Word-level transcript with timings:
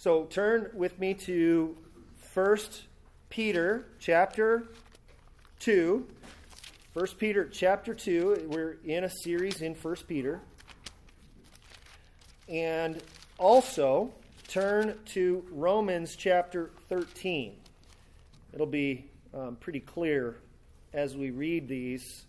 So 0.00 0.26
turn 0.26 0.70
with 0.74 0.96
me 1.00 1.12
to 1.14 1.76
1 2.32 2.56
Peter 3.30 3.84
chapter 3.98 4.68
2. 5.58 6.06
1 6.92 7.06
Peter 7.18 7.48
chapter 7.48 7.94
2. 7.94 8.46
We're 8.48 8.76
in 8.84 9.02
a 9.02 9.10
series 9.10 9.60
in 9.60 9.74
1 9.74 9.96
Peter. 10.06 10.40
And 12.48 13.02
also 13.38 14.12
turn 14.46 14.96
to 15.06 15.44
Romans 15.50 16.14
chapter 16.14 16.70
13. 16.88 17.56
It'll 18.52 18.66
be 18.66 19.04
um, 19.34 19.56
pretty 19.56 19.80
clear 19.80 20.36
as 20.92 21.16
we 21.16 21.30
read 21.30 21.66
these 21.66 22.24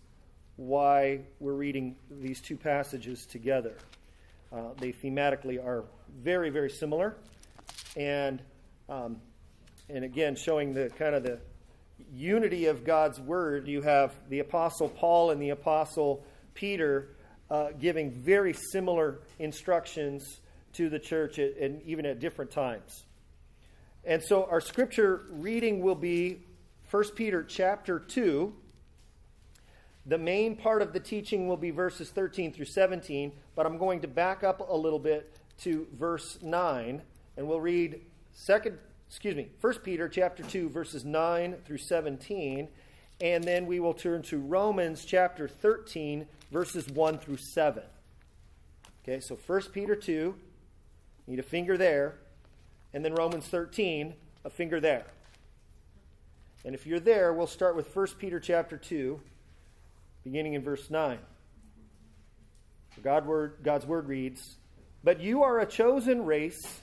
why 0.56 1.20
we're 1.38 1.52
reading 1.52 1.94
these 2.20 2.40
two 2.40 2.56
passages 2.56 3.26
together. 3.26 3.76
Uh, 4.52 4.70
they 4.76 4.90
thematically 4.90 5.64
are 5.64 5.84
very, 6.20 6.50
very 6.50 6.68
similar 6.68 7.14
and 8.00 8.40
um, 8.88 9.20
and 9.90 10.04
again 10.04 10.34
showing 10.34 10.72
the 10.72 10.88
kind 10.98 11.14
of 11.14 11.22
the 11.22 11.38
unity 12.12 12.66
of 12.66 12.84
God's 12.84 13.20
word. 13.20 13.68
You 13.68 13.82
have 13.82 14.14
the 14.30 14.38
apostle 14.38 14.88
Paul 14.88 15.30
and 15.30 15.40
the 15.40 15.50
apostle 15.50 16.24
Peter 16.54 17.10
uh, 17.50 17.68
giving 17.78 18.10
very 18.10 18.54
similar 18.72 19.20
instructions 19.38 20.40
to 20.72 20.88
the 20.88 20.98
church, 20.98 21.38
at, 21.38 21.56
and 21.58 21.82
even 21.82 22.06
at 22.06 22.20
different 22.20 22.50
times. 22.50 23.04
And 24.04 24.22
so 24.22 24.44
our 24.50 24.62
scripture 24.62 25.26
reading 25.30 25.82
will 25.82 25.94
be 25.94 26.38
1 26.90 27.04
Peter 27.14 27.44
chapter 27.44 27.98
2. 27.98 28.52
The 30.06 30.18
main 30.18 30.56
part 30.56 30.80
of 30.80 30.94
the 30.94 31.00
teaching 31.00 31.48
will 31.48 31.58
be 31.58 31.70
verses 31.70 32.08
13 32.08 32.52
through 32.54 32.64
17, 32.64 33.32
but 33.54 33.66
I'm 33.66 33.76
going 33.76 34.00
to 34.00 34.08
back 34.08 34.42
up 34.42 34.66
a 34.66 34.76
little 34.76 34.98
bit 34.98 35.36
to 35.58 35.86
verse 35.92 36.38
9 36.40 37.02
and 37.40 37.48
we'll 37.48 37.58
read 37.58 38.02
second 38.34 38.76
excuse 39.08 39.34
me 39.34 39.48
1 39.62 39.74
peter 39.78 40.10
chapter 40.10 40.42
2 40.42 40.68
verses 40.68 41.06
9 41.06 41.56
through 41.64 41.78
17 41.78 42.68
and 43.22 43.44
then 43.44 43.64
we 43.64 43.80
will 43.80 43.94
turn 43.94 44.20
to 44.20 44.38
romans 44.38 45.06
chapter 45.06 45.48
13 45.48 46.26
verses 46.52 46.86
1 46.88 47.18
through 47.18 47.38
7 47.38 47.82
okay 49.02 49.20
so 49.20 49.38
1 49.46 49.62
peter 49.72 49.96
2 49.96 50.34
need 51.30 51.38
a 51.38 51.42
finger 51.42 51.78
there. 51.78 52.18
And 52.92 53.04
then 53.04 53.14
romans 53.14 53.46
13 53.46 54.14
a 54.44 54.50
finger 54.50 54.80
there. 54.80 55.06
And 56.64 56.74
if 56.74 56.86
you're 56.86 57.00
there 57.00 57.32
we'll 57.32 57.46
start 57.46 57.74
with 57.74 57.94
1 57.96 58.06
peter 58.18 58.38
chapter 58.38 58.76
2 58.76 59.18
beginning 60.24 60.52
in 60.52 60.62
verse 60.62 60.90
9 60.90 61.18
God 63.02 63.24
word, 63.24 63.60
god's 63.62 63.86
word 63.86 64.08
reads 64.08 64.56
but 65.02 65.20
you 65.20 65.42
are 65.42 65.60
a 65.60 65.66
chosen 65.66 66.26
race, 66.26 66.82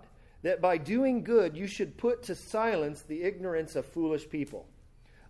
that 0.43 0.61
by 0.61 0.77
doing 0.77 1.23
good 1.23 1.55
you 1.55 1.67
should 1.67 1.97
put 1.97 2.23
to 2.23 2.35
silence 2.35 3.01
the 3.01 3.23
ignorance 3.23 3.75
of 3.75 3.85
foolish 3.85 4.29
people. 4.29 4.67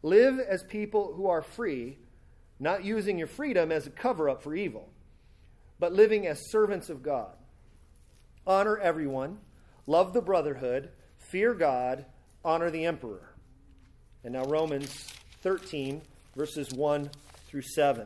Live 0.04 0.40
as 0.40 0.64
people 0.64 1.14
who 1.14 1.28
are 1.28 1.42
free, 1.42 1.98
not 2.60 2.84
using 2.84 3.18
your 3.18 3.28
freedom 3.28 3.72
as 3.72 3.88
a 3.88 3.92
cover 3.92 4.30
up 4.30 4.42
for 4.42 4.56
evil, 4.56 4.90
but 5.80 5.94
living 5.94 6.28
as 6.28 6.52
servants 6.52 6.90
of 6.90 7.04
God. 7.04 7.36
Honor 8.48 8.78
everyone, 8.78 9.38
love 9.86 10.14
the 10.14 10.22
brotherhood, 10.22 10.90
fear 11.18 11.54
God, 11.54 12.06
honor 12.44 12.72
the 12.72 12.86
emperor. 12.86 13.36
And 14.24 14.34
now, 14.34 14.46
Romans 14.46 15.12
13, 15.42 16.02
verses 16.36 16.72
1 16.72 17.10
through 17.48 17.64
7. 17.64 18.06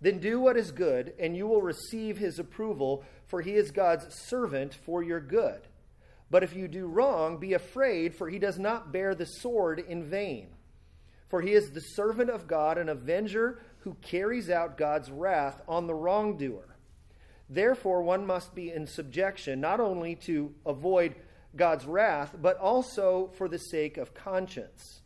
Then 0.00 0.18
do 0.18 0.40
what 0.40 0.56
is 0.56 0.72
good, 0.72 1.14
and 1.18 1.36
you 1.36 1.46
will 1.46 1.62
receive 1.62 2.18
his 2.18 2.38
approval, 2.38 3.04
for 3.26 3.40
he 3.40 3.54
is 3.54 3.70
God's 3.70 4.06
servant 4.28 4.74
for 4.74 5.02
your 5.02 5.20
good. 5.20 5.60
But 6.30 6.42
if 6.42 6.54
you 6.54 6.68
do 6.68 6.86
wrong, 6.86 7.38
be 7.38 7.54
afraid, 7.54 8.14
for 8.14 8.28
he 8.28 8.38
does 8.38 8.58
not 8.58 8.92
bear 8.92 9.14
the 9.14 9.24
sword 9.24 9.78
in 9.78 10.04
vain. 10.04 10.48
For 11.28 11.40
he 11.40 11.52
is 11.52 11.70
the 11.70 11.80
servant 11.80 12.30
of 12.30 12.46
God, 12.46 12.78
an 12.78 12.88
avenger 12.88 13.60
who 13.80 13.94
carries 14.02 14.50
out 14.50 14.76
God's 14.76 15.10
wrath 15.10 15.60
on 15.66 15.86
the 15.86 15.94
wrongdoer. 15.94 16.76
Therefore, 17.48 18.02
one 18.02 18.26
must 18.26 18.54
be 18.54 18.72
in 18.72 18.86
subjection, 18.86 19.60
not 19.60 19.80
only 19.80 20.16
to 20.26 20.52
avoid 20.64 21.14
God's 21.54 21.86
wrath, 21.86 22.34
but 22.40 22.58
also 22.58 23.30
for 23.38 23.48
the 23.48 23.58
sake 23.58 23.96
of 23.96 24.14
conscience. 24.14 25.00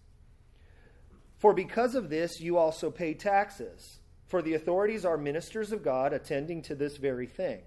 For 1.38 1.54
because 1.54 1.94
of 1.94 2.08
this, 2.10 2.40
you 2.40 2.56
also 2.56 2.90
pay 2.90 3.14
taxes. 3.14 3.99
For 4.30 4.42
the 4.42 4.54
authorities 4.54 5.04
are 5.04 5.18
ministers 5.18 5.72
of 5.72 5.82
God, 5.82 6.12
attending 6.12 6.62
to 6.62 6.76
this 6.76 6.98
very 6.98 7.26
thing. 7.26 7.62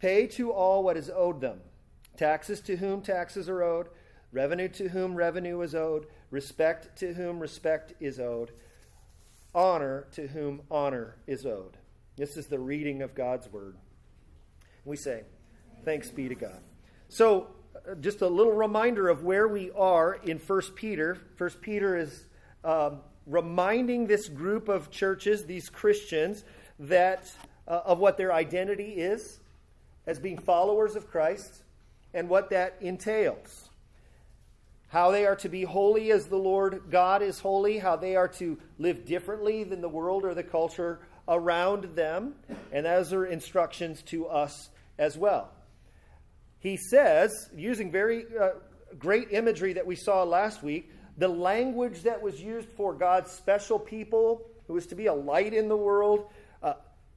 Pay 0.00 0.26
to 0.28 0.50
all 0.50 0.82
what 0.82 0.96
is 0.96 1.10
owed 1.14 1.42
them 1.42 1.60
taxes 2.16 2.62
to 2.62 2.78
whom 2.78 3.02
taxes 3.02 3.46
are 3.46 3.62
owed, 3.62 3.88
revenue 4.32 4.68
to 4.68 4.88
whom 4.88 5.14
revenue 5.14 5.60
is 5.60 5.74
owed, 5.74 6.06
respect 6.30 6.98
to 6.98 7.12
whom 7.12 7.38
respect 7.38 7.92
is 8.00 8.18
owed, 8.18 8.52
honor 9.54 10.06
to 10.12 10.28
whom 10.28 10.62
honor 10.70 11.16
is 11.26 11.44
owed. 11.44 11.76
This 12.16 12.38
is 12.38 12.46
the 12.46 12.58
reading 12.58 13.02
of 13.02 13.14
God's 13.14 13.52
word. 13.52 13.76
We 14.86 14.96
say, 14.96 15.24
Thanks 15.84 16.08
be 16.08 16.26
to 16.30 16.34
God. 16.34 16.62
So, 17.10 17.48
just 18.00 18.22
a 18.22 18.28
little 18.28 18.54
reminder 18.54 19.10
of 19.10 19.24
where 19.24 19.46
we 19.46 19.70
are 19.72 20.14
in 20.14 20.38
1 20.38 20.62
Peter. 20.74 21.18
1 21.36 21.50
Peter 21.60 21.98
is 21.98 22.24
um, 22.64 23.00
reminding 23.26 24.06
this 24.06 24.28
group 24.28 24.68
of 24.68 24.90
churches, 24.90 25.44
these 25.44 25.68
Christians, 25.68 26.44
that 26.78 27.30
uh, 27.66 27.80
of 27.84 27.98
what 27.98 28.16
their 28.16 28.32
identity 28.32 28.94
is 28.94 29.40
as 30.06 30.18
being 30.18 30.38
followers 30.38 30.96
of 30.96 31.10
Christ 31.10 31.62
and 32.14 32.28
what 32.28 32.50
that 32.50 32.76
entails. 32.80 33.68
How 34.88 35.10
they 35.10 35.26
are 35.26 35.36
to 35.36 35.48
be 35.48 35.64
holy 35.64 36.12
as 36.12 36.26
the 36.26 36.36
Lord 36.36 36.84
God 36.90 37.22
is 37.22 37.40
holy, 37.40 37.78
how 37.78 37.96
they 37.96 38.14
are 38.14 38.28
to 38.28 38.56
live 38.78 39.04
differently 39.04 39.64
than 39.64 39.80
the 39.80 39.88
world 39.88 40.24
or 40.24 40.32
the 40.32 40.44
culture 40.44 41.00
around 41.28 41.96
them, 41.96 42.34
and 42.70 42.86
those 42.86 43.12
are 43.12 43.26
instructions 43.26 44.02
to 44.02 44.26
us 44.28 44.70
as 44.96 45.18
well 45.18 45.50
he 46.66 46.76
says, 46.76 47.48
using 47.54 47.90
very 47.90 48.24
uh, 48.38 48.50
great 48.98 49.28
imagery 49.30 49.74
that 49.74 49.86
we 49.86 49.94
saw 49.94 50.24
last 50.24 50.62
week, 50.62 50.90
the 51.16 51.28
language 51.28 52.02
that 52.02 52.20
was 52.20 52.40
used 52.40 52.68
for 52.70 52.94
God's 52.94 53.30
special 53.30 53.78
people, 53.78 54.48
who 54.66 54.74
was 54.74 54.86
to 54.88 54.94
be 54.94 55.06
a 55.06 55.14
light 55.14 55.54
in 55.54 55.68
the 55.68 55.76
world, 55.76 56.28
uh, 56.62 56.74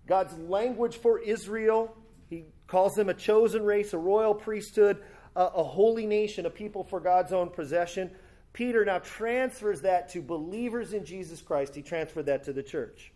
God's 0.08 0.38
language 0.38 0.98
for 0.98 1.20
Israel, 1.20 1.96
he 2.30 2.46
calls 2.68 2.96
them 2.96 3.10
a 3.10 3.14
chosen 3.14 3.64
race, 3.64 3.94
a 3.94 3.98
royal 3.98 4.34
priesthood, 4.34 5.02
a, 5.36 5.46
a 5.46 5.64
holy 5.64 6.06
nation, 6.06 6.46
a 6.46 6.50
people 6.50 6.84
for 6.84 7.00
God's 7.00 7.34
own 7.34 7.50
possession. 7.50 8.12
Peter 8.54 8.86
now 8.86 9.00
transfers 9.00 9.82
that 9.82 10.10
to 10.10 10.22
believers 10.22 10.94
in 10.94 11.06
Jesus 11.06 11.42
Christ. 11.42 11.76
He 11.76 11.82
transferred 11.82 12.28
that 12.28 12.46
to 12.46 12.54
the 12.54 12.64
church. 12.64 13.12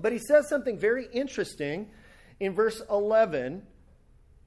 But 0.00 0.12
he 0.12 0.18
says 0.18 0.48
something 0.48 0.78
very 0.78 1.06
interesting 1.12 1.88
in 2.38 2.54
verse 2.54 2.80
11 2.90 3.62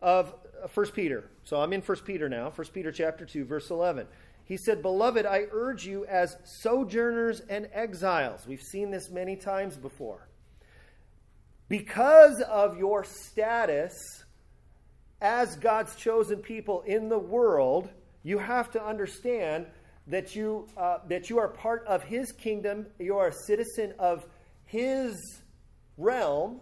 of 0.02 0.34
1 0.74 0.86
Peter. 0.92 1.30
So 1.44 1.62
I'm 1.62 1.74
in 1.74 1.82
1 1.82 1.98
Peter 2.00 2.28
now, 2.28 2.50
1 2.50 2.68
Peter 2.74 2.92
chapter 2.92 3.26
2, 3.26 3.46
verse 3.46 3.70
11. 3.70 4.08
He 4.46 4.58
said, 4.58 4.82
Beloved, 4.82 5.26
I 5.26 5.46
urge 5.52 5.86
you 5.86 6.06
as 6.06 6.36
sojourners 6.44 7.40
and 7.42 7.70
exiles. 7.74 8.46
We've 8.46 8.62
seen 8.62 8.92
this 8.92 9.10
many 9.10 9.36
times 9.36 9.78
before. 9.78 10.28
Because 11.70 12.42
of 12.42 12.78
your 12.78 13.04
status 13.04 13.96
as 15.22 15.56
God's 15.56 15.96
chosen 15.96 16.40
people 16.40 16.82
in 16.82 17.08
the 17.08 17.18
world, 17.18 17.90
you 18.24 18.38
have 18.38 18.70
to 18.72 18.86
understand 18.86 19.66
that 20.08 20.36
you, 20.36 20.68
uh, 20.76 20.98
that 21.08 21.30
you 21.30 21.40
are 21.40 21.48
part 21.48 21.86
of 21.88 22.04
His 22.04 22.34
kingdom, 22.34 22.86
you 23.00 23.18
are 23.18 23.30
a 23.30 23.34
citizen 23.34 23.94
of 23.98 24.26
His 24.66 25.42
realm, 25.98 26.60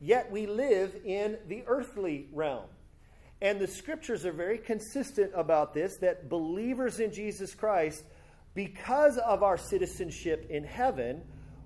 yet 0.00 0.30
we 0.32 0.46
live 0.46 0.96
in 1.04 1.38
the 1.46 1.62
earthly 1.66 2.28
realm. 2.32 2.66
And 3.42 3.58
the 3.58 3.66
scriptures 3.66 4.24
are 4.24 4.32
very 4.32 4.56
consistent 4.56 5.32
about 5.34 5.74
this 5.74 5.96
that 5.96 6.28
believers 6.28 7.00
in 7.00 7.12
Jesus 7.12 7.56
Christ, 7.56 8.04
because 8.54 9.18
of 9.18 9.42
our 9.42 9.58
citizenship 9.58 10.46
in 10.48 10.62
heaven, 10.62 11.22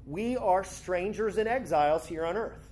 we 0.07 0.39
are 0.39 0.65
strangers 0.65 1.37
and 1.37 1.47
exiles 1.47 2.07
here 2.07 2.25
on 2.25 2.39
earth. 2.39 2.67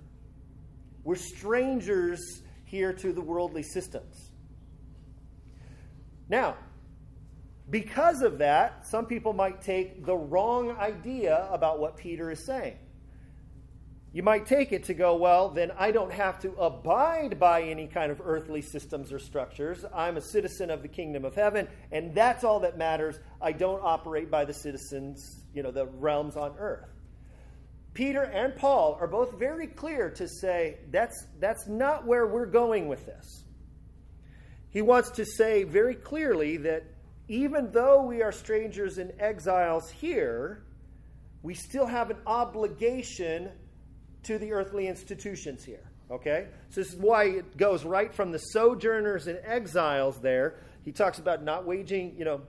We're 1.04 1.16
strangers 1.16 2.40
here 2.64 2.94
to 2.94 3.12
the 3.12 3.20
worldly 3.20 3.62
systems. 3.62 4.30
Now, 6.30 6.56
because 7.68 8.22
of 8.22 8.38
that, 8.38 8.86
some 8.86 9.04
people 9.04 9.34
might 9.34 9.60
take 9.60 10.06
the 10.06 10.16
wrong 10.16 10.70
idea 10.78 11.46
about 11.52 11.78
what 11.78 11.98
Peter 11.98 12.30
is 12.30 12.46
saying. 12.46 12.78
You 14.14 14.22
might 14.22 14.46
take 14.46 14.70
it 14.70 14.84
to 14.84 14.94
go, 14.94 15.16
well, 15.16 15.48
then 15.50 15.72
I 15.76 15.90
don't 15.90 16.12
have 16.12 16.38
to 16.42 16.52
abide 16.52 17.40
by 17.40 17.62
any 17.62 17.88
kind 17.88 18.12
of 18.12 18.22
earthly 18.24 18.62
systems 18.62 19.12
or 19.12 19.18
structures. 19.18 19.84
I'm 19.92 20.16
a 20.16 20.20
citizen 20.20 20.70
of 20.70 20.82
the 20.82 20.88
kingdom 20.88 21.24
of 21.24 21.34
heaven, 21.34 21.66
and 21.90 22.14
that's 22.14 22.44
all 22.44 22.60
that 22.60 22.78
matters. 22.78 23.18
I 23.42 23.50
don't 23.50 23.80
operate 23.82 24.30
by 24.30 24.44
the 24.44 24.54
citizens, 24.54 25.42
you 25.52 25.64
know, 25.64 25.72
the 25.72 25.86
realms 25.86 26.36
on 26.36 26.54
earth. 26.60 26.88
Peter 27.92 28.22
and 28.22 28.54
Paul 28.54 28.96
are 29.00 29.08
both 29.08 29.36
very 29.36 29.66
clear 29.66 30.10
to 30.10 30.28
say 30.28 30.78
that's, 30.92 31.26
that's 31.40 31.66
not 31.66 32.06
where 32.06 32.28
we're 32.28 32.46
going 32.46 32.86
with 32.86 33.04
this. 33.06 33.42
He 34.70 34.80
wants 34.80 35.10
to 35.12 35.24
say 35.24 35.64
very 35.64 35.96
clearly 35.96 36.58
that 36.58 36.84
even 37.26 37.72
though 37.72 38.02
we 38.02 38.22
are 38.22 38.30
strangers 38.30 38.98
and 38.98 39.12
exiles 39.18 39.90
here, 39.90 40.62
we 41.42 41.54
still 41.54 41.86
have 41.86 42.10
an 42.10 42.18
obligation 42.28 43.50
to 44.24 44.38
the 44.38 44.52
earthly 44.52 44.88
institutions 44.88 45.64
here. 45.64 45.90
Okay? 46.10 46.48
So 46.70 46.80
this 46.80 46.92
is 46.92 46.96
why 46.96 47.24
it 47.24 47.56
goes 47.56 47.84
right 47.84 48.12
from 48.12 48.32
the 48.32 48.38
sojourners 48.38 49.26
and 49.26 49.38
exiles 49.44 50.20
there. 50.20 50.56
He 50.84 50.92
talks 50.92 51.18
about 51.18 51.42
not 51.42 51.66
waging, 51.66 52.14
you 52.18 52.24
know, 52.24 52.42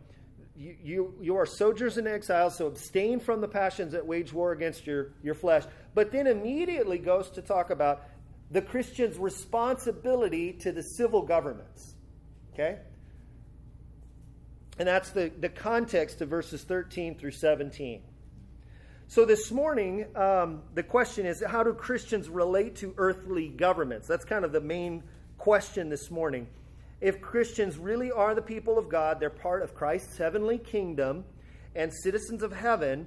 you, 0.57 0.75
you, 0.83 1.13
you 1.22 1.36
are 1.36 1.45
sojourners 1.45 1.98
and 1.98 2.07
exiles, 2.07 2.57
so 2.57 2.68
abstain 2.68 3.19
from 3.19 3.42
the 3.42 3.48
passions 3.48 3.92
that 3.92 4.06
wage 4.06 4.31
war 4.31 4.51
against 4.51 4.88
your, 4.88 5.12
your 5.22 5.36
flesh. 5.36 5.63
But 5.94 6.12
then 6.12 6.27
immediately 6.27 6.98
goes 6.98 7.30
to 7.31 7.42
talk 7.42 7.69
about 7.69 8.04
the 8.51 8.62
Christian's 8.62 9.18
responsibility 9.18 10.54
to 10.54 10.72
the 10.72 10.81
civil 10.81 11.22
governments. 11.22 11.95
Okay? 12.54 12.77
And 14.77 14.88
that's 14.88 15.12
the, 15.12 15.31
the 15.39 15.50
context 15.50 16.22
of 16.22 16.30
verses 16.30 16.63
13 16.63 17.16
through 17.16 17.31
17. 17.31 18.01
So, 19.07 19.23
this 19.23 19.51
morning, 19.51 20.07
um, 20.15 20.63
the 20.73 20.81
question 20.81 21.27
is 21.27 21.43
how 21.47 21.61
do 21.61 21.73
Christians 21.73 22.27
relate 22.27 22.77
to 22.77 22.93
earthly 22.97 23.49
governments? 23.49 24.07
That's 24.07 24.25
kind 24.25 24.43
of 24.43 24.51
the 24.51 24.61
main 24.61 25.03
question 25.37 25.89
this 25.89 26.09
morning. 26.09 26.47
If 27.01 27.21
Christians 27.21 27.77
really 27.77 28.11
are 28.11 28.33
the 28.33 28.41
people 28.41 28.79
of 28.79 28.89
God, 28.89 29.19
they're 29.19 29.29
part 29.29 29.61
of 29.61 29.75
Christ's 29.75 30.17
heavenly 30.17 30.57
kingdom 30.57 31.23
and 31.75 31.93
citizens 31.93 32.41
of 32.41 32.51
heaven, 32.51 33.05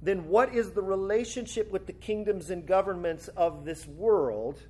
then 0.00 0.28
what 0.28 0.54
is 0.54 0.70
the 0.70 0.82
relationship 0.82 1.70
with 1.70 1.86
the 1.86 1.92
kingdoms 1.92 2.48
and 2.48 2.64
governments 2.64 3.28
of 3.28 3.66
this 3.66 3.86
world? 3.86 4.62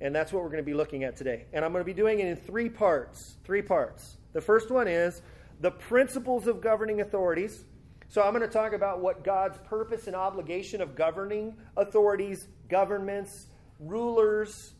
And 0.00 0.12
that's 0.12 0.32
what 0.32 0.42
we're 0.42 0.48
going 0.48 0.64
to 0.64 0.70
be 0.70 0.74
looking 0.74 1.04
at 1.04 1.16
today. 1.16 1.44
And 1.52 1.64
I'm 1.64 1.70
going 1.70 1.82
to 1.82 1.86
be 1.86 1.94
doing 1.94 2.18
it 2.18 2.26
in 2.26 2.36
three 2.36 2.68
parts. 2.68 3.36
Three 3.44 3.62
parts. 3.62 4.16
The 4.32 4.40
first 4.40 4.72
one 4.72 4.88
is 4.88 5.22
the 5.60 5.70
principles 5.70 6.48
of 6.48 6.60
governing 6.60 7.00
authorities. 7.00 7.64
So 8.10 8.20
I'm 8.22 8.34
going 8.34 8.42
to 8.42 8.52
talk 8.52 8.72
about 8.72 9.00
what 9.00 9.22
God's 9.22 9.56
purpose 9.68 10.08
and 10.08 10.16
obligation 10.16 10.80
of 10.80 10.96
governing 10.96 11.54
authorities, 11.76 12.48
governments, 12.68 13.46
rulers, 13.78 14.72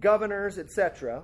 governors, 0.00 0.56
etc. 0.58 1.22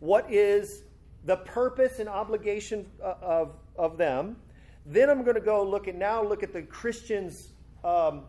What 0.00 0.26
is 0.28 0.82
the 1.24 1.36
purpose 1.36 2.00
and 2.00 2.08
obligation 2.08 2.90
uh, 3.00 3.14
of, 3.22 3.54
of 3.76 3.98
them? 3.98 4.34
Then 4.84 5.10
I'm 5.10 5.22
going 5.22 5.36
to 5.36 5.40
go 5.40 5.62
look 5.62 5.86
at 5.86 5.94
now 5.94 6.24
look 6.24 6.42
at 6.42 6.52
the 6.52 6.62
Christians 6.62 7.52
um, 7.84 8.24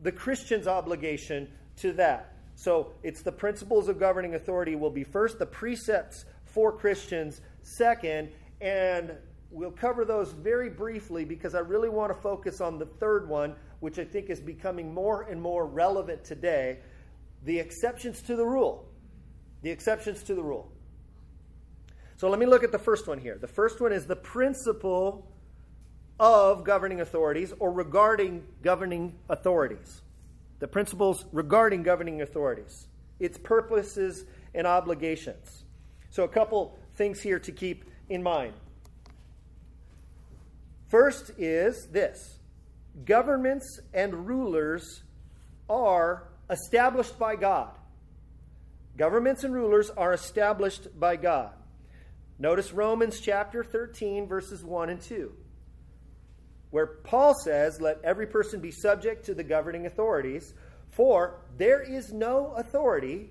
the 0.00 0.12
Christian's 0.12 0.68
obligation 0.68 1.48
to 1.78 1.92
that. 1.94 2.36
So 2.54 2.92
it's 3.02 3.22
the 3.22 3.32
principles 3.32 3.88
of 3.88 3.98
governing 3.98 4.36
authority 4.36 4.76
will 4.76 4.90
be 4.90 5.02
first, 5.02 5.40
the 5.40 5.46
precepts 5.46 6.24
for 6.44 6.70
Christians 6.70 7.40
second, 7.62 8.28
and 8.60 9.16
We'll 9.50 9.70
cover 9.70 10.04
those 10.04 10.32
very 10.32 10.68
briefly 10.68 11.24
because 11.24 11.54
I 11.54 11.60
really 11.60 11.88
want 11.88 12.12
to 12.12 12.20
focus 12.20 12.60
on 12.60 12.78
the 12.78 12.86
third 12.86 13.28
one, 13.28 13.54
which 13.80 13.98
I 13.98 14.04
think 14.04 14.28
is 14.28 14.40
becoming 14.40 14.92
more 14.92 15.22
and 15.22 15.40
more 15.40 15.66
relevant 15.66 16.24
today 16.24 16.78
the 17.44 17.58
exceptions 17.58 18.20
to 18.22 18.36
the 18.36 18.44
rule. 18.44 18.84
The 19.62 19.70
exceptions 19.70 20.22
to 20.24 20.34
the 20.34 20.42
rule. 20.42 20.70
So 22.16 22.28
let 22.28 22.38
me 22.38 22.46
look 22.46 22.64
at 22.64 22.72
the 22.72 22.78
first 22.78 23.06
one 23.06 23.18
here. 23.18 23.38
The 23.38 23.46
first 23.46 23.80
one 23.80 23.92
is 23.92 24.06
the 24.06 24.16
principle 24.16 25.30
of 26.18 26.64
governing 26.64 27.00
authorities 27.00 27.52
or 27.58 27.72
regarding 27.72 28.44
governing 28.62 29.14
authorities. 29.28 30.02
The 30.58 30.66
principles 30.66 31.24
regarding 31.32 31.84
governing 31.84 32.22
authorities, 32.22 32.88
its 33.20 33.38
purposes 33.38 34.24
and 34.54 34.66
obligations. 34.66 35.64
So, 36.10 36.24
a 36.24 36.28
couple 36.28 36.76
things 36.96 37.20
here 37.20 37.38
to 37.38 37.52
keep 37.52 37.84
in 38.08 38.22
mind. 38.22 38.54
First 40.88 41.32
is 41.38 41.86
this 41.92 42.38
governments 43.04 43.80
and 43.92 44.26
rulers 44.26 45.02
are 45.68 46.28
established 46.50 47.18
by 47.18 47.36
God. 47.36 47.70
Governments 48.96 49.44
and 49.44 49.54
rulers 49.54 49.90
are 49.90 50.12
established 50.12 50.88
by 50.98 51.16
God. 51.16 51.52
Notice 52.38 52.72
Romans 52.72 53.20
chapter 53.20 53.62
13, 53.62 54.26
verses 54.26 54.64
1 54.64 54.90
and 54.90 55.00
2, 55.00 55.32
where 56.70 56.86
Paul 56.86 57.34
says, 57.34 57.80
Let 57.80 58.00
every 58.02 58.26
person 58.26 58.60
be 58.60 58.70
subject 58.70 59.26
to 59.26 59.34
the 59.34 59.44
governing 59.44 59.86
authorities, 59.86 60.54
for 60.90 61.40
there 61.56 61.82
is 61.82 62.12
no 62.12 62.54
authority 62.56 63.30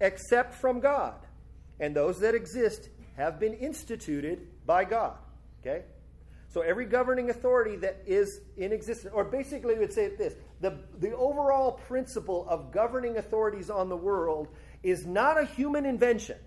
except 0.00 0.54
from 0.54 0.80
God, 0.80 1.14
and 1.80 1.96
those 1.96 2.20
that 2.20 2.34
exist 2.34 2.88
have 3.16 3.40
been 3.40 3.54
instituted 3.54 4.46
by 4.66 4.84
God. 4.84 5.16
Okay? 5.60 5.84
So 6.48 6.62
every 6.62 6.86
governing 6.86 7.28
authority 7.28 7.76
that 7.76 8.02
is 8.06 8.40
in 8.56 8.72
existence, 8.72 9.12
or 9.14 9.24
basically 9.24 9.74
we 9.74 9.80
would 9.80 9.92
say 9.92 10.14
this 10.16 10.34
the, 10.60 10.78
the 10.98 11.14
overall 11.14 11.72
principle 11.72 12.46
of 12.48 12.72
governing 12.72 13.18
authorities 13.18 13.68
on 13.68 13.88
the 13.88 13.96
world 13.96 14.48
is 14.82 15.04
not 15.04 15.38
a 15.38 15.44
human 15.44 15.84
invention. 15.84 16.38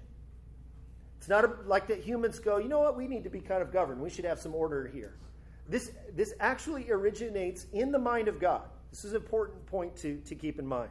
It's 1.20 1.30
not 1.30 1.46
a, 1.46 1.54
like 1.68 1.88
that 1.88 2.00
humans 2.00 2.40
go, 2.40 2.58
you 2.58 2.68
know 2.68 2.80
what, 2.80 2.98
we 2.98 3.08
need 3.08 3.24
to 3.26 3.30
be 3.30 3.42
kind 3.42 3.62
of 3.62 3.72
governed. 3.72 4.02
We 4.02 4.10
should 4.10 4.26
have 4.26 4.40
some 4.40 4.56
order 4.56 4.88
here. 4.88 5.18
This, 5.70 5.92
this 6.16 6.34
actually 6.40 6.90
originates 6.92 7.68
in 7.72 7.92
the 7.92 8.00
mind 8.00 8.28
of 8.28 8.40
God. 8.40 8.64
This 8.90 9.06
is 9.06 9.12
an 9.12 9.22
important 9.22 9.66
point 9.68 9.96
to, 9.98 10.18
to 10.26 10.34
keep 10.34 10.58
in 10.58 10.66
mind. 10.66 10.90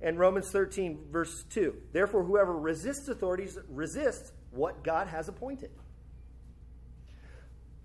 And 0.00 0.18
Romans 0.18 0.48
13, 0.50 1.06
verse 1.10 1.44
2 1.50 1.74
Therefore, 1.92 2.22
whoever 2.22 2.56
resists 2.56 3.08
authorities 3.08 3.58
resists 3.68 4.32
what 4.52 4.84
God 4.84 5.08
has 5.08 5.28
appointed. 5.28 5.70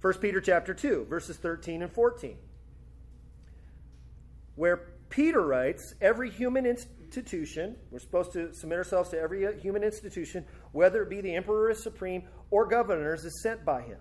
1 0.04 0.16
Peter 0.16 0.42
chapter 0.42 0.74
2, 0.74 1.06
verses 1.10 1.38
13 1.38 1.82
and 1.82 1.90
14, 1.90 2.36
where 4.56 4.90
Peter 5.08 5.40
writes, 5.40 5.96
Every 6.02 6.30
human 6.30 6.66
institution, 6.66 7.78
we're 7.90 8.00
supposed 8.00 8.34
to 8.34 8.54
submit 8.54 8.80
ourselves 8.80 9.12
to 9.12 9.18
every 9.18 9.58
human 9.62 9.82
institution, 9.82 10.46
whether 10.74 11.04
it 11.04 11.10
be 11.10 11.22
the 11.22 11.34
emperor 11.34 11.70
is 11.70 11.82
supreme 11.82 12.24
or 12.52 12.66
governors, 12.66 13.24
is 13.24 13.42
sent 13.42 13.64
by 13.64 13.84
him. 13.84 13.98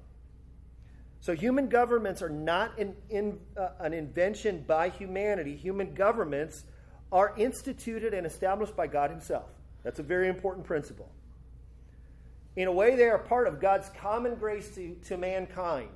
So 1.20 1.36
human 1.36 1.68
governments 1.68 2.20
are 2.20 2.28
not 2.28 2.76
an, 2.80 2.96
in, 3.08 3.38
uh, 3.56 3.68
an 3.78 3.94
invention 3.94 4.64
by 4.66 4.88
humanity. 4.88 5.54
Human 5.54 5.94
governments 5.94 6.64
are 7.12 7.32
instituted 7.38 8.12
and 8.12 8.26
established 8.26 8.74
by 8.74 8.88
God 8.88 9.10
Himself. 9.10 9.48
That's 9.84 10.00
a 10.00 10.02
very 10.02 10.26
important 10.26 10.66
principle. 10.66 11.12
In 12.56 12.68
a 12.68 12.72
way, 12.72 12.96
they 12.96 13.08
are 13.08 13.18
part 13.18 13.46
of 13.46 13.60
God's 13.60 13.88
common 14.00 14.34
grace 14.34 14.74
to, 14.74 14.94
to 15.06 15.16
mankind. 15.16 15.88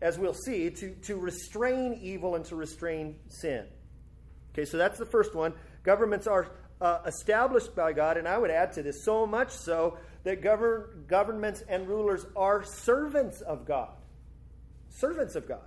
As 0.00 0.18
we'll 0.18 0.34
see, 0.34 0.70
to, 0.70 0.90
to 1.02 1.16
restrain 1.16 1.98
evil 2.02 2.34
and 2.34 2.44
to 2.46 2.56
restrain 2.56 3.16
sin. 3.28 3.66
Okay, 4.52 4.64
so 4.64 4.76
that's 4.76 4.98
the 4.98 5.06
first 5.06 5.34
one. 5.34 5.54
Governments 5.84 6.26
are 6.26 6.50
uh, 6.80 6.98
established 7.06 7.76
by 7.76 7.92
God, 7.92 8.16
and 8.16 8.26
I 8.26 8.36
would 8.36 8.50
add 8.50 8.72
to 8.72 8.82
this 8.82 9.04
so 9.04 9.24
much 9.26 9.50
so 9.50 9.96
that 10.24 10.42
govern, 10.42 11.04
governments 11.06 11.62
and 11.68 11.88
rulers 11.88 12.26
are 12.34 12.64
servants 12.64 13.40
of 13.40 13.64
God. 13.64 13.90
Servants 14.90 15.36
of 15.36 15.46
God. 15.46 15.60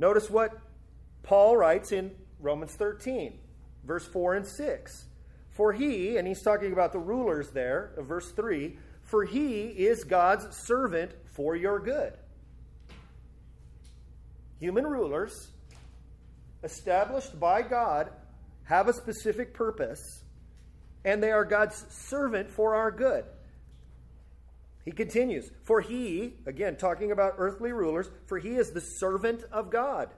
Notice 0.00 0.28
what 0.28 0.58
Paul 1.22 1.56
writes 1.56 1.92
in 1.92 2.10
Romans 2.40 2.72
13, 2.74 3.38
verse 3.84 4.06
4 4.06 4.34
and 4.34 4.46
6. 4.46 5.04
For 5.50 5.72
he, 5.72 6.16
and 6.16 6.26
he's 6.26 6.42
talking 6.42 6.72
about 6.72 6.92
the 6.92 6.98
rulers 6.98 7.50
there, 7.50 7.92
uh, 7.98 8.02
verse 8.02 8.30
3, 8.32 8.76
for 9.02 9.24
he 9.24 9.66
is 9.66 10.04
God's 10.04 10.56
servant 10.56 11.12
for 11.34 11.56
your 11.56 11.80
good. 11.80 12.12
Human 14.60 14.86
rulers, 14.86 15.50
established 16.62 17.40
by 17.40 17.62
God, 17.62 18.10
have 18.64 18.88
a 18.88 18.92
specific 18.92 19.52
purpose, 19.54 20.22
and 21.04 21.22
they 21.22 21.32
are 21.32 21.44
God's 21.44 21.84
servant 21.90 22.50
for 22.50 22.74
our 22.74 22.90
good. 22.90 23.24
He 24.84 24.92
continues, 24.92 25.50
For 25.62 25.80
he, 25.80 26.34
again, 26.46 26.76
talking 26.76 27.10
about 27.10 27.34
earthly 27.38 27.72
rulers, 27.72 28.10
for 28.26 28.38
he 28.38 28.50
is 28.50 28.70
the 28.70 28.80
servant 28.80 29.44
of 29.52 29.70
God, 29.70 30.10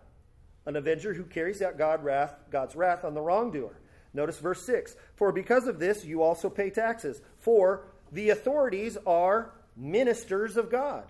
an 0.66 0.76
avenger 0.76 1.14
who 1.14 1.24
carries 1.24 1.62
out 1.62 1.78
God 1.78 2.04
wrath, 2.04 2.34
God's 2.50 2.76
wrath 2.76 3.04
on 3.04 3.14
the 3.14 3.20
wrongdoer. 3.20 3.76
Notice 4.14 4.38
verse 4.38 4.64
6 4.66 4.96
For 5.14 5.32
because 5.32 5.66
of 5.66 5.78
this 5.78 6.04
you 6.04 6.22
also 6.22 6.50
pay 6.50 6.70
taxes, 6.70 7.20
for 7.38 7.84
the 8.10 8.30
authorities 8.30 8.98
are 9.06 9.52
ministers 9.76 10.56
of 10.56 10.70
God, 10.70 11.04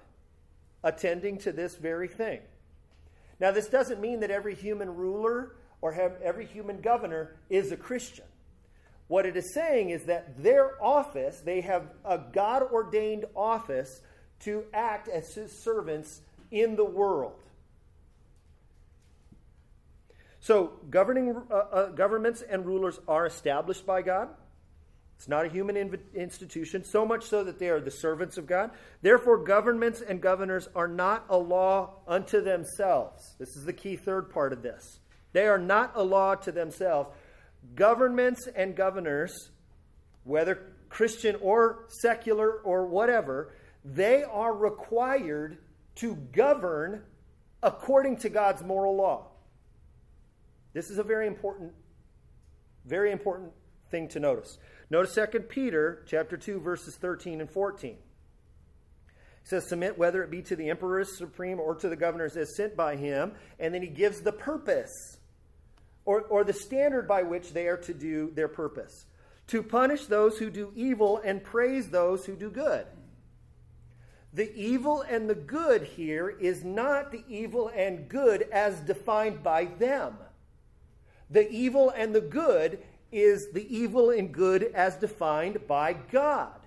attending 0.82 1.38
to 1.38 1.52
this 1.52 1.74
very 1.76 2.08
thing. 2.08 2.40
Now, 3.40 3.50
this 3.50 3.68
doesn't 3.68 4.00
mean 4.00 4.20
that 4.20 4.30
every 4.30 4.54
human 4.54 4.94
ruler 4.94 5.56
or 5.80 5.92
every 6.22 6.46
human 6.46 6.80
governor 6.80 7.34
is 7.50 7.72
a 7.72 7.76
Christian. 7.76 8.24
What 9.08 9.26
it 9.26 9.36
is 9.36 9.52
saying 9.52 9.90
is 9.90 10.04
that 10.04 10.42
their 10.42 10.82
office, 10.82 11.40
they 11.40 11.60
have 11.62 11.88
a 12.04 12.18
God 12.18 12.62
ordained 12.62 13.26
office 13.34 14.00
to 14.40 14.64
act 14.72 15.08
as 15.08 15.34
his 15.34 15.52
servants 15.52 16.20
in 16.50 16.76
the 16.76 16.84
world. 16.84 17.34
So, 20.42 20.72
governing 20.90 21.40
uh, 21.50 21.54
uh, 21.54 21.86
governments 21.90 22.42
and 22.42 22.66
rulers 22.66 22.98
are 23.06 23.26
established 23.26 23.86
by 23.86 24.02
God. 24.02 24.28
It's 25.16 25.28
not 25.28 25.46
a 25.46 25.48
human 25.48 25.76
inv- 25.76 26.00
institution, 26.16 26.82
so 26.82 27.06
much 27.06 27.26
so 27.26 27.44
that 27.44 27.60
they 27.60 27.68
are 27.68 27.78
the 27.78 27.92
servants 27.92 28.38
of 28.38 28.48
God. 28.48 28.72
Therefore, 29.02 29.44
governments 29.44 30.02
and 30.02 30.20
governors 30.20 30.68
are 30.74 30.88
not 30.88 31.26
a 31.28 31.38
law 31.38 32.00
unto 32.08 32.40
themselves. 32.40 33.36
This 33.38 33.54
is 33.54 33.64
the 33.64 33.72
key 33.72 33.94
third 33.94 34.30
part 34.30 34.52
of 34.52 34.62
this. 34.62 34.98
They 35.32 35.46
are 35.46 35.58
not 35.58 35.92
a 35.94 36.02
law 36.02 36.34
to 36.34 36.50
themselves. 36.50 37.14
Governments 37.76 38.48
and 38.48 38.74
governors, 38.74 39.50
whether 40.24 40.72
Christian 40.88 41.36
or 41.40 41.84
secular 42.00 42.50
or 42.50 42.88
whatever, 42.88 43.52
they 43.84 44.24
are 44.24 44.52
required 44.52 45.58
to 45.96 46.16
govern 46.16 47.04
according 47.62 48.16
to 48.16 48.28
God's 48.28 48.64
moral 48.64 48.96
law. 48.96 49.28
This 50.72 50.90
is 50.90 50.98
a 50.98 51.02
very 51.02 51.26
important, 51.26 51.72
very 52.86 53.12
important 53.12 53.52
thing 53.90 54.08
to 54.08 54.20
notice. 54.20 54.58
Notice 54.90 55.14
2 55.14 55.40
Peter 55.40 56.02
chapter 56.06 56.36
2, 56.36 56.60
verses 56.60 56.96
13 56.96 57.40
and 57.40 57.50
14. 57.50 57.90
It 57.90 57.98
says, 59.44 59.68
Submit 59.68 59.98
whether 59.98 60.22
it 60.22 60.30
be 60.30 60.42
to 60.42 60.56
the 60.56 60.70
emperor 60.70 61.04
supreme 61.04 61.60
or 61.60 61.74
to 61.76 61.88
the 61.88 61.96
governors 61.96 62.36
as 62.36 62.56
sent 62.56 62.76
by 62.76 62.96
him. 62.96 63.32
And 63.58 63.74
then 63.74 63.82
he 63.82 63.88
gives 63.88 64.20
the 64.20 64.32
purpose 64.32 65.18
or, 66.04 66.22
or 66.22 66.44
the 66.44 66.52
standard 66.52 67.06
by 67.06 67.22
which 67.22 67.52
they 67.52 67.66
are 67.66 67.76
to 67.78 67.94
do 67.94 68.30
their 68.34 68.48
purpose 68.48 69.06
to 69.48 69.62
punish 69.62 70.06
those 70.06 70.38
who 70.38 70.50
do 70.50 70.72
evil 70.74 71.20
and 71.22 71.42
praise 71.42 71.90
those 71.90 72.24
who 72.24 72.34
do 72.34 72.50
good. 72.50 72.86
The 74.32 74.54
evil 74.54 75.02
and 75.02 75.28
the 75.28 75.34
good 75.34 75.82
here 75.82 76.30
is 76.30 76.64
not 76.64 77.12
the 77.12 77.22
evil 77.28 77.70
and 77.74 78.08
good 78.08 78.48
as 78.50 78.80
defined 78.80 79.42
by 79.42 79.66
them. 79.66 80.16
The 81.32 81.50
evil 81.50 81.90
and 81.90 82.14
the 82.14 82.20
good 82.20 82.78
is 83.10 83.50
the 83.52 83.66
evil 83.74 84.10
and 84.10 84.32
good 84.32 84.64
as 84.74 84.96
defined 84.96 85.66
by 85.66 85.94
God. 85.94 86.60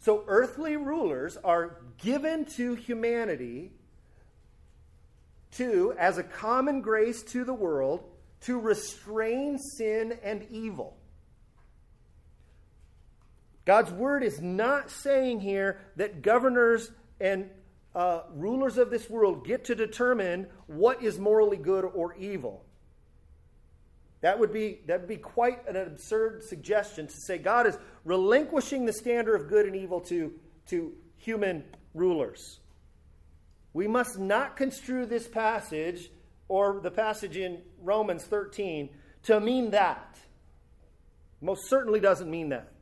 So, 0.00 0.22
earthly 0.26 0.76
rulers 0.76 1.38
are 1.38 1.78
given 1.96 2.44
to 2.56 2.74
humanity 2.74 3.72
to, 5.52 5.94
as 5.98 6.18
a 6.18 6.22
common 6.22 6.82
grace 6.82 7.22
to 7.22 7.44
the 7.44 7.54
world, 7.54 8.04
to 8.42 8.58
restrain 8.58 9.58
sin 9.58 10.18
and 10.22 10.46
evil. 10.50 10.98
God's 13.64 13.90
word 13.90 14.22
is 14.22 14.42
not 14.42 14.90
saying 14.90 15.40
here 15.40 15.80
that 15.96 16.20
governors 16.20 16.90
and 17.18 17.48
uh, 17.94 18.22
rulers 18.34 18.76
of 18.76 18.90
this 18.90 19.08
world 19.08 19.46
get 19.46 19.64
to 19.66 19.74
determine 19.74 20.48
what 20.66 21.02
is 21.02 21.18
morally 21.18 21.56
good 21.56 21.84
or 21.84 22.14
evil. 22.16 22.64
That 24.24 24.38
would 24.38 24.54
be 24.54 24.78
that 24.86 25.00
would 25.00 25.08
be 25.08 25.18
quite 25.18 25.68
an 25.68 25.76
absurd 25.76 26.44
suggestion 26.44 27.06
to 27.08 27.12
say 27.12 27.36
God 27.36 27.66
is 27.66 27.76
relinquishing 28.06 28.86
the 28.86 28.92
standard 28.94 29.34
of 29.38 29.48
good 29.50 29.66
and 29.66 29.76
evil 29.76 30.00
to, 30.00 30.32
to 30.68 30.94
human 31.18 31.62
rulers. 31.92 32.60
We 33.74 33.86
must 33.86 34.18
not 34.18 34.56
construe 34.56 35.04
this 35.04 35.28
passage 35.28 36.10
or 36.48 36.80
the 36.82 36.90
passage 36.90 37.36
in 37.36 37.60
Romans 37.82 38.24
13 38.24 38.88
to 39.24 39.40
mean 39.40 39.72
that. 39.72 40.16
Most 41.42 41.68
certainly 41.68 42.00
doesn't 42.00 42.30
mean 42.30 42.48
that. 42.48 42.72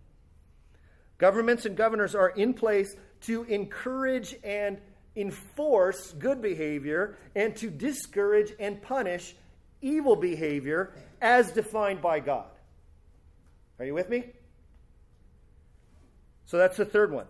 Governments 1.19 1.67
and 1.67 1.77
governors 1.77 2.15
are 2.15 2.31
in 2.31 2.55
place 2.55 2.95
to 3.23 3.43
encourage 3.45 4.37
and 4.45 4.79
enforce 5.17 6.13
good 6.13 6.41
behavior 6.41 7.19
and 7.35 7.57
to 7.57 7.69
discourage 7.69 8.53
and 8.61 8.81
punish 8.81 9.35
evil 9.81 10.15
behavior 10.15 10.95
as 11.23 11.53
defined 11.53 12.03
by 12.03 12.21
God. 12.21 12.51
Are 13.79 13.87
you 13.87 13.95
with 13.95 14.11
me? 14.11 14.25
So 16.45 16.59
that's 16.59 16.77
the 16.77 16.85
third 16.85 17.13
one. 17.13 17.27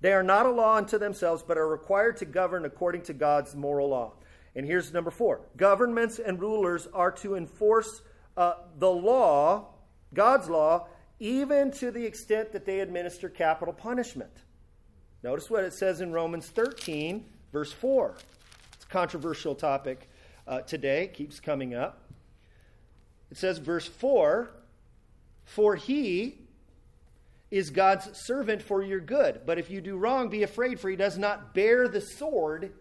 They 0.00 0.12
are 0.12 0.22
not 0.22 0.46
a 0.46 0.50
law 0.50 0.76
unto 0.76 0.98
themselves, 0.98 1.42
but 1.42 1.58
are 1.58 1.68
required 1.68 2.16
to 2.18 2.24
govern 2.24 2.64
according 2.64 3.02
to 3.02 3.12
God's 3.12 3.54
moral 3.54 3.88
law. 3.88 4.12
And 4.54 4.64
here's 4.64 4.92
number 4.92 5.10
four 5.10 5.40
governments 5.56 6.18
and 6.18 6.40
rulers 6.40 6.86
are 6.94 7.10
to 7.12 7.34
enforce 7.34 8.02
uh, 8.36 8.54
the 8.78 8.90
law, 8.90 9.66
God's 10.12 10.48
law, 10.48 10.86
even 11.18 11.70
to 11.72 11.90
the 11.90 12.04
extent 12.04 12.52
that 12.52 12.64
they 12.64 12.80
administer 12.80 13.28
capital 13.28 13.74
punishment. 13.74 14.30
Notice 15.22 15.50
what 15.50 15.64
it 15.64 15.72
says 15.72 16.00
in 16.00 16.12
Romans 16.12 16.48
13, 16.48 17.24
verse 17.52 17.72
4. 17.72 18.14
It's 18.74 18.84
a 18.84 18.88
controversial 18.88 19.54
topic 19.54 20.08
uh, 20.46 20.60
today, 20.60 21.04
it 21.04 21.14
keeps 21.14 21.40
coming 21.40 21.74
up. 21.74 22.04
It 23.34 23.38
says, 23.38 23.58
verse 23.58 23.88
4 23.88 24.48
For 25.44 25.74
he, 25.74 26.38
is 27.50 27.70
God's 27.70 28.08
servant 28.26 28.62
for 28.62 28.80
your 28.80 29.00
good. 29.00 29.40
But 29.44 29.58
if 29.58 29.70
you 29.70 29.80
do 29.80 29.96
wrong, 29.96 30.28
be 30.28 30.44
afraid, 30.44 30.78
for 30.78 30.88
he 30.88 30.94
does 30.94 31.18
not 31.18 31.52
bear 31.52 31.88
the 31.88 32.00
sword 32.00 32.72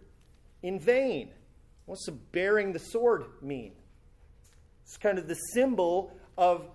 in 0.62 0.80
vain. 0.80 1.32
What's 1.88 2.06
the 2.06 2.12
bearing 2.12 2.72
the 2.72 2.78
sword 2.78 3.24
mean? 3.42 3.72
It's 4.84 4.98
kind 4.98 5.18
of 5.18 5.28
the 5.28 5.34
symbol 5.34 6.16
of 6.38 6.70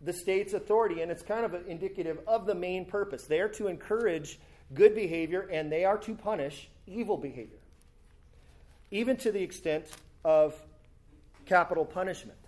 the 0.00 0.12
state's 0.12 0.52
authority, 0.52 1.02
and 1.02 1.10
it's 1.10 1.24
kind 1.24 1.44
of 1.44 1.56
indicative 1.66 2.20
of 2.28 2.46
the 2.46 2.54
main 2.54 2.84
purpose. 2.84 3.24
They 3.26 3.40
are 3.40 3.48
to 3.48 3.66
encourage 3.66 4.38
good 4.72 4.94
behavior, 4.94 5.48
and 5.50 5.72
they 5.72 5.84
are 5.84 5.98
to 5.98 6.14
punish 6.14 6.68
evil 6.86 7.16
behavior, 7.16 7.58
even 8.92 9.16
to 9.16 9.32
the 9.32 9.42
extent 9.42 9.86
of 10.24 10.54
capital 11.46 11.84
punishment. 11.84 12.38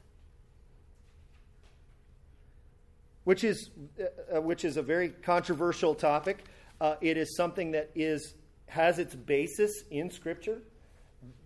Which 3.26 3.42
is, 3.42 3.70
uh, 3.98 4.36
uh, 4.36 4.40
which 4.40 4.64
is 4.64 4.76
a 4.76 4.82
very 4.82 5.08
controversial 5.08 5.96
topic. 5.96 6.44
Uh, 6.80 6.94
it 7.00 7.16
is 7.16 7.34
something 7.34 7.72
that 7.72 7.90
is, 7.96 8.34
has 8.66 9.00
its 9.00 9.16
basis 9.16 9.82
in 9.90 10.12
Scripture. 10.12 10.62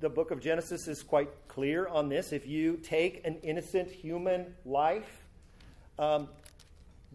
The 0.01 0.11
book 0.11 0.31
of 0.31 0.41
Genesis 0.41 0.89
is 0.89 1.03
quite 1.03 1.31
clear 1.49 1.89
on 1.89 2.11
this. 2.11 2.35
If 2.35 2.47
you 2.47 2.77
take 2.77 3.27
an 3.27 3.37
innocent 3.37 3.91
human 3.91 4.55
life, 4.67 5.25
um, 5.99 6.29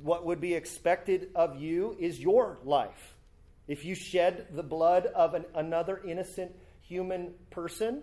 what 0.01 0.25
would 0.25 0.41
be 0.41 0.55
expected 0.55 1.27
of 1.35 1.61
you 1.61 1.95
is 1.99 2.19
your 2.19 2.57
life. 2.63 3.13
If 3.67 3.85
you 3.85 3.93
shed 3.93 4.47
the 4.49 4.63
blood 4.63 5.05
of 5.05 5.35
an, 5.35 5.45
another 5.53 6.01
innocent 6.03 6.55
human 6.81 7.35
person, 7.51 8.01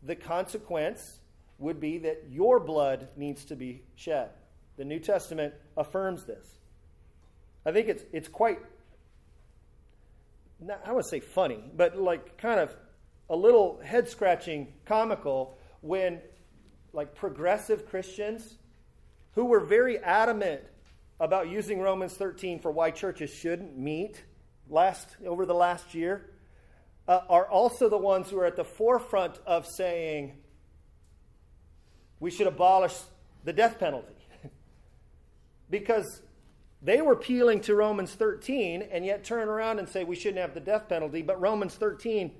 the 0.00 0.14
consequence 0.14 1.18
would 1.58 1.80
be 1.80 1.98
that 1.98 2.26
your 2.30 2.60
blood 2.60 3.08
needs 3.16 3.46
to 3.46 3.56
be 3.56 3.82
shed. 3.96 4.30
The 4.76 4.84
New 4.84 4.98
Testament 4.98 5.54
affirms 5.76 6.24
this. 6.24 6.46
I 7.64 7.72
think 7.72 7.88
it's, 7.88 8.04
it's 8.12 8.28
quite, 8.28 8.58
not, 10.60 10.80
I 10.84 10.92
would 10.92 11.06
say 11.06 11.20
funny, 11.20 11.62
but 11.76 11.96
like 11.96 12.36
kind 12.36 12.60
of 12.60 12.76
a 13.30 13.36
little 13.36 13.80
head 13.82 14.08
scratching 14.08 14.74
comical 14.84 15.58
when 15.80 16.20
like 16.92 17.14
progressive 17.14 17.88
Christians 17.88 18.56
who 19.32 19.46
were 19.46 19.60
very 19.60 19.98
adamant 19.98 20.62
about 21.20 21.48
using 21.48 21.80
Romans 21.80 22.14
13 22.14 22.60
for 22.60 22.70
why 22.70 22.90
churches 22.90 23.30
shouldn't 23.30 23.78
meet 23.78 24.22
last 24.68 25.08
over 25.26 25.46
the 25.46 25.54
last 25.54 25.94
year 25.94 26.30
uh, 27.06 27.20
are 27.28 27.46
also 27.46 27.88
the 27.88 27.98
ones 27.98 28.30
who 28.30 28.38
are 28.38 28.46
at 28.46 28.56
the 28.56 28.64
forefront 28.64 29.38
of 29.46 29.66
saying 29.66 30.38
we 32.20 32.30
should 32.30 32.46
abolish 32.46 32.94
the 33.44 33.52
death 33.52 33.78
penalty. 33.78 34.13
Because 35.70 36.22
they 36.82 37.00
were 37.00 37.12
appealing 37.12 37.60
to 37.62 37.74
Romans 37.74 38.12
13 38.12 38.82
and 38.82 39.06
yet 39.06 39.24
turn 39.24 39.48
around 39.48 39.78
and 39.78 39.88
say 39.88 40.04
we 40.04 40.16
shouldn't 40.16 40.38
have 40.38 40.54
the 40.54 40.60
death 40.60 40.88
penalty, 40.88 41.22
but 41.22 41.40
Romans 41.40 41.74
13 41.74 42.30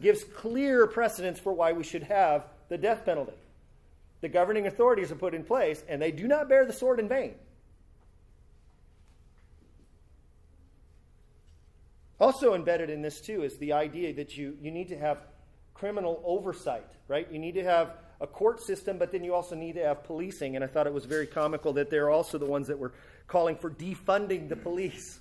gives 0.00 0.24
clear 0.24 0.86
precedence 0.86 1.38
for 1.38 1.52
why 1.52 1.72
we 1.72 1.84
should 1.84 2.02
have 2.02 2.44
the 2.68 2.76
death 2.76 3.04
penalty. 3.04 3.34
The 4.20 4.28
governing 4.28 4.66
authorities 4.66 5.12
are 5.12 5.16
put 5.16 5.34
in 5.34 5.44
place 5.44 5.84
and 5.88 6.02
they 6.02 6.10
do 6.10 6.26
not 6.26 6.48
bear 6.48 6.64
the 6.66 6.72
sword 6.72 6.98
in 6.98 7.08
vain. 7.08 7.34
Also 12.18 12.54
embedded 12.54 12.90
in 12.90 13.02
this, 13.02 13.20
too, 13.20 13.42
is 13.42 13.56
the 13.58 13.72
idea 13.72 14.14
that 14.14 14.36
you, 14.36 14.56
you 14.60 14.70
need 14.70 14.88
to 14.88 14.98
have 14.98 15.18
criminal 15.74 16.22
oversight, 16.24 16.88
right? 17.08 17.30
You 17.30 17.38
need 17.38 17.54
to 17.54 17.64
have 17.64 17.96
a 18.20 18.26
court 18.26 18.60
system, 18.62 18.98
but 18.98 19.12
then 19.12 19.24
you 19.24 19.34
also 19.34 19.54
need 19.54 19.74
to 19.74 19.84
have 19.84 20.04
policing. 20.04 20.56
And 20.56 20.64
I 20.64 20.68
thought 20.68 20.86
it 20.86 20.92
was 20.92 21.04
very 21.04 21.26
comical 21.26 21.72
that 21.74 21.90
they're 21.90 22.10
also 22.10 22.38
the 22.38 22.46
ones 22.46 22.68
that 22.68 22.78
were 22.78 22.92
calling 23.26 23.56
for 23.56 23.70
defunding 23.70 24.48
the 24.48 24.56
police. 24.56 25.20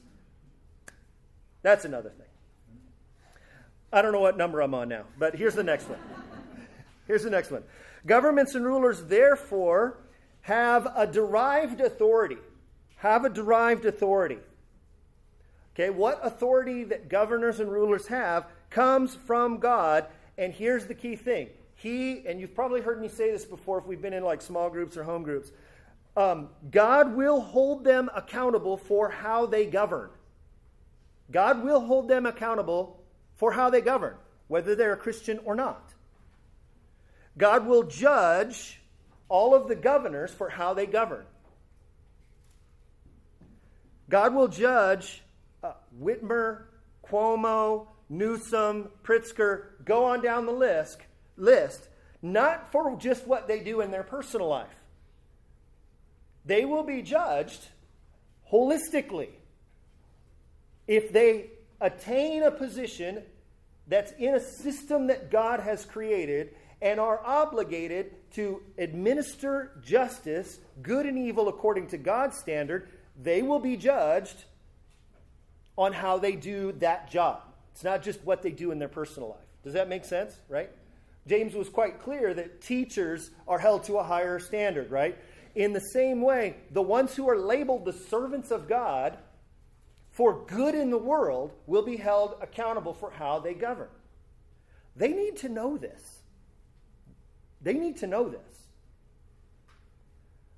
That's 1.62 1.86
another 1.86 2.10
thing. 2.10 2.28
I 3.92 4.02
don't 4.02 4.12
know 4.12 4.20
what 4.20 4.38
number 4.38 4.62
I'm 4.62 4.74
on 4.74 4.90
now, 4.90 5.04
but 5.20 5.36
here's 5.36 5.56
the 5.56 5.64
next 5.64 5.88
one. 5.88 6.00
Here's 7.08 7.24
the 7.24 7.30
next 7.30 7.52
one. 7.52 7.64
Governments 8.06 8.56
and 8.56 8.66
rulers, 8.66 9.04
therefore, 9.04 10.00
have 10.42 10.88
a 10.96 11.06
derived 11.06 11.80
authority. 11.80 12.38
Have 12.98 13.24
a 13.26 13.30
derived 13.30 13.86
authority. 13.86 14.40
Okay, 15.76 15.90
what 15.90 16.20
authority 16.24 16.84
that 16.86 17.10
governors 17.10 17.60
and 17.60 17.72
rulers 17.72 18.08
have 18.08 18.46
comes 18.70 19.16
from 19.16 19.60
God. 19.60 20.06
And 20.38 20.54
here's 20.54 20.88
the 20.88 20.96
key 20.96 21.16
thing. 21.16 21.50
He, 21.84 22.26
and 22.26 22.40
you've 22.40 22.56
probably 22.56 22.80
heard 22.80 23.02
me 23.02 23.10
say 23.10 23.30
this 23.30 23.44
before 23.44 23.78
if 23.78 23.86
we've 23.86 24.02
been 24.02 24.14
in 24.14 24.24
like 24.24 24.42
small 24.42 24.70
groups 24.70 24.96
or 24.96 25.04
home 25.04 25.24
groups, 25.24 25.52
um, 26.16 26.48
God 26.72 27.14
will 27.14 27.42
hold 27.42 27.84
them 27.84 28.10
accountable 28.16 28.78
for 28.78 29.10
how 29.10 29.48
they 29.48 29.66
govern. 29.66 30.10
God 31.30 31.62
will 31.62 31.82
hold 31.82 32.08
them 32.08 32.26
accountable 32.26 33.04
for 33.36 33.52
how 33.52 33.70
they 33.70 33.82
govern, 33.82 34.16
whether 34.48 34.76
they're 34.76 34.94
a 34.94 34.98
Christian 34.98 35.42
or 35.44 35.56
not. 35.56 35.94
God 37.38 37.68
will 37.68 37.84
judge 37.84 38.80
all 39.28 39.54
of 39.54 39.68
the 39.68 39.76
governors 39.76 40.32
for 40.32 40.48
how 40.48 40.74
they 40.74 40.86
govern. 40.86 41.26
God 44.10 44.34
will 44.34 44.48
judge 44.48 45.22
uh, 45.62 45.74
Whitmer, 46.02 46.64
Cuomo, 47.06 47.88
Newsom, 48.08 48.88
Pritzker, 49.04 49.84
go 49.84 50.06
on 50.06 50.22
down 50.22 50.46
the 50.46 50.54
list, 50.54 51.00
list, 51.38 51.88
not 52.22 52.72
for 52.72 52.96
just 52.98 53.28
what 53.28 53.48
they 53.48 53.60
do 53.60 53.82
in 53.82 53.92
their 53.92 54.04
personal 54.04 54.48
life. 54.48 54.76
They 56.46 56.66
will 56.66 56.84
be 56.84 57.02
judged 57.02 57.68
holistically. 58.52 59.30
If 60.88 61.12
they 61.12 61.52
attain 61.80 62.44
a 62.44 62.52
position 62.52 63.24
that's 63.88 64.12
in 64.14 64.36
a 64.36 64.40
system 64.40 65.08
that 65.08 65.32
God 65.32 65.60
has 65.60 65.86
created 65.86 66.56
and 66.82 67.00
are 67.00 67.22
obligated 67.26 68.12
to 68.34 68.62
administer 68.78 69.72
justice, 69.82 70.60
good 70.82 71.06
and 71.06 71.18
evil 71.18 71.48
according 71.48 71.88
to 71.88 71.98
God's 71.98 72.38
standard, 72.38 72.90
they 73.22 73.42
will 73.42 73.60
be 73.60 73.78
judged 73.78 74.44
on 75.78 75.94
how 75.94 76.18
they 76.18 76.34
do 76.34 76.74
that 76.74 77.10
job. 77.10 77.42
It's 77.72 77.84
not 77.84 78.04
just 78.04 78.24
what 78.24 78.42
they 78.42 78.52
do 78.52 78.72
in 78.72 78.80
their 78.80 78.88
personal 78.88 79.30
life. 79.30 79.48
Does 79.64 79.74
that 79.74 79.90
make 79.90 80.06
sense? 80.06 80.38
Right? 80.50 80.70
James 81.28 81.54
was 81.54 81.70
quite 81.70 82.02
clear 82.02 82.34
that 82.34 82.62
teachers 82.62 83.32
are 83.48 83.60
held 83.60 83.84
to 83.86 83.98
a 83.98 84.04
higher 84.04 84.40
standard, 84.40 84.92
right? 84.92 85.18
In 85.56 85.72
the 85.72 85.80
same 85.80 86.22
way, 86.22 86.58
the 86.72 86.82
ones 86.82 87.16
who 87.16 87.30
are 87.30 87.38
labeled 87.38 87.86
the 87.86 87.94
servants 87.94 88.52
of 88.52 88.68
God 88.68 89.18
for 90.12 90.46
good 90.46 90.76
in 90.76 90.90
the 90.90 90.98
world 90.98 91.54
will 91.66 91.82
be 91.82 91.98
held 91.98 92.36
accountable 92.42 92.94
for 92.94 93.12
how 93.12 93.40
they 93.40 93.54
govern. 93.54 93.90
They 94.96 95.10
need 95.10 95.38
to 95.38 95.50
know 95.50 95.78
this. 95.78 96.20
They 97.62 97.74
need 97.74 97.98
to 97.98 98.08
know 98.08 98.30
this. 98.30 98.68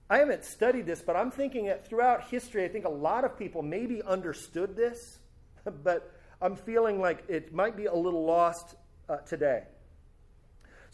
I 0.10 0.17
haven't 0.17 0.45
studied 0.45 0.86
this, 0.86 1.01
but 1.01 1.15
I'm 1.15 1.32
thinking 1.32 1.65
that 1.65 1.88
throughout 1.88 2.28
history, 2.28 2.63
I 2.63 2.67
think 2.67 2.86
a 2.86 2.89
lot 2.89 3.23
of 3.23 3.38
people 3.38 3.62
maybe 3.62 4.01
understood 4.04 4.75
this, 4.75 5.19
but 5.84 6.12
I'm 6.41 6.56
feeling 6.56 6.99
like 6.99 7.23
it 7.28 7.54
might 7.54 7.78
be 7.78 7.86
a 7.86 7.95
little 7.95 8.25
lost 8.25 8.75
uh, 9.10 9.17
today. 9.17 9.63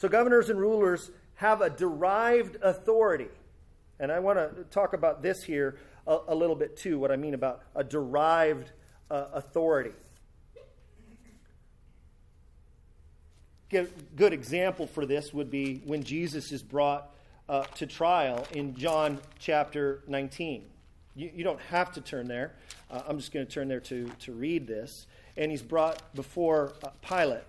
So, 0.02 0.10
governors 0.10 0.50
and 0.50 0.60
rulers 0.60 1.12
have 1.36 1.62
a 1.62 1.70
derived 1.70 2.58
authority. 2.64 3.28
And 4.00 4.12
I 4.12 4.18
want 4.18 4.40
to 4.40 4.64
talk 4.72 4.94
about 4.94 5.22
this 5.22 5.44
here 5.44 5.78
a, 6.08 6.18
a, 6.30 6.34
little 6.34 6.56
bit 6.56 6.76
too, 6.76 6.98
what 6.98 7.12
I 7.12 7.18
mean 7.18 7.36
about 7.36 7.62
a 7.76 7.84
derived 7.84 8.72
uh, 9.12 9.26
authority. 9.32 9.92
A 13.74 13.86
good 14.16 14.34
example 14.34 14.88
for 14.88 15.06
this 15.06 15.36
would 15.36 15.52
be 15.52 15.84
when 15.86 16.04
Jesus 16.04 16.52
is 16.52 16.64
brought 16.64 17.16
uh, 17.48 17.66
to 17.76 17.86
trial 17.86 18.48
in 18.54 18.74
John 18.74 19.20
chapter 19.38 20.02
19. 20.08 20.64
You, 21.16 21.32
you 21.32 21.44
don't 21.44 21.62
have 21.70 21.92
to 21.92 22.02
turn 22.02 22.28
there. 22.28 22.56
Uh, 22.90 23.04
I'm 23.08 23.20
just 23.20 23.32
going 23.32 23.46
to 23.46 23.52
turn 23.52 23.68
there 23.68 23.82
to, 23.82 24.10
to 24.22 24.32
read 24.32 24.66
this. 24.66 25.06
And 25.38 25.52
he's 25.52 25.62
brought 25.62 26.16
before 26.16 26.74
uh, 26.84 26.90
Pilate. 27.08 27.44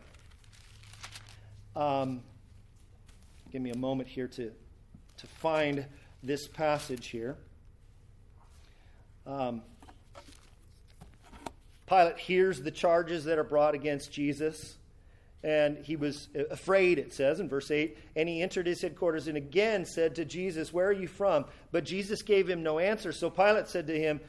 Um, 1.75 2.21
give 3.53 3.61
me 3.61 3.71
a 3.71 3.77
moment 3.77 4.09
here 4.09 4.29
to, 4.29 4.51
to 5.19 5.27
find 5.27 5.85
this 6.23 6.49
passage 6.49 7.09
here. 7.09 7.37
Um, 9.27 9.61
Pilate 11.87 12.17
hears 12.17 12.62
the 12.62 12.71
charges 12.71 13.25
that 13.25 13.38
are 13.38 13.45
brought 13.45 13.75
against 13.75 14.11
Jesus. 14.11 14.79
And 15.45 15.77
he 15.85 15.97
was 15.97 16.29
afraid, 16.51 16.99
it 16.99 17.12
says 17.12 17.41
in 17.41 17.49
verse 17.51 17.71
8. 17.71 17.99
And 18.17 18.27
he 18.27 18.41
entered 18.41 18.67
his 18.67 18.81
headquarters 18.81 19.29
and 19.29 19.37
again 19.37 19.85
said 19.85 20.15
to 20.15 20.25
Jesus, 20.25 20.73
Where 20.73 20.87
are 20.87 20.93
you 20.93 21.09
from? 21.09 21.45
But 21.73 21.85
Jesus 21.85 22.23
gave 22.23 22.49
him 22.49 22.62
no 22.62 22.79
answer. 22.79 23.12
So 23.12 23.29
Pilate 23.29 23.69
said 23.69 23.87
to 23.88 23.99
him, 23.99 24.21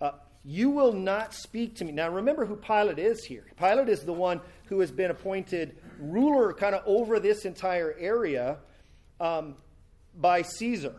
uh, 0.00 0.12
You 0.48 0.70
will 0.70 0.92
not 0.92 1.34
speak 1.34 1.74
to 1.76 1.84
me. 1.84 1.90
Now 1.90 2.08
remember 2.08 2.46
who 2.46 2.54
Pilate 2.54 3.00
is 3.00 3.24
here. 3.24 3.44
Pilate 3.58 3.88
is 3.88 4.04
the 4.04 4.12
one 4.12 4.40
who 4.66 4.78
has 4.78 4.92
been 4.92 5.10
appointed 5.10 5.76
ruler 5.98 6.52
kind 6.52 6.76
of 6.76 6.84
over 6.86 7.18
this 7.18 7.44
entire 7.44 7.96
area 7.98 8.58
um, 9.18 9.56
by 10.14 10.42
Caesar, 10.42 10.94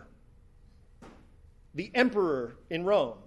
the 1.73 1.89
emperor 1.95 2.57
in 2.69 2.83
Rome. 2.83 3.19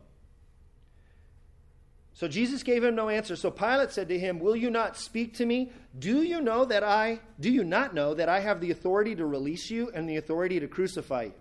So 2.12 2.28
Jesus 2.28 2.62
gave 2.62 2.84
him 2.84 2.94
no 2.94 3.08
answer. 3.08 3.34
So 3.34 3.50
Pilate 3.50 3.92
said 3.92 4.10
to 4.10 4.18
him, 4.18 4.40
Will 4.40 4.54
you 4.54 4.68
not 4.68 4.98
speak 4.98 5.32
to 5.36 5.46
me? 5.46 5.72
Do 5.98 6.20
you 6.20 6.42
know 6.42 6.66
that 6.66 6.84
I, 6.84 7.20
do 7.40 7.50
you 7.50 7.64
not 7.64 7.94
know 7.94 8.12
that 8.12 8.28
I 8.28 8.40
have 8.40 8.60
the 8.60 8.72
authority 8.72 9.14
to 9.14 9.24
release 9.24 9.70
you 9.70 9.90
and 9.94 10.06
the 10.06 10.16
authority 10.16 10.60
to 10.60 10.68
crucify 10.68 11.22
you? 11.22 11.34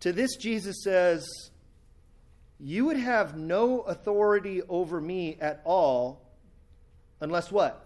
To 0.00 0.12
this, 0.14 0.36
Jesus 0.36 0.82
says, 0.82 1.28
You 2.64 2.84
would 2.84 2.96
have 2.96 3.36
no 3.36 3.80
authority 3.80 4.62
over 4.68 5.00
me 5.00 5.36
at 5.40 5.60
all 5.64 6.22
unless 7.20 7.50
what? 7.50 7.84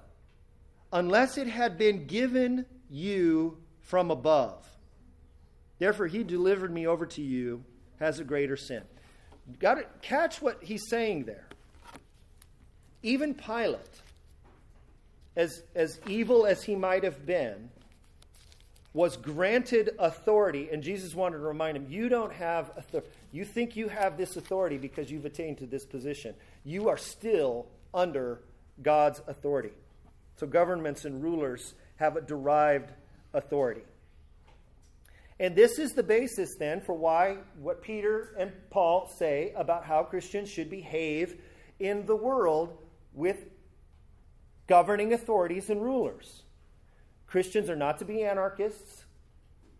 Unless 0.92 1.38
it 1.38 1.46
had 1.46 1.78
been 1.78 2.06
given 2.06 2.66
you 2.90 3.56
from 3.80 4.10
above. 4.10 4.68
Therefore, 5.78 6.08
he 6.08 6.22
delivered 6.22 6.70
me 6.70 6.86
over 6.86 7.06
to 7.06 7.22
you 7.22 7.64
has 8.00 8.20
a 8.20 8.24
greater 8.24 8.56
sin. 8.56 8.82
Got 9.58 9.74
to 9.76 9.86
catch 10.02 10.42
what 10.42 10.62
he's 10.62 10.86
saying 10.90 11.24
there. 11.24 11.48
Even 13.02 13.32
Pilate, 13.32 14.02
as, 15.36 15.62
as 15.74 16.00
evil 16.06 16.44
as 16.44 16.64
he 16.64 16.74
might 16.74 17.02
have 17.02 17.24
been, 17.24 17.70
was 18.96 19.18
granted 19.18 19.90
authority, 19.98 20.70
and 20.72 20.82
Jesus 20.82 21.14
wanted 21.14 21.36
to 21.36 21.42
remind 21.42 21.76
him, 21.76 21.84
You 21.86 22.08
don't 22.08 22.32
have 22.32 22.72
authority. 22.78 23.10
You 23.30 23.44
think 23.44 23.76
you 23.76 23.88
have 23.88 24.16
this 24.16 24.38
authority 24.38 24.78
because 24.78 25.10
you've 25.10 25.26
attained 25.26 25.58
to 25.58 25.66
this 25.66 25.84
position. 25.84 26.34
You 26.64 26.88
are 26.88 26.96
still 26.96 27.66
under 27.92 28.40
God's 28.82 29.20
authority. 29.26 29.72
So 30.36 30.46
governments 30.46 31.04
and 31.04 31.22
rulers 31.22 31.74
have 31.96 32.16
a 32.16 32.22
derived 32.22 32.90
authority. 33.34 33.82
And 35.38 35.54
this 35.54 35.78
is 35.78 35.92
the 35.92 36.02
basis 36.02 36.54
then 36.54 36.80
for 36.80 36.94
why 36.94 37.36
what 37.60 37.82
Peter 37.82 38.34
and 38.38 38.50
Paul 38.70 39.12
say 39.18 39.52
about 39.56 39.84
how 39.84 40.04
Christians 40.04 40.50
should 40.50 40.70
behave 40.70 41.38
in 41.78 42.06
the 42.06 42.16
world 42.16 42.78
with 43.12 43.44
governing 44.66 45.12
authorities 45.12 45.68
and 45.68 45.82
rulers. 45.82 46.44
Christians 47.36 47.68
are 47.68 47.76
not 47.76 47.98
to 47.98 48.06
be 48.06 48.24
anarchists. 48.24 49.04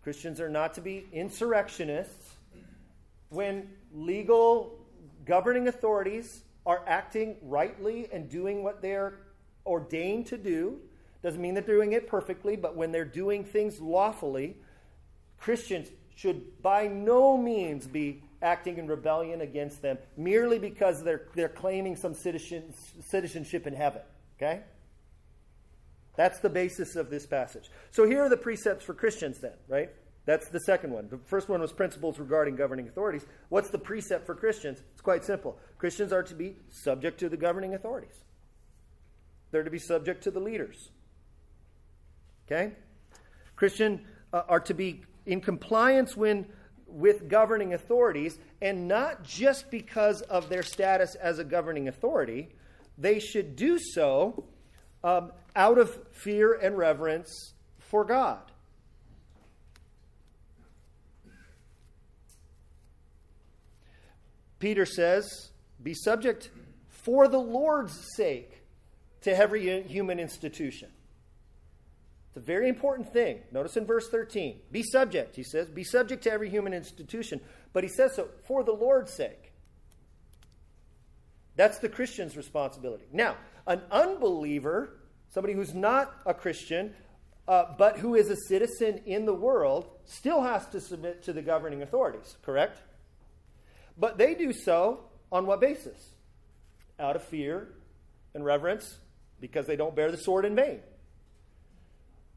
Christians 0.02 0.42
are 0.42 0.48
not 0.50 0.74
to 0.74 0.82
be 0.82 1.06
insurrectionists. 1.10 2.34
When 3.30 3.70
legal 3.94 4.78
governing 5.24 5.66
authorities 5.66 6.42
are 6.66 6.84
acting 6.86 7.38
rightly 7.40 8.08
and 8.12 8.28
doing 8.28 8.62
what 8.62 8.82
they're 8.82 9.14
ordained 9.64 10.26
to 10.26 10.36
do, 10.36 10.80
doesn't 11.22 11.40
mean 11.40 11.54
they're 11.54 11.62
doing 11.62 11.94
it 11.94 12.08
perfectly, 12.08 12.56
but 12.56 12.76
when 12.76 12.92
they're 12.92 13.06
doing 13.06 13.42
things 13.42 13.80
lawfully, 13.80 14.58
Christians 15.38 15.88
should 16.14 16.60
by 16.60 16.88
no 16.88 17.38
means 17.38 17.86
be 17.86 18.22
acting 18.42 18.76
in 18.76 18.86
rebellion 18.86 19.40
against 19.40 19.80
them 19.80 19.96
merely 20.18 20.58
because 20.58 21.02
they're, 21.02 21.22
they're 21.34 21.48
claiming 21.48 21.96
some 21.96 22.12
citizen, 22.12 22.74
citizenship 23.00 23.66
in 23.66 23.72
heaven. 23.72 24.02
Okay? 24.36 24.60
That's 26.16 26.40
the 26.40 26.48
basis 26.48 26.96
of 26.96 27.10
this 27.10 27.26
passage. 27.26 27.70
So 27.90 28.06
here 28.06 28.22
are 28.22 28.28
the 28.28 28.36
precepts 28.36 28.84
for 28.84 28.94
Christians, 28.94 29.38
then, 29.38 29.52
right? 29.68 29.90
That's 30.24 30.48
the 30.48 30.60
second 30.60 30.92
one. 30.92 31.08
The 31.08 31.18
first 31.18 31.48
one 31.48 31.60
was 31.60 31.72
principles 31.72 32.18
regarding 32.18 32.56
governing 32.56 32.88
authorities. 32.88 33.24
What's 33.48 33.70
the 33.70 33.78
precept 33.78 34.26
for 34.26 34.34
Christians? 34.34 34.82
It's 34.92 35.00
quite 35.00 35.24
simple. 35.24 35.56
Christians 35.78 36.12
are 36.12 36.24
to 36.24 36.34
be 36.34 36.56
subject 36.68 37.20
to 37.20 37.28
the 37.28 37.36
governing 37.36 37.74
authorities, 37.74 38.24
they're 39.50 39.62
to 39.62 39.70
be 39.70 39.78
subject 39.78 40.24
to 40.24 40.30
the 40.30 40.40
leaders. 40.40 40.90
Okay? 42.46 42.72
Christian 43.54 44.04
uh, 44.32 44.42
are 44.48 44.60
to 44.60 44.74
be 44.74 45.02
in 45.26 45.40
compliance 45.40 46.16
when, 46.16 46.46
with 46.86 47.28
governing 47.28 47.74
authorities, 47.74 48.38
and 48.60 48.86
not 48.86 49.24
just 49.24 49.70
because 49.70 50.22
of 50.22 50.48
their 50.48 50.62
status 50.62 51.14
as 51.16 51.38
a 51.38 51.44
governing 51.44 51.88
authority. 51.88 52.48
They 52.98 53.18
should 53.18 53.56
do 53.56 53.78
so 53.78 54.44
um, 55.04 55.32
out 55.56 55.78
of 55.78 55.98
fear 56.12 56.52
and 56.52 56.78
reverence 56.78 57.54
for 57.78 58.04
God. 58.04 58.40
Peter 64.58 64.86
says, 64.86 65.50
Be 65.82 65.94
subject 65.94 66.50
for 66.88 67.28
the 67.28 67.38
Lord's 67.38 68.14
sake 68.16 68.62
to 69.22 69.36
every 69.36 69.82
human 69.82 70.18
institution. 70.18 70.88
It's 72.28 72.36
a 72.36 72.40
very 72.40 72.68
important 72.68 73.12
thing. 73.12 73.40
Notice 73.50 73.76
in 73.76 73.86
verse 73.86 74.08
13 74.10 74.60
be 74.70 74.82
subject, 74.82 75.36
he 75.36 75.42
says, 75.42 75.68
be 75.68 75.84
subject 75.84 76.24
to 76.24 76.32
every 76.32 76.50
human 76.50 76.74
institution. 76.74 77.40
But 77.72 77.82
he 77.82 77.88
says 77.88 78.14
so 78.14 78.28
for 78.44 78.62
the 78.62 78.72
Lord's 78.72 79.14
sake. 79.14 79.52
That's 81.56 81.78
the 81.78 81.88
Christian's 81.88 82.36
responsibility. 82.36 83.06
Now, 83.10 83.36
an 83.66 83.80
unbeliever, 83.90 84.95
somebody 85.30 85.54
who's 85.54 85.74
not 85.74 86.12
a 86.24 86.34
Christian, 86.34 86.94
uh, 87.48 87.64
but 87.78 87.98
who 87.98 88.14
is 88.14 88.30
a 88.30 88.36
citizen 88.36 89.00
in 89.06 89.24
the 89.24 89.34
world, 89.34 89.86
still 90.04 90.42
has 90.42 90.66
to 90.68 90.80
submit 90.80 91.22
to 91.24 91.32
the 91.32 91.42
governing 91.42 91.82
authorities, 91.82 92.36
correct? 92.42 92.80
But 93.96 94.18
they 94.18 94.34
do 94.34 94.52
so 94.52 95.04
on 95.30 95.46
what 95.46 95.60
basis? 95.60 96.10
Out 96.98 97.16
of 97.16 97.22
fear 97.24 97.68
and 98.34 98.44
reverence, 98.44 98.98
because 99.40 99.66
they 99.66 99.76
don't 99.76 99.94
bear 99.94 100.10
the 100.10 100.16
sword 100.16 100.44
in 100.44 100.54
vain. 100.54 100.80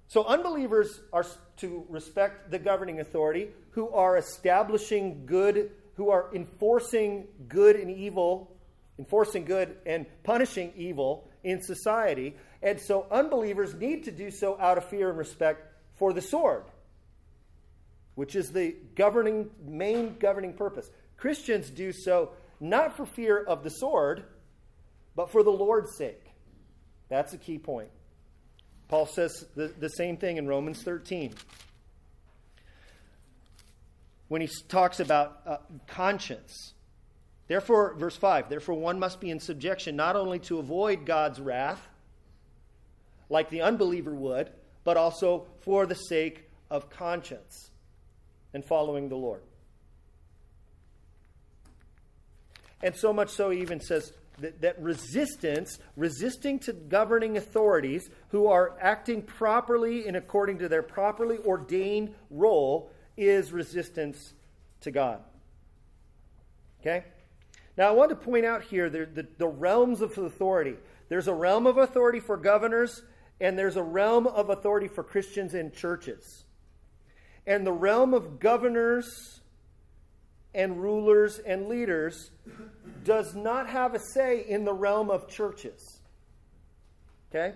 So, 0.07 0.25
unbelievers 0.25 1.01
are 1.13 1.25
to 1.57 1.85
respect 1.87 2.49
the 2.49 2.57
governing 2.57 2.99
authority 2.99 3.49
who 3.71 3.89
are 3.89 4.17
establishing 4.17 5.25
good, 5.25 5.71
who 5.95 6.09
are 6.09 6.33
enforcing 6.33 7.27
good 7.47 7.75
and 7.75 7.91
evil, 7.91 8.51
enforcing 8.97 9.45
good 9.45 9.77
and 9.85 10.05
punishing 10.23 10.73
evil 10.75 11.28
in 11.43 11.61
society. 11.61 12.35
And 12.61 12.79
so, 12.79 13.05
unbelievers 13.11 13.73
need 13.73 14.05
to 14.05 14.11
do 14.11 14.31
so 14.31 14.59
out 14.59 14.77
of 14.77 14.85
fear 14.85 15.09
and 15.09 15.17
respect 15.17 15.65
for 15.95 16.13
the 16.13 16.21
sword, 16.21 16.63
which 18.15 18.35
is 18.35 18.51
the 18.51 18.75
governing, 18.95 19.49
main 19.65 20.17
governing 20.19 20.53
purpose. 20.53 20.89
Christians 21.17 21.69
do 21.69 21.91
so 21.91 22.31
not 22.59 22.95
for 22.95 23.05
fear 23.05 23.41
of 23.41 23.63
the 23.63 23.69
sword, 23.69 24.23
but 25.15 25.31
for 25.31 25.43
the 25.43 25.51
Lord's 25.51 25.95
sake. 25.95 26.25
That's 27.09 27.33
a 27.33 27.37
key 27.37 27.57
point. 27.57 27.89
Paul 28.87 29.05
says 29.05 29.45
the, 29.55 29.67
the 29.67 29.89
same 29.89 30.17
thing 30.17 30.37
in 30.37 30.47
Romans 30.47 30.81
13 30.83 31.33
when 34.27 34.41
he 34.41 34.49
talks 34.67 34.99
about 34.99 35.41
uh, 35.45 35.57
conscience. 35.87 36.73
Therefore, 37.49 37.95
verse 37.95 38.15
5 38.15 38.47
therefore, 38.47 38.75
one 38.75 38.99
must 38.99 39.19
be 39.19 39.31
in 39.31 39.39
subjection 39.39 39.95
not 39.95 40.15
only 40.15 40.37
to 40.39 40.59
avoid 40.59 41.05
God's 41.05 41.41
wrath, 41.41 41.89
like 43.27 43.49
the 43.49 43.61
unbeliever 43.61 44.13
would, 44.13 44.51
but 44.83 44.97
also 44.97 45.47
for 45.61 45.85
the 45.87 45.95
sake 45.95 46.47
of 46.69 46.91
conscience 46.91 47.71
and 48.53 48.63
following 48.63 49.09
the 49.09 49.15
Lord. 49.15 49.41
And 52.83 52.95
so 52.95 53.11
much 53.11 53.29
so, 53.31 53.49
he 53.49 53.61
even 53.61 53.81
says, 53.81 54.13
that, 54.37 54.61
that 54.61 54.79
resistance, 54.81 55.79
resisting 55.97 56.59
to 56.59 56.71
governing 56.71 57.35
authorities 57.35 58.09
who 58.29 58.47
are 58.47 58.77
acting 58.79 59.23
properly 59.23 60.07
and 60.07 60.15
according 60.15 60.59
to 60.59 60.69
their 60.69 60.83
properly 60.83 61.39
ordained 61.39 62.13
role, 62.29 62.91
is 63.17 63.51
resistance 63.51 64.33
to 64.81 64.91
God. 64.91 65.21
Okay? 66.81 67.03
Now, 67.79 67.87
I 67.87 67.91
want 67.91 68.09
to 68.09 68.15
point 68.17 68.45
out 68.45 68.61
here 68.63 68.89
the, 68.89 69.05
the, 69.05 69.25
the, 69.37 69.47
realms 69.47 70.01
of 70.01 70.17
authority. 70.17 70.75
There's 71.07 71.29
a 71.29 71.33
realm 71.33 71.65
of 71.65 71.77
authority 71.77 72.19
for 72.19 72.35
governors, 72.35 73.03
and 73.39 73.57
there's 73.57 73.77
a 73.77 73.81
realm 73.81 74.27
of 74.27 74.49
authority 74.49 74.89
for 74.89 75.01
Christians 75.01 75.53
and 75.53 75.73
churches. 75.73 76.43
And 77.47 77.65
the 77.65 77.71
realm 77.71 78.13
of 78.13 78.37
governors 78.37 79.39
and 80.53 80.83
rulers 80.83 81.39
and 81.39 81.69
leaders 81.69 82.31
does 83.05 83.33
not 83.33 83.69
have 83.69 83.95
a 83.95 83.99
say 84.13 84.43
in 84.45 84.65
the 84.65 84.73
realm 84.73 85.09
of 85.09 85.29
churches. 85.29 86.01
Okay? 87.31 87.55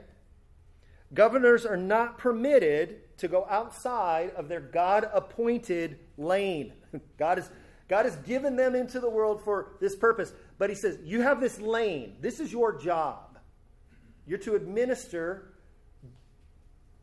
Governors 1.13 1.65
are 1.65 1.75
not 1.75 2.17
permitted 2.17 3.17
to 3.17 3.27
go 3.27 3.45
outside 3.49 4.29
of 4.38 4.47
their 4.47 4.62
God 4.62 5.05
appointed 5.13 5.99
lane. 6.17 6.71
God, 7.17 7.39
is, 7.39 7.49
God 7.88 8.06
has 8.06 8.15
given 8.17 8.56
them 8.56 8.76
into 8.76 9.00
the 9.00 9.10
world 9.10 9.43
for 9.43 9.74
this 9.80 9.96
purpose. 9.96 10.34
But 10.58 10.69
He 10.69 10.76
says, 10.76 10.98
You 11.04 11.22
have 11.22 11.39
this 11.39 11.60
lane. 11.60 12.17
This 12.22 12.39
is 12.39 12.52
your 12.52 12.80
job. 12.80 13.38
You're 14.26 14.39
to 14.39 14.56
administer 14.56 15.54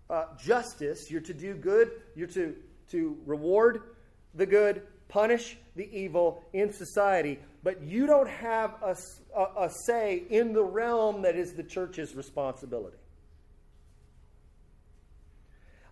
uh, 0.08 0.24
justice. 0.42 1.10
You're 1.10 1.20
to 1.22 1.34
do 1.34 1.54
good. 1.54 1.90
You're 2.16 2.28
to, 2.28 2.56
to 2.90 3.18
reward 3.26 3.82
the 4.34 4.46
good, 4.46 4.82
punish 5.08 5.58
the 5.76 5.88
evil 5.96 6.42
in 6.52 6.72
society 6.72 7.38
but 7.62 7.82
you 7.82 8.06
don't 8.06 8.28
have 8.28 8.74
a, 8.82 8.96
a, 9.36 9.64
a 9.64 9.70
say 9.70 10.22
in 10.30 10.52
the 10.52 10.62
realm 10.62 11.22
that 11.22 11.36
is 11.36 11.52
the 11.52 11.62
church's 11.62 12.14
responsibility. 12.14 12.96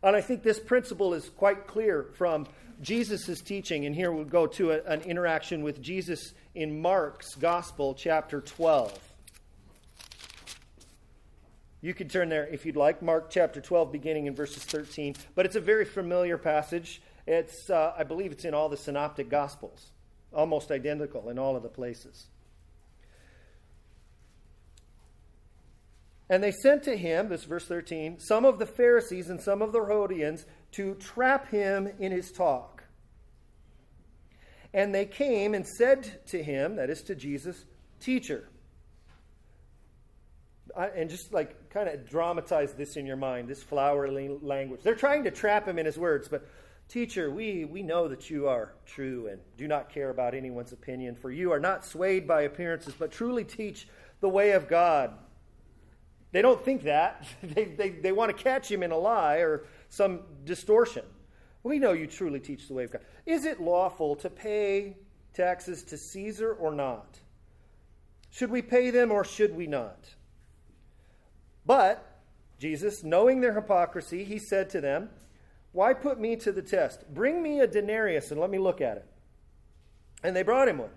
And 0.03 0.14
I 0.16 0.20
think 0.20 0.42
this 0.42 0.61
principle 0.61 1.12
is 1.12 1.29
quite 1.29 1.66
clear 1.66 2.05
from 2.14 2.46
Jesus' 2.80 3.40
teaching. 3.40 3.86
And 3.86 3.94
here 3.94 4.12
we'll 4.12 4.24
go 4.24 4.46
to 4.46 4.72
a, 4.72 4.82
an 4.84 5.02
interaction 5.02 5.62
with 5.62 5.80
Jesus 5.80 6.34
in 6.54 6.80
Mark's 6.80 7.34
Gospel, 7.34 7.94
chapter 7.94 8.40
12. 8.40 8.98
You 11.80 11.94
could 11.94 12.10
turn 12.10 12.28
there 12.28 12.46
if 12.46 12.66
you'd 12.66 12.76
like, 12.76 13.02
Mark 13.02 13.30
chapter 13.30 13.60
12, 13.60 13.92
beginning 13.92 14.26
in 14.26 14.34
verses 14.34 14.64
13. 14.64 15.14
But 15.34 15.46
it's 15.46 15.56
a 15.56 15.60
very 15.60 15.84
familiar 15.84 16.36
passage. 16.36 17.00
It's, 17.26 17.70
uh, 17.70 17.94
I 17.96 18.04
believe 18.04 18.32
it's 18.32 18.44
in 18.44 18.54
all 18.54 18.68
the 18.68 18.76
synoptic 18.76 19.28
Gospels 19.28 19.92
almost 20.32 20.70
identical 20.70 21.28
in 21.30 21.38
all 21.38 21.56
of 21.56 21.62
the 21.62 21.68
places. 21.68 22.26
And 26.30 26.42
they 26.42 26.52
sent 26.52 26.82
to 26.82 26.96
him, 26.96 27.30
this 27.30 27.44
verse 27.44 27.66
13, 27.66 28.20
some 28.20 28.44
of 28.44 28.58
the 28.58 28.66
Pharisees 28.66 29.30
and 29.30 29.40
some 29.40 29.62
of 29.62 29.72
the 29.72 29.78
Herodians 29.78 30.44
to 30.72 30.94
trap 30.96 31.50
him 31.50 31.88
in 31.98 32.12
his 32.12 32.33
talk. 32.33 32.85
And 34.74 34.94
they 34.94 35.07
came 35.07 35.54
and 35.54 35.66
said 35.66 36.26
to 36.26 36.42
him, 36.42 36.76
that 36.76 36.90
is 36.90 37.02
to 37.04 37.14
Jesus, 37.14 37.64
Teacher. 38.00 38.48
and 40.76 41.11
just 41.11 41.33
like 41.33 41.70
kind 41.70 41.88
of 41.88 42.09
dramatize 42.09 42.74
this 42.74 42.96
in 42.96 43.07
your 43.07 43.16
mind, 43.16 43.48
this 43.48 43.62
flowery 43.62 44.31
language. 44.42 44.83
They're 44.83 44.94
trying 44.94 45.24
to 45.24 45.31
trap 45.31 45.66
him 45.66 45.78
in 45.78 45.87
his 45.87 45.98
words, 45.98 46.28
but 46.28 46.46
Teacher, 46.88 47.31
we, 47.31 47.66
we 47.66 47.83
know 47.83 48.09
that 48.09 48.31
you 48.31 48.48
are 48.48 48.72
true 48.87 49.26
and 49.26 49.38
do 49.59 49.68
not 49.68 49.90
care 49.90 50.09
about 50.09 50.35
anyone's 50.35 50.72
opinion, 50.72 51.14
for 51.14 51.31
you 51.31 51.52
are 51.52 51.61
not 51.61 51.85
swayed 51.85 52.26
by 52.26 52.42
appearances, 52.42 52.94
but 52.98 53.12
truly 53.12 53.44
teach 53.44 53.87
the 54.20 54.28
way 54.28 54.52
of 54.52 54.68
God. 54.68 55.12
They 56.33 56.40
don't 56.40 56.64
think 56.64 56.85
that. 56.85 57.26
they, 57.42 57.64
they, 57.64 57.90
they 57.90 58.12
want 58.12 58.35
to 58.35 58.42
catch 58.42 58.70
him 58.70 58.83
in 58.83 58.90
a 58.90 58.96
lie 58.96 59.37
or 59.37 59.66
some 59.88 60.20
distortion. 60.44 61.05
We 61.62 61.79
know 61.79 61.92
you 61.92 62.07
truly 62.07 62.40
teach 62.40 62.68
the 62.68 62.74
way 62.74 62.85
of 62.85 62.92
God. 62.92 63.03
Is 63.27 63.44
it 63.44 63.61
lawful 63.61 64.16
to 64.16 64.31
pay 64.31 64.96
taxes 65.35 65.83
to 65.85 65.98
Caesar 65.98 66.53
or 66.53 66.72
not? 66.72 67.18
Should 68.31 68.51
we 68.51 68.62
pay 68.62 68.90
them 68.90 69.11
or 69.11 69.24
should 69.24 69.55
we 69.55 69.66
not? 69.66 69.98
But 71.66 72.05
Jesus, 72.59 73.05
knowing 73.05 73.40
their 73.40 73.55
hypocrisy, 73.55 74.24
he 74.24 74.38
said 74.38 74.70
to 74.70 74.81
them, 74.81 75.11
Why 75.72 75.94
put 75.94 76.18
me 76.18 76.37
to 76.37 76.53
the 76.53 76.62
test? 76.62 77.12
Bring 77.12 77.42
me 77.42 77.61
a 77.61 77.66
denarius 77.66 78.31
and 78.31 78.40
let 78.40 78.51
me 78.51 78.59
look 78.59 78.81
at 78.81 78.96
it. 78.96 79.07
And 80.22 80.35
they 80.35 80.42
brought 80.42 80.68
him 80.68 80.79
one. 80.79 80.90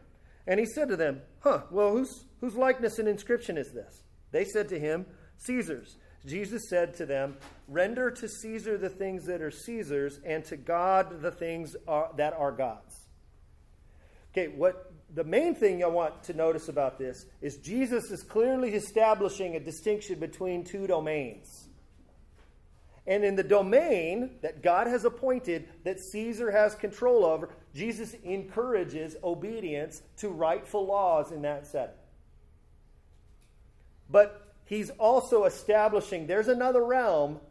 And 0.47 0.60
he 0.60 0.65
said 0.65 0.89
to 0.89 0.95
them, 0.95 1.21
Huh, 1.39 1.63
well, 1.69 1.91
whose, 1.91 2.25
whose 2.39 2.56
likeness 2.56 2.99
and 2.99 3.08
inscription 3.08 3.58
is 3.58 3.71
this? 3.71 4.04
They 4.32 4.45
said 4.45 4.69
to 4.69 4.80
him, 4.80 5.06
Caesar's. 5.38 5.97
Jesus 6.25 6.69
said 6.69 6.93
to 6.95 7.05
them, 7.05 7.38
Render 7.67 8.12
to 8.12 8.27
Caesar 8.27 8.77
the 8.77 8.89
things 8.89 9.25
that 9.25 9.41
are 9.41 9.51
Caesar's, 9.51 10.19
and 10.25 10.43
to 10.45 10.57
God 10.57 11.21
the 11.21 11.31
things 11.31 11.75
are, 11.88 12.12
that 12.17 12.34
are 12.34 12.51
God's. 12.51 13.07
Okay, 14.31 14.47
what 14.49 14.93
the 15.13 15.23
main 15.23 15.55
thing 15.55 15.84
I 15.84 15.88
want 15.88 16.23
to 16.23 16.34
notice 16.34 16.69
about 16.69 16.97
this 16.97 17.25
is 17.41 17.57
Jesus 17.57 18.12
is 18.12 18.23
clearly 18.23 18.73
establishing 18.75 19.55
a 19.55 19.60
distinction 19.60 20.19
between 20.19 20.63
two 20.63 20.88
domains. 20.88 21.67
And 23.07 23.23
in 23.23 23.36
the 23.36 23.43
domain 23.43 24.38
that 24.41 24.62
God 24.62 24.88
has 24.88 25.05
appointed, 25.05 25.67
that 25.84 25.99
Caesar 25.99 26.51
has 26.51 26.75
control 26.75 27.25
over, 27.25 27.49
Jesus 27.73 28.13
encourages 28.23 29.15
obedience 29.23 30.01
to 30.17 30.29
rightful 30.29 30.86
laws 30.86 31.31
in 31.31 31.41
that 31.41 31.65
setting. 31.65 31.95
But 34.10 34.50
he's 34.71 34.89
also 34.91 35.43
establishing 35.43 36.27
there's 36.27 36.47
another 36.47 36.84
realm 36.84 37.41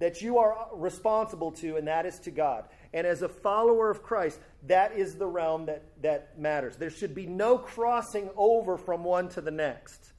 that 0.00 0.20
you 0.20 0.38
are 0.38 0.68
responsible 0.74 1.52
to, 1.52 1.76
and 1.76 1.86
that 1.88 2.04
is 2.04 2.18
to 2.18 2.30
God. 2.30 2.64
And 2.92 3.06
as 3.06 3.22
a 3.22 3.28
follower 3.28 3.88
of 3.88 4.02
Christ, 4.02 4.38
that 4.66 4.92
is 4.92 5.14
the 5.14 5.26
realm 5.26 5.66
that, 5.66 5.84
that 6.02 6.38
matters. 6.38 6.76
There 6.76 6.90
should 6.90 7.14
be 7.14 7.24
no 7.24 7.56
crossing 7.56 8.28
over 8.36 8.76
from 8.76 9.04
one 9.04 9.28
to 9.30 9.40
the 9.40 9.50
next. 9.50 10.12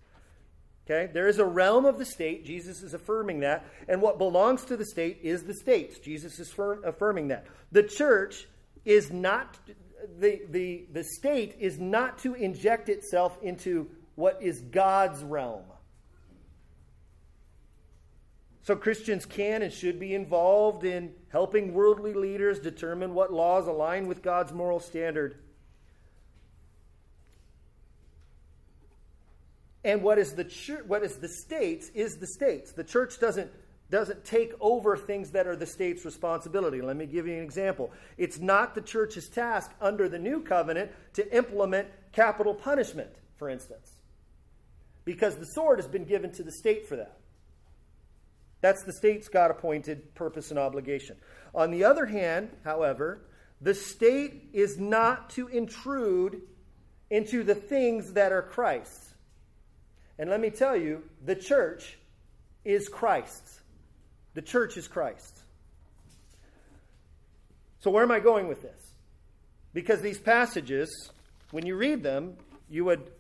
Okay? 0.86 1.12
There 1.12 1.28
is 1.28 1.38
a 1.38 1.46
realm 1.46 1.86
of 1.86 2.00
the 2.00 2.06
state. 2.06 2.46
Jesus 2.46 2.82
is 2.82 2.94
affirming 2.94 3.42
that. 3.42 3.66
And 3.90 4.02
what 4.02 4.18
belongs 4.18 4.64
to 4.66 4.78
the 4.78 4.86
state 4.86 5.20
is 5.22 5.44
the 5.44 5.54
states. 5.54 6.00
Jesus 6.00 6.40
is 6.40 6.50
firm, 6.52 6.82
affirming 6.86 7.28
that. 7.28 7.46
The 7.72 7.84
church 7.84 8.48
is 8.86 9.12
not, 9.12 9.60
the, 10.18 10.42
the, 10.50 10.86
the 10.94 11.04
state 11.04 11.58
is 11.60 11.78
not 11.78 12.20
to 12.20 12.36
inject 12.36 12.88
itself 12.88 13.38
into 13.44 13.90
what 14.16 14.42
is 14.42 14.62
God's 14.62 15.24
realm. 15.24 15.64
So 18.68 18.76
Christians 18.76 19.26
can 19.26 19.62
and 19.62 19.72
should 19.72 19.98
be 19.98 20.14
involved 20.14 20.84
in 20.84 21.14
helping 21.30 21.74
worldly 21.74 22.14
leaders 22.14 22.60
determine 22.60 23.14
what 23.14 23.32
laws 23.32 23.66
align 23.66 24.10
with 24.10 24.22
God's 24.22 24.52
moral 24.52 24.82
standard. 24.82 25.38
And 29.86 30.04
what 30.04 30.18
is 30.18 30.34
the 30.34 30.44
church, 30.44 30.84
what 30.86 31.02
is 31.02 31.16
the 31.16 31.30
states 31.30 31.88
is 31.96 32.18
the 32.18 32.28
states. 32.28 32.74
The 32.74 32.84
church 32.84 33.22
doesn't 33.22 33.50
doesn't 33.90 34.26
take 34.26 34.52
over 34.60 34.98
things 34.98 35.32
that 35.32 35.48
are 35.48 35.56
the 35.56 35.66
state's 35.66 36.04
responsibility. 36.04 36.82
Let 36.82 36.98
me 36.98 37.06
give 37.06 37.26
you 37.26 37.36
an 37.36 37.44
example. 37.44 37.94
It's 38.18 38.38
not 38.38 38.76
the 38.76 38.82
church's 38.82 39.30
task 39.30 39.72
under 39.80 40.10
the 40.10 40.20
new 40.20 40.42
covenant 40.42 40.92
to 41.14 41.34
implement 41.34 41.88
capital 42.12 42.54
punishment, 42.54 43.16
for 43.38 43.48
instance, 43.48 43.94
because 45.06 45.38
the 45.38 45.46
sword 45.46 45.80
has 45.80 45.88
been 45.88 46.04
given 46.04 46.34
to 46.34 46.44
the 46.44 46.52
state 46.52 46.86
for 46.86 46.98
that. 46.98 47.18
That's 48.62 48.84
the 48.84 48.94
state's 48.94 49.28
God 49.28 49.52
appointed 49.52 50.16
purpose 50.16 50.50
and 50.50 50.60
obligation. 50.60 51.18
On 51.54 51.72
the 51.72 51.84
other 51.84 52.06
hand, 52.06 52.50
however, 52.64 53.22
the 53.62 53.74
state 53.74 54.50
is 54.54 54.78
not 54.78 55.30
to 55.32 55.48
intrude 55.48 56.42
into 57.10 57.44
the 57.44 57.56
things 57.56 58.14
that 58.14 58.32
are 58.32 58.42
Christ's. 58.42 59.14
And 60.20 60.30
let 60.30 60.40
me 60.40 60.50
tell 60.50 60.76
you, 60.76 61.04
the 61.24 61.36
church 61.36 61.98
is 62.66 62.90
Christ's. 62.90 63.62
The 64.34 64.42
church 64.42 64.78
is 64.78 64.88
Christ's. 64.88 65.42
So, 67.80 67.92
where 67.92 68.04
am 68.04 68.12
I 68.12 68.20
going 68.20 68.48
with 68.48 68.62
this? 68.62 68.92
Because 69.74 70.02
these 70.02 70.20
passages, 70.20 71.12
when 71.52 71.66
you 71.66 71.76
read 71.76 72.04
them, 72.04 72.36
you 72.70 72.84
would 72.86 73.12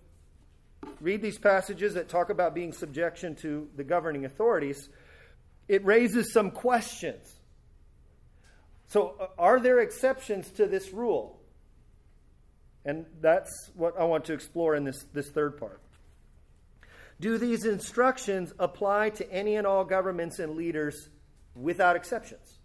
read 0.99 1.21
these 1.21 1.37
passages 1.37 1.93
that 1.93 2.09
talk 2.09 2.29
about 2.29 2.55
being 2.55 2.73
subjection 2.73 3.35
to 3.35 3.67
the 3.75 3.83
governing 3.83 4.25
authorities. 4.25 4.89
It 5.67 5.85
raises 5.85 6.31
some 6.31 6.51
questions. 6.51 7.33
So, 8.87 9.15
uh, 9.19 9.27
are 9.37 9.59
there 9.59 9.79
exceptions 9.79 10.49
to 10.51 10.65
this 10.65 10.91
rule? 10.93 11.39
And 12.85 13.05
that's 13.19 13.69
what 13.75 13.99
I 13.99 14.05
want 14.05 14.25
to 14.25 14.33
explore 14.33 14.75
in 14.75 14.85
this, 14.85 15.03
this 15.13 15.29
third 15.29 15.57
part. 15.57 15.81
Do 17.19 17.37
these 17.37 17.65
instructions 17.65 18.53
apply 18.59 19.09
to 19.11 19.29
any 19.31 19.55
and 19.55 19.67
all 19.67 19.83
governments 19.83 20.39
and 20.39 20.55
leaders 20.55 21.09
without 21.53 21.95
exceptions? 21.95 22.59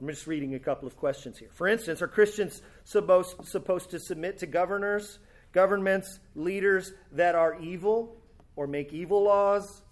I'm 0.00 0.08
just 0.08 0.26
reading 0.26 0.54
a 0.54 0.58
couple 0.58 0.88
of 0.88 0.96
questions 0.96 1.38
here. 1.38 1.50
For 1.52 1.68
instance, 1.68 2.00
are 2.02 2.08
Christians 2.08 2.62
supposed, 2.84 3.46
supposed 3.46 3.90
to 3.90 4.00
submit 4.00 4.38
to 4.38 4.46
governors, 4.46 5.18
governments, 5.52 6.18
leaders 6.34 6.92
that 7.12 7.34
are 7.34 7.60
evil 7.60 8.16
or 8.56 8.66
make 8.66 8.92
evil 8.92 9.24
laws 9.24 9.83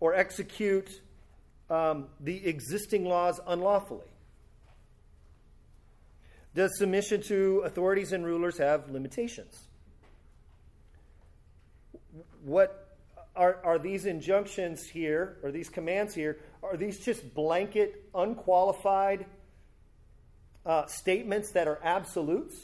or 0.00 0.14
execute 0.14 0.88
um, 1.70 2.06
the 2.20 2.46
existing 2.46 3.04
laws 3.04 3.40
unlawfully? 3.46 4.06
Does 6.54 6.76
submission 6.78 7.22
to 7.28 7.62
authorities 7.64 8.12
and 8.12 8.24
rulers 8.24 8.58
have 8.58 8.90
limitations? 8.90 9.68
What 12.42 12.96
are, 13.36 13.60
are 13.64 13.78
these 13.78 14.06
injunctions 14.06 14.84
here, 14.84 15.36
or 15.42 15.52
these 15.52 15.68
commands 15.68 16.14
here, 16.14 16.38
are 16.62 16.76
these 16.76 16.98
just 16.98 17.34
blanket, 17.34 18.02
unqualified 18.14 19.26
uh, 20.66 20.86
statements 20.86 21.52
that 21.52 21.68
are 21.68 21.78
absolutes? 21.84 22.54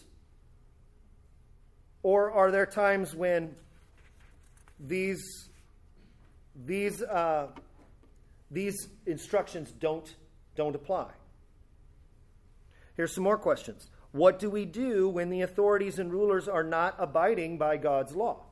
Or 2.02 2.32
are 2.32 2.50
there 2.50 2.66
times 2.66 3.14
when 3.14 3.54
these, 4.80 5.48
these 6.54 7.02
uh, 7.02 7.48
these 8.54 8.88
instructions 9.06 9.72
don't, 9.72 10.14
don't 10.54 10.76
apply. 10.76 11.08
Here's 12.96 13.12
some 13.12 13.24
more 13.24 13.36
questions. 13.36 13.88
What 14.12 14.38
do 14.38 14.48
we 14.48 14.64
do 14.64 15.08
when 15.08 15.28
the 15.28 15.40
authorities 15.40 15.98
and 15.98 16.12
rulers 16.12 16.46
are 16.46 16.62
not 16.62 16.94
abiding 16.98 17.58
by 17.58 17.78
God's 17.78 18.14
law? 18.14 18.44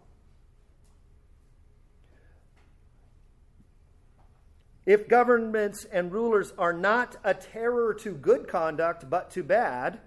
If 4.85 5.07
governments 5.07 5.87
and 5.93 6.13
rulers 6.13 6.53
are 6.59 6.73
not 6.73 7.15
a 7.23 7.35
terror 7.35 7.95
to 8.01 8.11
good 8.11 8.49
conduct 8.49 9.09
but 9.09 9.31
to 9.33 9.45
bad, 9.45 10.01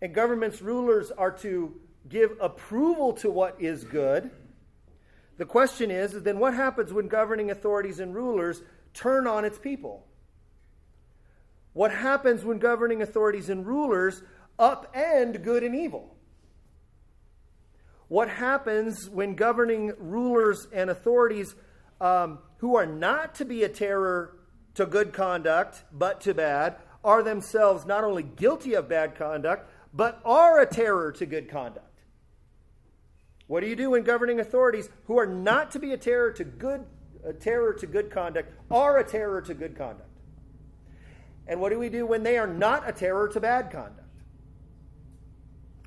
and 0.00 0.14
governments 0.14 0.62
rulers 0.62 1.10
are 1.10 1.32
to 1.38 1.74
give 2.08 2.36
approval 2.40 3.14
to 3.14 3.30
what 3.32 3.60
is 3.60 3.82
good, 3.82 4.30
the 5.36 5.44
question 5.44 5.90
is 5.90 6.12
then 6.22 6.38
what 6.38 6.54
happens 6.54 6.92
when 6.92 7.08
governing 7.08 7.50
authorities 7.50 8.00
and 8.00 8.14
rulers 8.14 8.62
turn 8.92 9.26
on 9.26 9.44
its 9.44 9.58
people? 9.58 10.06
What 11.72 11.92
happens 11.92 12.44
when 12.44 12.58
governing 12.58 13.02
authorities 13.02 13.48
and 13.48 13.66
rulers 13.66 14.22
upend 14.58 15.42
good 15.42 15.64
and 15.64 15.74
evil? 15.74 16.16
What 18.06 18.28
happens 18.28 19.10
when 19.10 19.34
governing 19.34 19.92
rulers 19.98 20.68
and 20.72 20.88
authorities 20.88 21.54
um, 22.00 22.38
who 22.58 22.76
are 22.76 22.86
not 22.86 23.34
to 23.36 23.44
be 23.44 23.64
a 23.64 23.68
terror 23.68 24.36
to 24.74 24.86
good 24.86 25.12
conduct 25.12 25.82
but 25.92 26.20
to 26.22 26.34
bad 26.34 26.76
are 27.02 27.22
themselves 27.22 27.86
not 27.86 28.04
only 28.04 28.22
guilty 28.22 28.74
of 28.74 28.88
bad 28.88 29.16
conduct 29.16 29.68
but 29.92 30.20
are 30.24 30.60
a 30.60 30.66
terror 30.66 31.10
to 31.12 31.26
good 31.26 31.48
conduct? 31.50 31.93
What 33.46 33.60
do 33.60 33.66
you 33.66 33.76
do 33.76 33.90
when 33.90 34.02
governing 34.02 34.40
authorities 34.40 34.88
who 35.06 35.18
are 35.18 35.26
not 35.26 35.70
to 35.72 35.78
be 35.78 35.92
a 35.92 35.98
terror 35.98 36.32
to 36.32 36.44
good 36.44 36.86
a 37.24 37.32
terror 37.32 37.72
to 37.72 37.86
good 37.86 38.10
conduct 38.10 38.52
are 38.70 38.98
a 38.98 39.04
terror 39.04 39.40
to 39.42 39.54
good 39.54 39.76
conduct. 39.76 40.08
And 41.46 41.60
what 41.60 41.70
do 41.70 41.78
we 41.78 41.88
do 41.88 42.06
when 42.06 42.22
they 42.22 42.38
are 42.38 42.46
not 42.46 42.88
a 42.88 42.92
terror 42.92 43.28
to 43.28 43.40
bad 43.40 43.70
conduct? 43.70 44.00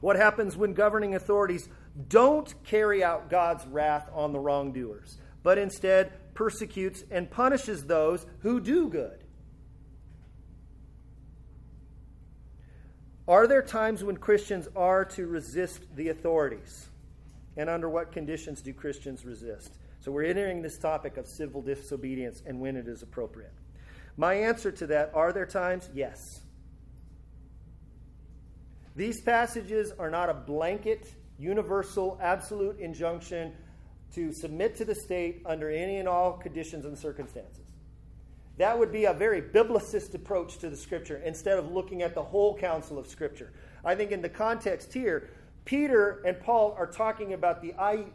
What 0.02 0.16
happens 0.16 0.56
when 0.56 0.74
governing 0.74 1.16
authorities 1.16 1.70
don't 2.10 2.54
carry 2.64 3.04
out 3.04 3.30
God's 3.30 3.66
wrath 3.66 4.08
on 4.14 4.32
the 4.32 4.40
wrongdoers, 4.40 5.18
but 5.42 5.58
instead 5.58 6.12
persecutes 6.36 7.04
and 7.10 7.32
punishes 7.32 7.86
those 7.86 8.28
who 8.40 8.60
do 8.60 8.90
good? 8.90 9.24
Are 13.28 13.48
there 13.48 13.64
times 13.64 14.04
when 14.04 14.18
Christians 14.18 14.68
are 14.76 15.04
to 15.06 15.26
resist 15.26 15.84
the 15.96 16.10
authorities? 16.10 16.87
And 17.58 17.70
under 17.70 17.90
what 17.90 18.12
conditions 18.12 18.62
do 18.62 18.72
Christians 18.72 19.26
resist? 19.26 19.74
So 20.00 20.12
we're 20.12 20.26
entering 20.26 20.62
this 20.62 20.78
topic 20.78 21.18
of 21.18 21.28
civil 21.28 21.62
disobedience 21.62 22.44
and 22.46 22.60
when 22.62 22.78
it 22.78 22.88
is 22.88 23.02
appropriate. 23.02 23.54
My 24.16 24.36
answer 24.36 24.72
to 24.72 24.88
that 24.88 25.12
are 25.14 25.34
there 25.34 25.46
times? 25.46 25.90
Yes. 25.94 26.42
These 28.96 29.22
passages 29.22 29.92
are 30.00 30.10
not 30.10 30.30
a 30.30 30.34
blanket, 30.34 31.14
universal, 31.38 32.18
absolute 32.22 32.80
injunction 32.80 33.54
to 34.14 34.32
submit 34.32 34.76
to 34.78 34.86
the 34.86 34.96
state 34.96 35.42
under 35.46 35.70
any 35.70 35.98
and 35.98 36.08
all 36.08 36.34
conditions 36.34 36.86
and 36.86 36.98
circumstances. 36.98 37.66
That 38.58 38.78
would 38.78 38.92
be 38.92 39.06
a 39.06 39.14
very 39.14 39.42
biblicist 39.42 40.16
approach 40.16 40.58
to 40.60 40.70
the 40.70 40.78
scripture 40.78 41.22
instead 41.24 41.60
of 41.60 41.72
looking 41.72 42.02
at 42.02 42.16
the 42.16 42.24
whole 42.24 42.58
counsel 42.58 42.98
of 42.98 43.06
scripture. 43.06 43.54
I 43.86 43.94
think 43.94 44.12
in 44.12 44.22
the 44.22 44.30
context 44.30 44.92
here, 44.94 45.30
Peter 45.68 46.22
and 46.26 46.40
Paul 46.40 46.74
are 46.80 46.88
talking 46.88 47.34
about 47.34 47.62
the 47.62 47.74
I 47.78 48.06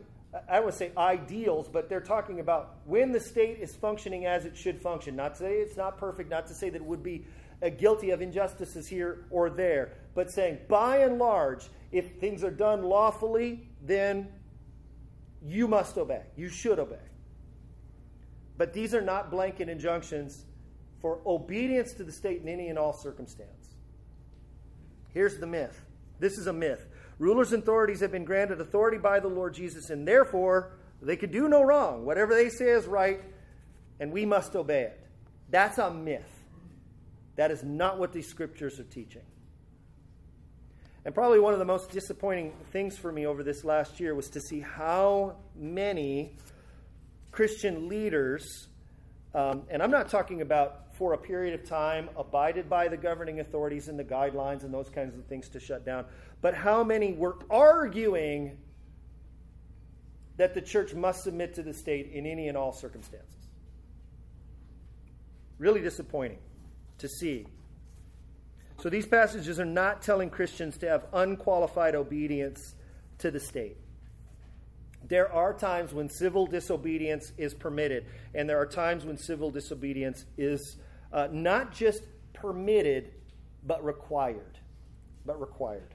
I 0.48 0.60
would 0.60 0.72
say 0.72 0.90
ideals, 0.96 1.68
but 1.68 1.90
they're 1.90 2.00
talking 2.00 2.40
about 2.40 2.76
when 2.86 3.12
the 3.12 3.20
state 3.20 3.58
is 3.60 3.76
functioning 3.76 4.24
as 4.24 4.46
it 4.46 4.56
should 4.56 4.80
function. 4.80 5.14
Not 5.14 5.34
to 5.34 5.40
say 5.40 5.56
it's 5.56 5.76
not 5.76 5.98
perfect, 5.98 6.30
not 6.30 6.46
to 6.46 6.54
say 6.54 6.70
that 6.70 6.76
it 6.80 6.84
would 6.84 7.02
be 7.02 7.26
uh, 7.62 7.68
guilty 7.68 8.10
of 8.10 8.22
injustices 8.22 8.88
here 8.88 9.26
or 9.30 9.50
there, 9.50 9.92
but 10.14 10.30
saying 10.30 10.60
by 10.66 10.98
and 10.98 11.18
large, 11.18 11.68
if 11.92 12.18
things 12.18 12.42
are 12.42 12.50
done 12.50 12.82
lawfully, 12.82 13.68
then 13.82 14.28
you 15.44 15.68
must 15.68 15.98
obey. 15.98 16.22
You 16.34 16.48
should 16.48 16.78
obey. 16.78 16.96
But 18.56 18.72
these 18.72 18.94
are 18.94 19.02
not 19.02 19.30
blanket 19.30 19.68
injunctions 19.68 20.46
for 21.02 21.20
obedience 21.26 21.92
to 21.94 22.04
the 22.04 22.12
state 22.12 22.40
in 22.40 22.48
any 22.48 22.68
and 22.68 22.78
all 22.78 22.94
circumstance. 22.94 23.74
Here's 25.12 25.36
the 25.36 25.46
myth 25.46 25.78
this 26.18 26.38
is 26.38 26.46
a 26.46 26.52
myth. 26.54 26.86
Rulers 27.18 27.52
and 27.52 27.62
authorities 27.62 28.00
have 28.00 28.12
been 28.12 28.24
granted 28.24 28.60
authority 28.60 28.98
by 28.98 29.20
the 29.20 29.28
Lord 29.28 29.54
Jesus, 29.54 29.90
and 29.90 30.06
therefore 30.06 30.72
they 31.00 31.16
can 31.16 31.30
do 31.30 31.48
no 31.48 31.62
wrong. 31.62 32.04
Whatever 32.04 32.34
they 32.34 32.48
say 32.48 32.66
is 32.66 32.86
right, 32.86 33.20
and 34.00 34.12
we 34.12 34.24
must 34.26 34.56
obey 34.56 34.82
it. 34.82 35.00
That's 35.50 35.78
a 35.78 35.92
myth. 35.92 36.28
That 37.36 37.50
is 37.50 37.62
not 37.62 37.98
what 37.98 38.12
these 38.12 38.28
scriptures 38.28 38.78
are 38.78 38.84
teaching. 38.84 39.22
And 41.04 41.14
probably 41.14 41.40
one 41.40 41.52
of 41.52 41.58
the 41.58 41.64
most 41.64 41.90
disappointing 41.90 42.52
things 42.72 42.96
for 42.96 43.10
me 43.10 43.26
over 43.26 43.42
this 43.42 43.64
last 43.64 43.98
year 43.98 44.14
was 44.14 44.28
to 44.30 44.40
see 44.40 44.60
how 44.60 45.36
many 45.56 46.36
Christian 47.32 47.88
leaders, 47.88 48.68
um, 49.34 49.62
and 49.68 49.82
I'm 49.82 49.90
not 49.90 50.08
talking 50.08 50.42
about 50.42 50.91
for 51.02 51.14
a 51.14 51.18
period 51.18 51.52
of 51.52 51.68
time, 51.68 52.08
abided 52.16 52.70
by 52.70 52.86
the 52.86 52.96
governing 52.96 53.40
authorities 53.40 53.88
and 53.88 53.98
the 53.98 54.04
guidelines 54.04 54.62
and 54.62 54.72
those 54.72 54.88
kinds 54.88 55.18
of 55.18 55.24
things 55.26 55.48
to 55.48 55.58
shut 55.58 55.84
down, 55.84 56.04
but 56.40 56.54
how 56.54 56.84
many 56.84 57.12
were 57.12 57.36
arguing 57.50 58.56
that 60.36 60.54
the 60.54 60.60
church 60.60 60.94
must 60.94 61.24
submit 61.24 61.54
to 61.54 61.62
the 61.64 61.74
state 61.74 62.12
in 62.12 62.24
any 62.24 62.46
and 62.46 62.56
all 62.56 62.72
circumstances. 62.72 63.48
Really 65.58 65.80
disappointing 65.80 66.38
to 66.98 67.08
see 67.08 67.48
so 68.80 68.88
these 68.88 69.06
passages 69.06 69.58
are 69.58 69.64
not 69.64 70.02
telling 70.02 70.30
Christians 70.30 70.78
to 70.78 70.88
have 70.88 71.06
unqualified 71.12 71.96
obedience 71.96 72.76
to 73.18 73.32
the 73.32 73.40
state. 73.40 73.76
There 75.08 75.32
are 75.32 75.52
times 75.52 75.92
when 75.92 76.08
civil 76.08 76.46
disobedience 76.46 77.32
is 77.36 77.54
permitted, 77.54 78.06
and 78.34 78.48
there 78.48 78.58
are 78.58 78.66
times 78.66 79.04
when 79.04 79.18
civil 79.18 79.50
disobedience 79.50 80.24
is 80.36 80.76
uh, 81.12 81.28
not 81.30 81.72
just 81.72 82.02
permitted, 82.32 83.12
but 83.64 83.84
required. 83.84 84.58
But 85.24 85.40
required. 85.40 85.94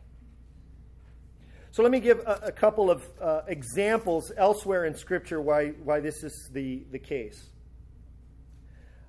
So 1.71 1.83
let 1.83 1.91
me 1.91 1.99
give 1.99 2.19
a, 2.19 2.39
a 2.45 2.51
couple 2.51 2.89
of 2.89 3.03
uh, 3.21 3.41
examples 3.47 4.31
elsewhere 4.35 4.85
in 4.85 4.95
Scripture 4.95 5.41
why, 5.41 5.69
why 5.83 5.99
this 5.99 6.23
is 6.23 6.49
the, 6.53 6.85
the 6.91 6.99
case. 6.99 7.49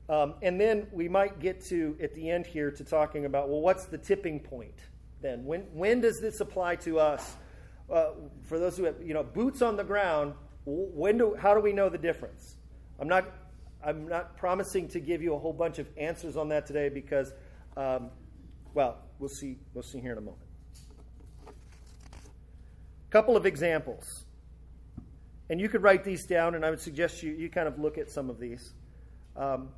Um, 0.08 0.34
and 0.42 0.60
then 0.60 0.86
we 0.90 1.08
might 1.08 1.38
get 1.38 1.64
to, 1.66 1.96
at 2.02 2.14
the 2.14 2.30
end 2.30 2.46
here, 2.46 2.70
to 2.70 2.84
talking 2.84 3.26
about, 3.26 3.48
well, 3.48 3.60
what's 3.60 3.84
the 3.86 3.98
tipping 3.98 4.40
point 4.40 4.74
then? 5.20 5.44
When, 5.44 5.62
when 5.72 6.00
does 6.00 6.18
this 6.20 6.40
apply 6.40 6.76
to 6.76 6.98
us? 6.98 7.36
Uh, 7.90 8.10
for 8.44 8.58
those 8.58 8.76
who 8.76 8.84
have, 8.84 8.96
you 9.02 9.14
know, 9.14 9.22
boots 9.22 9.62
on 9.62 9.76
the 9.76 9.84
ground, 9.84 10.34
when 10.66 11.16
do, 11.16 11.34
how 11.34 11.54
do 11.54 11.60
we 11.60 11.72
know 11.72 11.88
the 11.88 11.98
difference? 11.98 12.56
I'm 12.98 13.08
not, 13.08 13.24
I'm 13.84 14.08
not 14.08 14.36
promising 14.36 14.88
to 14.88 15.00
give 15.00 15.22
you 15.22 15.34
a 15.34 15.38
whole 15.38 15.52
bunch 15.52 15.78
of 15.78 15.88
answers 15.96 16.36
on 16.36 16.48
that 16.48 16.66
today 16.66 16.88
because, 16.88 17.32
um, 17.76 18.10
well, 18.74 18.98
we'll 19.18 19.28
see, 19.28 19.58
we'll 19.74 19.84
see 19.84 20.00
here 20.00 20.12
in 20.12 20.18
a 20.18 20.22
moment. 20.22 20.42
A 21.46 23.10
couple 23.10 23.36
of 23.36 23.46
examples. 23.46 24.24
And 25.50 25.60
you 25.60 25.68
could 25.68 25.82
write 25.82 26.04
these 26.04 26.26
down, 26.26 26.54
and 26.54 26.64
I 26.64 26.70
would 26.70 26.80
suggest 26.80 27.22
you, 27.22 27.32
you 27.32 27.48
kind 27.48 27.68
of 27.68 27.78
look 27.78 27.96
at 27.96 28.10
some 28.10 28.28
of 28.28 28.38
these. 28.38 28.74
Um, 29.36 29.70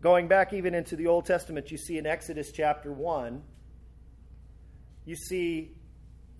Going 0.00 0.28
back 0.28 0.54
even 0.54 0.74
into 0.74 0.96
the 0.96 1.06
Old 1.08 1.26
Testament, 1.26 1.70
you 1.70 1.76
see 1.76 1.98
in 1.98 2.06
Exodus 2.06 2.50
chapter 2.52 2.90
1, 2.90 3.42
you 5.04 5.14
see 5.14 5.72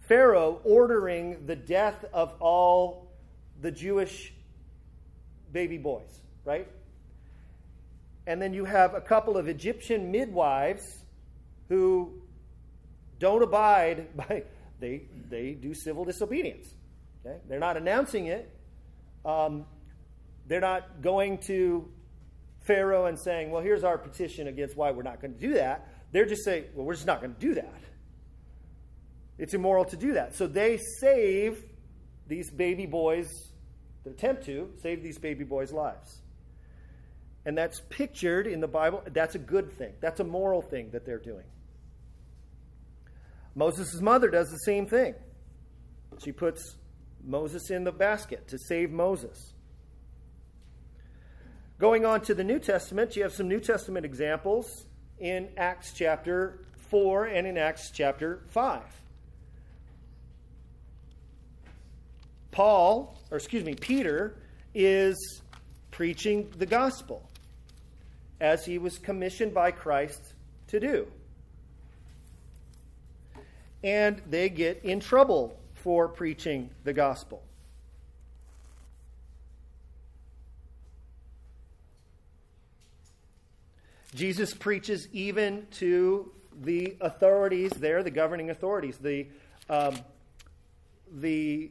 Pharaoh 0.09 0.61
ordering 0.65 1.45
the 1.45 1.57
death 1.57 2.07
of 2.15 2.35
all 2.41 3.13
the 3.61 3.71
Jewish 3.71 4.33
baby 5.53 5.79
boys, 5.79 6.21
right? 6.45 6.69
And 8.27 8.41
then 8.41 8.53
you 8.53 8.65
have 8.65 8.95
a 8.95 9.01
couple 9.01 9.37
of 9.37 9.49
Egyptian 9.49 10.11
midwives 10.11 11.05
who 11.69 12.13
don't 13.19 13.43
abide 13.43 14.17
by 14.17 14.45
they 14.79 15.03
they 15.29 15.53
do 15.53 15.75
civil 15.75 16.05
disobedience. 16.05 16.75
Okay? 17.25 17.39
They're 17.49 17.59
not 17.59 17.77
announcing 17.77 18.27
it. 18.27 18.51
Um, 19.25 19.67
they're 20.47 20.61
not 20.61 21.03
going 21.03 21.39
to 21.39 21.87
Pharaoh 22.63 23.07
and 23.07 23.19
saying, 23.19 23.51
well, 23.51 23.63
here's 23.63 23.85
our 23.85 23.99
petition 23.99 24.49
against 24.49 24.77
why 24.77 24.91
we're 24.91 25.03
not 25.03 25.21
going 25.21 25.35
to 25.35 25.41
do 25.41 25.55
that. 25.55 25.87
They're 26.13 26.27
just 26.27 26.45
saying, 26.45 26.65
well, 26.75 26.87
we're 26.87 26.95
just 26.95 27.07
not 27.07 27.21
going 27.21 27.35
to 27.35 27.41
do 27.41 27.55
that. 27.55 27.81
It's 29.39 29.55
immoral 29.55 29.85
to 29.87 29.97
do 29.97 30.15
that. 30.15 30.35
So 30.35 30.47
they 30.47 30.79
save 31.01 31.65
these 32.27 32.51
baby 32.51 32.87
boys, 32.87 33.29
attempt 34.07 34.45
to 34.47 34.71
save 34.83 35.03
these 35.03 35.19
baby 35.19 35.45
boys' 35.45 35.73
lives. 35.73 36.23
And 37.45 37.57
that's 37.57 37.81
pictured 37.89 38.47
in 38.47 38.61
the 38.61 38.69
Bible. 38.69 39.03
That's 39.13 39.35
a 39.35 39.39
good 39.39 39.73
thing. 39.73 39.95
That's 40.01 40.21
a 40.21 40.25
moral 40.25 40.63
thing 40.63 40.91
that 40.91 41.07
they're 41.07 41.19
doing. 41.19 41.47
Moses' 43.55 44.01
mother 44.01 44.29
does 44.29 44.51
the 44.51 44.59
same 44.59 44.87
thing. 44.87 45.15
She 46.19 46.33
puts 46.33 46.77
Moses 47.25 47.71
in 47.71 47.85
the 47.85 47.93
basket 47.93 48.49
to 48.49 48.59
save 48.59 48.91
Moses. 48.91 49.55
Going 51.79 52.05
on 52.05 52.21
to 52.23 52.35
the 52.35 52.45
New 52.45 52.59
Testament, 52.59 53.17
you 53.17 53.23
have 53.23 53.33
some 53.33 53.49
New 53.49 53.61
Testament 53.61 54.05
examples 54.05 54.85
in 55.19 55.49
Acts 55.57 55.93
chapter 55.95 56.67
4 56.91 57.27
and 57.27 57.47
in 57.47 57.57
Acts 57.57 57.91
chapter 57.91 58.43
5. 58.49 58.83
Paul, 62.51 63.17
or 63.31 63.37
excuse 63.37 63.65
me, 63.65 63.75
Peter, 63.75 64.37
is 64.75 65.43
preaching 65.91 66.51
the 66.57 66.67
gospel 66.67 67.29
as 68.41 68.65
he 68.65 68.79
was 68.79 68.99
commissioned 68.99 69.53
by 69.53 69.71
Christ 69.71 70.35
to 70.69 70.81
do. 70.81 71.07
And 73.83 74.21
they 74.29 74.49
get 74.49 74.85
in 74.85 75.01
trouble 75.01 75.59
for 75.75 76.09
preaching 76.09 76.71
the 76.85 76.93
gospel. 76.93 77.43
Jesus 84.15 84.53
preaches 84.55 85.09
even 85.13 85.67
to 85.73 86.33
the 86.63 86.97
authorities 87.01 87.71
there, 87.73 88.03
the 88.03 88.11
governing 88.11 88.51
authorities, 88.51 88.99
the, 88.99 89.27
um, 89.69 89.97
the 91.13 91.71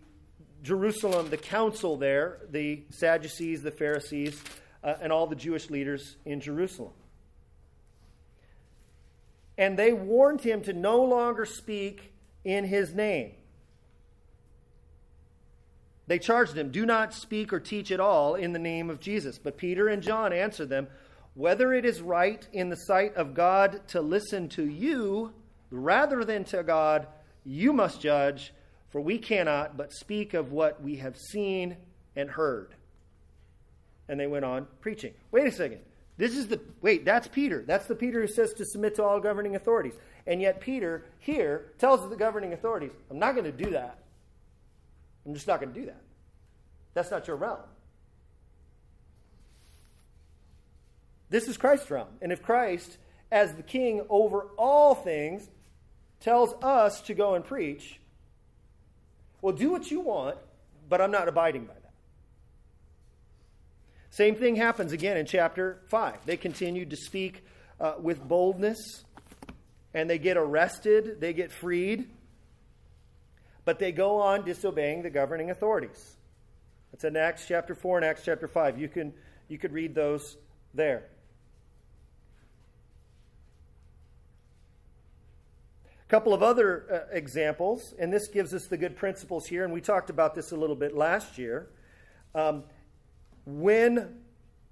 Jerusalem, 0.64 1.30
the 1.30 1.38
council 1.38 1.98
there, 1.98 2.42
the 2.50 2.84
Sadducees, 2.90 3.62
the 3.62 3.72
Pharisees, 3.72 4.42
uh, 4.84 4.96
and 5.02 5.12
all 5.12 5.28
the 5.28 5.36
Jewish 5.36 5.70
leaders 5.70 6.18
in 6.26 6.42
Jerusalem. 6.42 6.94
And 9.58 9.78
they 9.78 9.92
warned 9.92 10.42
him 10.42 10.62
to 10.64 10.74
no 10.74 11.04
longer 11.04 11.46
speak 11.46 12.14
in 12.44 12.66
his 12.66 12.94
name. 12.94 13.34
They 16.08 16.20
charged 16.20 16.58
him, 16.58 16.72
Do 16.72 16.86
not 16.86 17.14
speak 17.14 17.54
or 17.54 17.60
teach 17.60 17.92
at 17.92 18.00
all 18.00 18.36
in 18.36 18.54
the 18.54 18.60
name 18.60 18.90
of 18.90 19.00
Jesus. 19.00 19.38
But 19.38 19.58
Peter 19.58 19.88
and 19.88 20.02
John 20.02 20.34
answered 20.34 20.70
them, 20.70 20.88
whether 21.40 21.74
it 21.74 21.86
is 21.86 22.02
right 22.02 22.46
in 22.52 22.68
the 22.68 22.76
sight 22.76 23.16
of 23.16 23.34
God 23.34 23.88
to 23.90 24.02
listen 24.02 24.50
to 24.50 24.66
you 24.66 25.34
rather 25.72 26.26
than 26.26 26.44
to 26.46 26.64
God, 26.64 27.08
you 27.46 27.72
must 27.72 28.02
judge, 28.02 28.54
for 28.90 29.02
we 29.02 29.18
cannot 29.18 29.78
but 29.78 29.94
speak 29.94 30.34
of 30.34 30.52
what 30.52 30.82
we 30.82 30.98
have 30.98 31.16
seen 31.16 31.78
and 32.16 32.30
heard. 32.30 32.76
And 34.08 34.20
they 34.20 34.28
went 34.28 34.46
on 34.46 34.68
preaching. 34.82 35.14
Wait 35.32 35.48
a 35.48 35.52
second. 35.52 35.80
This 36.18 36.36
is 36.36 36.48
the, 36.48 36.60
wait, 36.82 37.06
that's 37.06 37.28
Peter. 37.28 37.64
That's 37.66 37.86
the 37.86 37.96
Peter 37.96 38.20
who 38.22 38.28
says 38.28 38.54
to 38.56 38.66
submit 38.66 38.96
to 38.96 39.04
all 39.04 39.22
governing 39.22 39.56
authorities. 39.56 39.94
And 40.28 40.42
yet, 40.42 40.60
Peter 40.60 41.06
here 41.20 41.72
tells 41.78 42.08
the 42.10 42.16
governing 42.16 42.52
authorities, 42.52 42.92
I'm 43.10 43.20
not 43.20 43.36
going 43.36 43.46
to 43.46 43.52
do 43.52 43.72
that. 43.72 44.00
I'm 45.26 45.34
just 45.34 45.48
not 45.48 45.62
going 45.62 45.74
to 45.74 45.80
do 45.80 45.86
that. 45.86 46.02
That's 46.94 47.10
not 47.10 47.28
your 47.28 47.38
realm. 47.38 47.60
This 51.30 51.48
is 51.48 51.58
Christ's 51.58 51.90
realm. 51.90 52.10
And 52.22 52.32
if 52.32 52.42
Christ, 52.42 52.98
as 53.32 53.54
the 53.54 53.64
king 53.64 54.06
over 54.10 54.48
all 54.58 54.96
things, 54.96 55.48
tells 56.20 56.54
us 56.62 57.02
to 57.02 57.14
go 57.14 57.36
and 57.36 57.46
preach, 57.46 58.00
well, 59.42 59.56
do 59.56 59.72
what 59.72 59.90
you 59.90 60.02
want, 60.02 60.38
but 60.88 61.02
I'm 61.02 61.12
not 61.12 61.28
abiding 61.28 61.66
by 61.66 61.74
that. 61.74 61.92
Same 64.10 64.36
thing 64.36 64.56
happens 64.56 64.92
again 64.92 65.18
in 65.18 65.26
chapter 65.26 65.80
5. 65.88 66.26
They 66.26 66.38
continued 66.38 66.90
to 66.90 66.98
speak 66.98 67.44
uh, 67.80 67.94
with 68.02 68.22
boldness, 68.22 69.04
and 69.94 70.10
they 70.10 70.18
get 70.18 70.36
arrested, 70.36 71.22
they 71.22 71.34
get 71.34 71.52
freed, 71.52 72.10
but 73.66 73.80
they 73.80 73.92
go 73.92 74.20
on 74.20 74.46
disobeying 74.46 75.04
the 75.04 75.10
governing 75.10 75.52
authorities. 75.52 76.16
It's 76.92 77.04
in 77.04 77.16
Acts 77.16 77.46
chapter 77.48 77.76
4 77.76 77.98
and 77.98 78.06
Acts 78.06 78.24
chapter 78.26 78.48
5. 78.48 78.80
You, 78.80 78.90
can, 78.90 79.14
you 79.48 79.58
could 79.58 79.72
read 79.72 79.94
those 79.94 80.38
there. 80.74 81.06
Couple 86.10 86.34
of 86.34 86.42
other 86.42 86.86
uh, 86.92 87.16
examples, 87.16 87.94
and 88.00 88.12
this 88.12 88.28
gives 88.28 88.54
us 88.54 88.66
the 88.66 88.78
good 88.78 88.98
principles 88.98 89.46
here, 89.46 89.64
and 89.64 89.72
we 89.72 89.80
talked 89.80 90.10
about 90.10 90.34
this 90.34 90.52
a 90.52 90.56
little 90.56 90.76
bit 90.76 90.96
last 90.96 91.38
year. 91.38 91.70
Um, 92.34 92.64
when, 93.46 94.18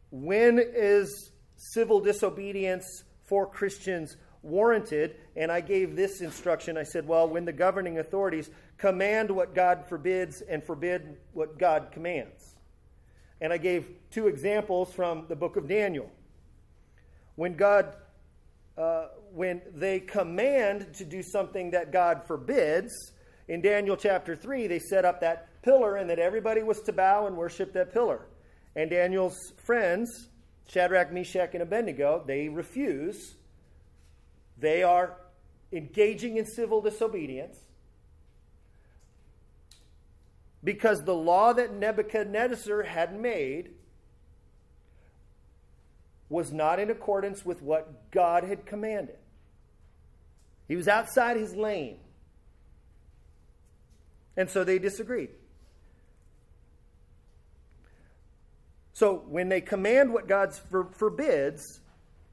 when 0.09 0.59
is 0.59 1.31
civil 1.55 1.99
disobedience 1.99 3.03
for 3.25 3.47
Christians 3.47 4.17
warranted? 4.41 5.15
And 5.35 5.51
I 5.51 5.61
gave 5.61 5.95
this 5.95 6.21
instruction. 6.21 6.75
I 6.75 6.83
said, 6.83 7.07
well, 7.07 7.29
when 7.29 7.45
the 7.45 7.53
governing 7.53 7.99
authorities 7.99 8.49
command 8.77 9.29
what 9.29 9.53
God 9.53 9.85
forbids 9.87 10.41
and 10.41 10.63
forbid 10.63 11.17
what 11.33 11.59
God 11.59 11.89
commands. 11.91 12.55
And 13.41 13.53
I 13.53 13.57
gave 13.57 13.87
two 14.09 14.27
examples 14.27 14.91
from 14.91 15.25
the 15.27 15.35
book 15.35 15.55
of 15.55 15.67
Daniel. 15.67 16.09
When 17.35 17.55
God 17.55 17.95
uh, 18.77 19.07
when 19.33 19.61
they 19.73 19.99
command 19.99 20.93
to 20.95 21.05
do 21.05 21.23
something 21.23 21.71
that 21.71 21.91
God 21.91 22.21
forbids, 22.27 22.93
in 23.47 23.61
Daniel 23.61 23.95
chapter 23.95 24.35
3, 24.35 24.67
they 24.67 24.79
set 24.79 25.05
up 25.05 25.21
that 25.21 25.61
pillar 25.61 25.95
and 25.95 26.09
that 26.09 26.19
everybody 26.19 26.63
was 26.63 26.81
to 26.81 26.93
bow 26.93 27.27
and 27.27 27.37
worship 27.37 27.73
that 27.73 27.93
pillar. 27.93 28.27
And 28.75 28.89
Daniel's 28.89 29.53
friends, 29.65 30.29
Shadrach, 30.67 31.13
Meshach, 31.13 31.53
and 31.53 31.63
Abednego, 31.63 32.23
they 32.27 32.49
refuse. 32.49 33.35
They 34.57 34.83
are 34.83 35.17
engaging 35.71 36.37
in 36.37 36.45
civil 36.45 36.81
disobedience 36.81 37.57
because 40.63 41.03
the 41.03 41.13
law 41.13 41.53
that 41.53 41.73
Nebuchadnezzar 41.73 42.83
had 42.83 43.17
made 43.19 43.69
was 46.29 46.51
not 46.51 46.79
in 46.79 46.89
accordance 46.89 47.45
with 47.45 47.61
what 47.61 48.11
God 48.11 48.43
had 48.43 48.65
commanded. 48.65 49.17
He 50.67 50.75
was 50.75 50.87
outside 50.87 51.37
his 51.37 51.55
lane. 51.55 51.99
And 54.35 54.49
so 54.49 54.63
they 54.63 54.77
disagreed. 54.77 55.29
So 58.93 59.23
when 59.27 59.49
they 59.49 59.61
command 59.61 60.11
what 60.11 60.27
God 60.27 60.53
for, 60.53 60.89
forbids, 60.91 61.81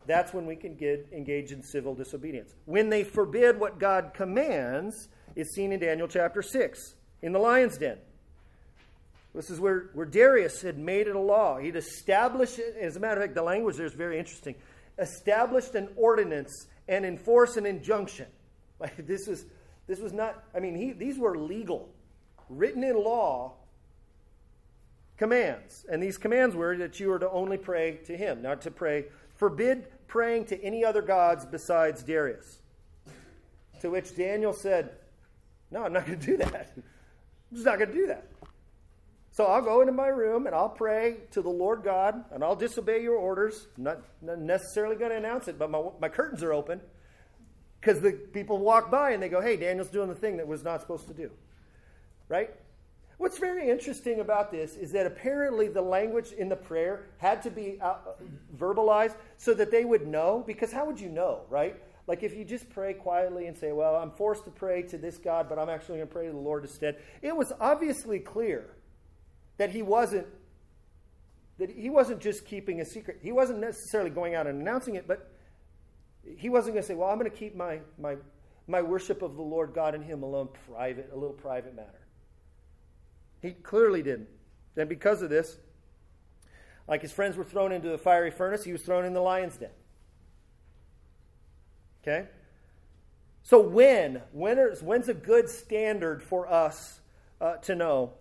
that's 0.06 0.32
when 0.32 0.46
we 0.46 0.56
can 0.56 0.74
get 0.74 1.08
engaged 1.12 1.52
in 1.52 1.62
civil 1.62 1.94
disobedience. 1.94 2.54
When 2.64 2.90
they 2.90 3.04
forbid 3.04 3.58
what 3.58 3.78
God 3.78 4.12
commands, 4.14 5.08
is 5.36 5.52
seen 5.52 5.72
in 5.72 5.80
Daniel 5.80 6.08
chapter 6.08 6.42
6 6.42 6.94
in 7.22 7.32
the 7.32 7.38
lion's 7.38 7.76
den. 7.78 7.98
This 9.34 9.50
is 9.50 9.58
where, 9.58 9.90
where 9.94 10.06
Darius 10.06 10.62
had 10.62 10.78
made 10.78 11.08
it 11.08 11.16
a 11.16 11.20
law. 11.20 11.58
He'd 11.58 11.76
established. 11.76 12.60
As 12.80 12.96
a 12.96 13.00
matter 13.00 13.20
of 13.20 13.24
fact, 13.24 13.34
the 13.34 13.42
language 13.42 13.76
there 13.76 13.86
is 13.86 13.92
very 13.92 14.18
interesting. 14.18 14.54
Established 14.98 15.74
an 15.74 15.88
ordinance 15.96 16.68
and 16.86 17.04
enforced 17.04 17.56
an 17.56 17.66
injunction. 17.66 18.26
Like 18.80 19.06
this 19.06 19.28
is 19.28 19.46
this 19.86 20.00
was 20.00 20.12
not. 20.12 20.42
I 20.54 20.58
mean, 20.58 20.74
he, 20.74 20.92
these 20.92 21.16
were 21.16 21.38
legal, 21.38 21.94
written 22.48 22.82
in 22.82 22.96
law 22.96 23.54
commands, 25.16 25.86
and 25.88 26.02
these 26.02 26.18
commands 26.18 26.56
were 26.56 26.76
that 26.78 26.98
you 26.98 27.12
are 27.12 27.20
to 27.20 27.30
only 27.30 27.56
pray 27.56 28.00
to 28.06 28.16
him, 28.16 28.42
not 28.42 28.62
to 28.62 28.72
pray. 28.72 29.06
Forbid 29.36 29.86
praying 30.08 30.46
to 30.46 30.62
any 30.62 30.84
other 30.84 31.02
gods 31.02 31.46
besides 31.46 32.02
Darius. 32.02 32.58
To 33.80 33.90
which 33.90 34.16
Daniel 34.16 34.52
said, 34.52 34.90
"No, 35.70 35.84
I'm 35.84 35.92
not 35.92 36.04
going 36.04 36.18
to 36.18 36.26
do 36.26 36.36
that. 36.38 36.72
I'm 36.76 36.82
just 37.52 37.64
not 37.64 37.78
going 37.78 37.92
to 37.92 37.96
do 37.96 38.06
that." 38.08 38.26
So 39.34 39.46
I'll 39.46 39.62
go 39.62 39.80
into 39.80 39.92
my 39.92 40.06
room 40.06 40.46
and 40.46 40.54
I'll 40.54 40.68
pray 40.68 41.16
to 41.32 41.42
the 41.42 41.50
Lord 41.50 41.82
God 41.82 42.24
and 42.30 42.44
I'll 42.44 42.54
disobey 42.54 43.02
your 43.02 43.16
orders. 43.16 43.66
I'm 43.76 43.82
not, 43.82 43.98
not 44.22 44.38
necessarily 44.38 44.94
going 44.94 45.10
to 45.10 45.16
announce 45.16 45.48
it, 45.48 45.58
but 45.58 45.72
my, 45.72 45.82
my 46.00 46.08
curtains 46.08 46.40
are 46.44 46.52
open 46.52 46.80
because 47.80 48.00
the 48.00 48.12
people 48.12 48.58
walk 48.58 48.92
by 48.92 49.10
and 49.10 49.20
they 49.20 49.28
go, 49.28 49.40
hey, 49.40 49.56
Daniel's 49.56 49.88
doing 49.88 50.08
the 50.08 50.14
thing 50.14 50.36
that 50.36 50.46
was 50.46 50.62
not 50.62 50.82
supposed 50.82 51.08
to 51.08 51.14
do. 51.14 51.32
Right? 52.28 52.50
What's 53.18 53.38
very 53.38 53.68
interesting 53.68 54.20
about 54.20 54.52
this 54.52 54.76
is 54.76 54.92
that 54.92 55.04
apparently 55.04 55.66
the 55.66 55.82
language 55.82 56.30
in 56.30 56.48
the 56.48 56.54
prayer 56.54 57.06
had 57.18 57.42
to 57.42 57.50
be 57.50 57.78
uh, 57.82 57.96
verbalized 58.56 59.16
so 59.36 59.52
that 59.54 59.72
they 59.72 59.84
would 59.84 60.06
know, 60.06 60.44
because 60.46 60.70
how 60.70 60.86
would 60.86 61.00
you 61.00 61.08
know, 61.08 61.40
right? 61.50 61.74
Like 62.06 62.22
if 62.22 62.36
you 62.36 62.44
just 62.44 62.70
pray 62.70 62.94
quietly 62.94 63.48
and 63.48 63.58
say, 63.58 63.72
well, 63.72 63.96
I'm 63.96 64.12
forced 64.12 64.44
to 64.44 64.52
pray 64.52 64.82
to 64.82 64.96
this 64.96 65.18
God, 65.18 65.48
but 65.48 65.58
I'm 65.58 65.68
actually 65.68 65.96
going 65.96 66.08
to 66.08 66.14
pray 66.14 66.26
to 66.26 66.32
the 66.32 66.38
Lord 66.38 66.62
instead. 66.62 66.98
It 67.20 67.36
was 67.36 67.52
obviously 67.60 68.20
clear 68.20 68.73
that 69.56 69.70
he 69.70 69.82
wasn't 69.82 70.26
that 71.58 71.70
he 71.70 71.88
wasn't 71.88 72.20
just 72.20 72.44
keeping 72.44 72.80
a 72.80 72.84
secret. 72.84 73.20
He 73.22 73.30
wasn't 73.30 73.60
necessarily 73.60 74.10
going 74.10 74.34
out 74.34 74.46
and 74.46 74.60
announcing 74.60 74.96
it, 74.96 75.06
but 75.06 75.30
he 76.24 76.48
wasn't 76.48 76.74
going 76.74 76.82
to 76.82 76.86
say, 76.86 76.94
"Well, 76.94 77.08
I'm 77.08 77.18
going 77.18 77.30
to 77.30 77.36
keep 77.36 77.54
my 77.54 77.80
my 77.98 78.16
my 78.66 78.82
worship 78.82 79.22
of 79.22 79.36
the 79.36 79.42
Lord 79.42 79.72
God 79.74 79.94
and 79.94 80.04
him 80.04 80.22
alone 80.22 80.48
private, 80.68 81.10
a 81.12 81.16
little 81.16 81.36
private 81.36 81.76
matter." 81.76 82.04
He 83.40 83.52
clearly 83.52 84.02
didn't. 84.02 84.28
And 84.76 84.88
because 84.88 85.22
of 85.22 85.30
this, 85.30 85.58
like 86.88 87.02
his 87.02 87.12
friends 87.12 87.36
were 87.36 87.44
thrown 87.44 87.72
into 87.72 87.88
the 87.88 87.98
fiery 87.98 88.30
furnace, 88.30 88.64
he 88.64 88.72
was 88.72 88.82
thrown 88.82 89.04
in 89.04 89.12
the 89.12 89.20
lion's 89.20 89.56
den. 89.56 89.70
Okay? 92.02 92.28
So 93.42 93.60
when? 93.60 94.22
when 94.32 94.58
is, 94.58 94.82
when's 94.82 95.08
a 95.08 95.14
good 95.14 95.48
standard 95.48 96.22
for 96.22 96.50
us 96.50 97.00
uh, 97.40 97.56
to 97.56 97.74
know 97.74 98.12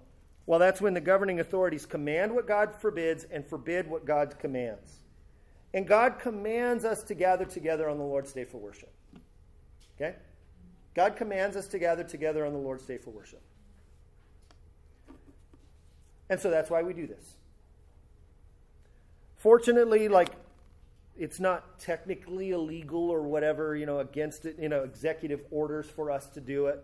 well, 0.46 0.60
that's 0.60 0.82
when 0.82 0.94
the 0.94 1.02
governing 1.02 1.40
authorities 1.40 1.86
command 1.86 2.34
what 2.34 2.48
God 2.48 2.76
forbids 2.76 3.24
and 3.26 3.46
forbid 3.46 3.88
what 3.88 4.06
God 4.06 4.36
commands. 4.40 5.00
And 5.74 5.88
God 5.88 6.20
commands 6.20 6.86
us 6.86 7.04
to 7.04 7.16
gather 7.16 7.46
together 7.46 7.90
on 7.90 7.98
the 7.98 8.04
Lord's 8.04 8.34
Day 8.34 8.44
for 8.46 8.58
worship. 8.58 8.94
Okay? 9.96 10.16
God 10.94 11.16
commands 11.16 11.56
us 11.56 11.68
to 11.68 11.80
gather 11.80 12.04
together 12.04 12.46
on 12.46 12.54
the 12.54 12.60
Lord's 12.60 12.86
Day 12.86 12.98
for 12.98 13.10
worship. 13.10 13.42
And 16.30 16.40
so 16.40 16.50
that's 16.50 16.70
why 16.70 16.84
we 16.84 16.94
do 16.94 17.08
this. 17.08 17.36
Fortunately, 19.38 20.08
like 20.08 20.30
it's 21.18 21.40
not 21.40 21.80
technically 21.80 22.52
illegal 22.52 23.10
or 23.10 23.24
whatever, 23.24 23.76
you 23.76 23.86
know, 23.86 24.00
against 24.00 24.46
it, 24.46 24.58
you 24.60 24.70
know, 24.70 24.84
executive 24.84 25.42
orders 25.52 25.88
for 25.90 26.12
us 26.12 26.28
to 26.28 26.42
do 26.42 26.68
it. 26.68 26.84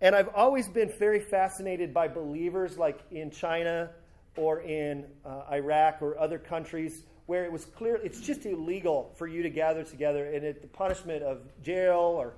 And 0.00 0.14
I've 0.14 0.28
always 0.34 0.68
been 0.68 0.90
very 0.90 1.20
fascinated 1.20 1.94
by 1.94 2.08
believers 2.08 2.76
like 2.76 3.00
in 3.10 3.30
China 3.30 3.90
or 4.36 4.60
in 4.60 5.06
uh, 5.24 5.44
Iraq 5.50 6.02
or 6.02 6.18
other 6.18 6.38
countries 6.38 7.04
where 7.24 7.44
it 7.44 7.50
was 7.50 7.64
clear 7.64 7.96
it's 7.96 8.20
just 8.20 8.44
illegal 8.44 9.12
for 9.16 9.26
you 9.26 9.42
to 9.42 9.50
gather 9.50 9.82
together 9.82 10.26
and 10.26 10.44
it, 10.44 10.62
the 10.62 10.68
punishment 10.68 11.22
of 11.22 11.40
jail 11.62 11.96
or 11.96 12.34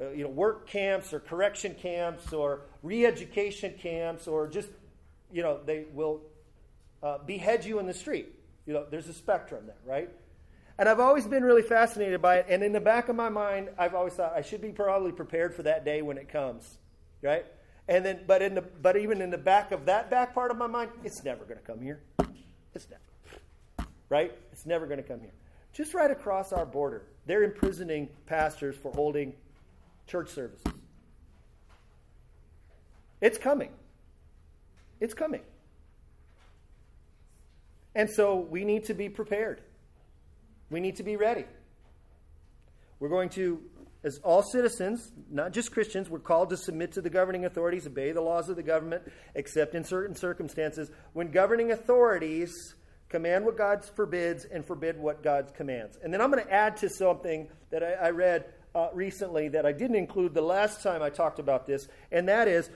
uh, 0.00 0.10
you 0.10 0.24
know 0.24 0.30
work 0.30 0.68
camps 0.68 1.12
or 1.12 1.20
correction 1.20 1.74
camps 1.74 2.32
or 2.32 2.62
re-education 2.82 3.72
camps 3.80 4.26
or 4.26 4.48
just 4.48 4.68
you 5.32 5.42
know 5.42 5.60
they 5.64 5.84
will 5.92 6.20
uh, 7.02 7.18
behead 7.18 7.64
you 7.64 7.78
in 7.78 7.86
the 7.86 7.94
street. 7.94 8.28
You 8.66 8.74
know 8.74 8.84
there's 8.90 9.08
a 9.08 9.14
spectrum 9.14 9.66
there 9.66 9.76
right? 9.84 10.10
And 10.78 10.88
i've 10.88 11.00
always 11.00 11.26
been 11.26 11.44
really 11.44 11.62
fascinated 11.62 12.20
by 12.20 12.38
it. 12.38 12.46
And 12.50 12.62
in 12.62 12.72
the 12.72 12.80
back 12.80 13.08
of 13.08 13.14
my 13.14 13.28
mind 13.28 13.70
i've 13.78 13.94
always 13.94 14.14
thought 14.14 14.32
i 14.34 14.42
should 14.42 14.60
be 14.60 14.70
probably 14.70 15.12
prepared 15.12 15.54
for 15.54 15.62
that 15.62 15.84
day 15.84 16.02
when 16.02 16.18
it 16.18 16.28
comes 16.28 16.78
right? 17.22 17.44
And 17.88 18.04
then, 18.04 18.20
but 18.26 18.42
in 18.42 18.54
the, 18.54 18.62
but 18.62 18.96
even 18.96 19.20
in 19.20 19.30
the 19.30 19.38
back 19.38 19.72
of 19.72 19.86
that 19.86 20.10
back 20.10 20.34
part 20.34 20.50
of 20.50 20.56
my 20.56 20.66
mind, 20.66 20.90
it's 21.04 21.22
never 21.24 21.44
going 21.44 21.58
to 21.58 21.64
come 21.64 21.80
here. 21.80 22.00
It's 22.74 22.88
never, 22.90 23.88
right? 24.08 24.32
It's 24.52 24.66
never 24.66 24.86
going 24.86 25.02
to 25.02 25.08
come 25.08 25.20
here. 25.20 25.32
Just 25.72 25.94
right 25.94 26.10
across 26.10 26.52
our 26.52 26.66
border, 26.66 27.02
they're 27.26 27.42
imprisoning 27.42 28.08
pastors 28.26 28.76
for 28.76 28.90
holding 28.92 29.34
church 30.06 30.30
services. 30.30 30.72
It's 33.20 33.38
coming. 33.38 33.70
It's 35.00 35.14
coming. 35.14 35.42
And 37.94 38.10
so 38.10 38.36
we 38.36 38.64
need 38.64 38.84
to 38.84 38.94
be 38.94 39.08
prepared. 39.08 39.62
We 40.70 40.80
need 40.80 40.96
to 40.96 41.02
be 41.02 41.16
ready. 41.16 41.44
We're 43.00 43.08
going 43.08 43.28
to 43.30 43.60
as 44.06 44.18
all 44.18 44.42
citizens, 44.42 45.10
not 45.30 45.52
just 45.52 45.72
Christians, 45.72 46.08
we're 46.08 46.20
called 46.20 46.50
to 46.50 46.56
submit 46.56 46.92
to 46.92 47.00
the 47.00 47.10
governing 47.10 47.44
authorities, 47.44 47.88
obey 47.88 48.12
the 48.12 48.20
laws 48.20 48.48
of 48.48 48.54
the 48.54 48.62
government, 48.62 49.02
except 49.34 49.74
in 49.74 49.82
certain 49.82 50.14
circumstances. 50.14 50.92
When 51.12 51.32
governing 51.32 51.72
authorities 51.72 52.76
command 53.08 53.44
what 53.44 53.56
God 53.56 53.84
forbids, 53.84 54.44
and 54.44 54.64
forbid 54.64 54.98
what 54.98 55.22
God 55.22 55.52
commands. 55.54 55.98
And 56.02 56.12
then 56.12 56.20
I'm 56.20 56.30
going 56.30 56.44
to 56.44 56.52
add 56.52 56.76
to 56.78 56.88
something 56.88 57.48
that 57.70 57.82
I, 57.82 57.92
I 57.92 58.10
read 58.10 58.46
uh, 58.74 58.88
recently 58.92 59.48
that 59.48 59.64
I 59.64 59.72
didn't 59.72 59.96
include 59.96 60.34
the 60.34 60.42
last 60.42 60.82
time 60.82 61.02
I 61.02 61.10
talked 61.10 61.38
about 61.38 61.66
this, 61.66 61.88
and 62.12 62.28
that 62.28 62.46
is 62.46 62.70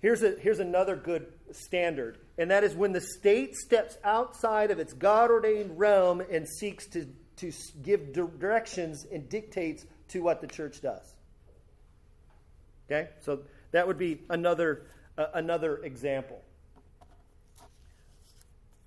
here's, 0.00 0.22
a, 0.22 0.34
here's 0.40 0.60
another 0.60 0.96
good 0.96 1.26
standard, 1.52 2.18
and 2.36 2.50
that 2.50 2.64
is 2.64 2.74
when 2.74 2.92
the 2.92 3.00
state 3.00 3.54
steps 3.54 3.96
outside 4.04 4.70
of 4.70 4.78
its 4.78 4.92
God 4.92 5.30
ordained 5.30 5.78
realm 5.78 6.20
and 6.20 6.48
seeks 6.48 6.86
to, 6.88 7.06
to 7.36 7.52
give 7.82 8.12
directions 8.12 9.06
and 9.12 9.28
dictates 9.28 9.84
to 10.08 10.20
what 10.20 10.40
the 10.40 10.46
church 10.46 10.80
does. 10.80 11.14
Okay? 12.86 13.10
So 13.20 13.40
that 13.72 13.86
would 13.86 13.98
be 13.98 14.20
another, 14.30 14.82
uh, 15.18 15.26
another 15.34 15.78
example. 15.78 16.42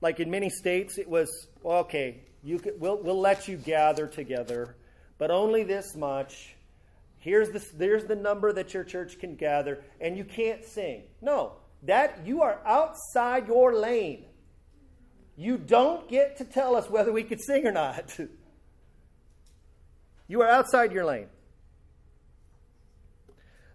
Like 0.01 0.20
in 0.20 0.32
many 0.32 0.49
states, 0.49 0.97
it 0.97 1.09
was 1.09 1.30
okay. 1.63 2.22
You 2.43 2.59
could, 2.59 2.80
we'll, 2.80 3.01
we'll 3.01 3.20
let 3.20 3.47
you 3.47 3.57
gather 3.57 4.07
together, 4.07 4.76
but 5.17 5.30
only 5.30 5.63
this 5.63 5.95
much. 5.95 6.55
Here's 7.20 7.49
the, 7.49 7.65
there's 7.76 8.05
the 8.05 8.15
number 8.15 8.53
that 8.53 8.74
your 8.74 8.86
church 8.86 9.20
can 9.20 9.36
gather, 9.36 9.84
and 9.99 10.17
you 10.17 10.24
can't 10.24 10.63
sing. 10.63 11.03
No, 11.22 11.53
that 11.84 12.22
you 12.26 12.41
are 12.41 12.59
outside 12.65 13.47
your 13.47 13.76
lane. 13.76 14.26
You 15.36 15.57
don't 15.57 16.07
get 16.09 16.38
to 16.38 16.45
tell 16.45 16.76
us 16.76 16.89
whether 16.89 17.11
we 17.11 17.24
could 17.24 17.41
sing 17.41 17.65
or 17.65 17.72
not. 17.72 18.17
you 20.30 20.41
are 20.41 20.47
outside 20.47 20.93
your 20.93 21.03
lane. 21.03 21.27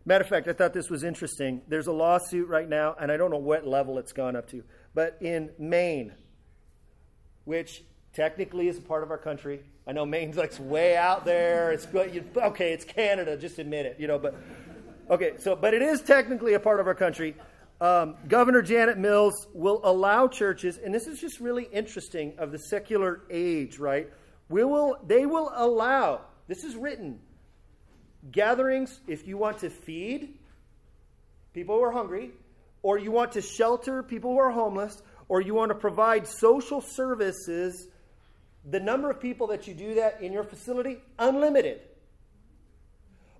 Matter 0.06 0.22
of 0.22 0.30
fact, 0.30 0.48
I 0.48 0.52
thought 0.52 0.72
this 0.72 0.88
was 0.88 1.02
interesting. 1.02 1.62
There's 1.66 1.86
a 1.86 1.92
lawsuit 1.92 2.48
right 2.48 2.68
now, 2.68 2.94
and 2.98 3.10
I 3.10 3.16
don't 3.16 3.30
know 3.30 3.38
what 3.38 3.66
level 3.66 3.98
it's 3.98 4.12
gone 4.12 4.36
up 4.36 4.48
to, 4.50 4.62
but 4.94 5.18
in 5.20 5.50
Maine, 5.58 6.14
which 7.44 7.82
technically 8.12 8.68
is 8.68 8.78
a 8.78 8.82
part 8.82 9.02
of 9.02 9.10
our 9.10 9.18
country. 9.18 9.60
I 9.86 9.92
know 9.92 10.06
Maine's 10.06 10.36
like 10.36 10.52
way 10.60 10.96
out 10.96 11.24
there. 11.24 11.72
It's 11.72 11.86
good. 11.86 12.24
Okay, 12.36 12.72
it's 12.72 12.84
Canada. 12.84 13.36
Just 13.36 13.58
admit 13.58 13.86
it, 13.86 13.96
you 13.98 14.06
know. 14.06 14.18
But 14.18 14.34
okay, 15.10 15.32
so 15.38 15.56
but 15.56 15.74
it 15.74 15.82
is 15.82 16.00
technically 16.02 16.54
a 16.54 16.60
part 16.60 16.80
of 16.80 16.86
our 16.86 16.94
country. 16.94 17.34
Um, 17.80 18.14
Governor 18.28 18.62
Janet 18.62 18.98
Mills 18.98 19.48
will 19.52 19.80
allow 19.84 20.28
churches, 20.28 20.78
and 20.78 20.94
this 20.94 21.06
is 21.06 21.18
just 21.18 21.40
really 21.40 21.64
interesting 21.64 22.34
of 22.38 22.52
the 22.52 22.58
secular 22.58 23.22
age, 23.30 23.78
right? 23.78 24.08
We 24.48 24.64
will. 24.64 24.98
They 25.06 25.26
will 25.26 25.50
allow. 25.54 26.20
This 26.46 26.64
is 26.64 26.76
written 26.76 27.20
gatherings, 28.30 29.00
if 29.06 29.26
you 29.26 29.36
want 29.36 29.58
to 29.58 29.70
feed 29.70 30.38
people 31.52 31.76
who 31.76 31.82
are 31.82 31.92
hungry, 31.92 32.30
or 32.82 32.98
you 32.98 33.10
want 33.10 33.32
to 33.32 33.42
shelter 33.42 34.02
people 34.02 34.32
who 34.32 34.38
are 34.38 34.50
homeless, 34.50 35.02
or 35.28 35.40
you 35.40 35.54
want 35.54 35.70
to 35.70 35.74
provide 35.74 36.26
social 36.26 36.80
services, 36.80 37.88
the 38.70 38.80
number 38.80 39.10
of 39.10 39.20
people 39.20 39.46
that 39.48 39.66
you 39.66 39.74
do 39.74 39.94
that 39.94 40.20
in 40.20 40.32
your 40.32 40.44
facility, 40.44 40.98
unlimited. 41.18 41.80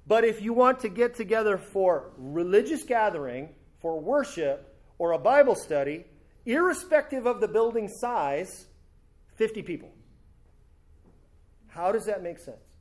But 0.06 0.24
if 0.24 0.42
you 0.42 0.52
want 0.52 0.80
to 0.80 0.88
get 0.88 1.14
together 1.14 1.56
for 1.56 2.10
religious 2.16 2.84
gathering, 2.84 3.48
for 3.80 4.00
worship, 4.00 4.76
or 4.98 5.12
a 5.12 5.18
Bible 5.18 5.54
study, 5.54 6.04
irrespective 6.46 7.26
of 7.26 7.40
the 7.40 7.48
building 7.48 7.88
size, 7.88 8.66
50 9.36 9.62
people. 9.62 9.90
How 11.68 11.90
does 11.90 12.06
that 12.06 12.22
make 12.22 12.38
sense? 12.38 12.73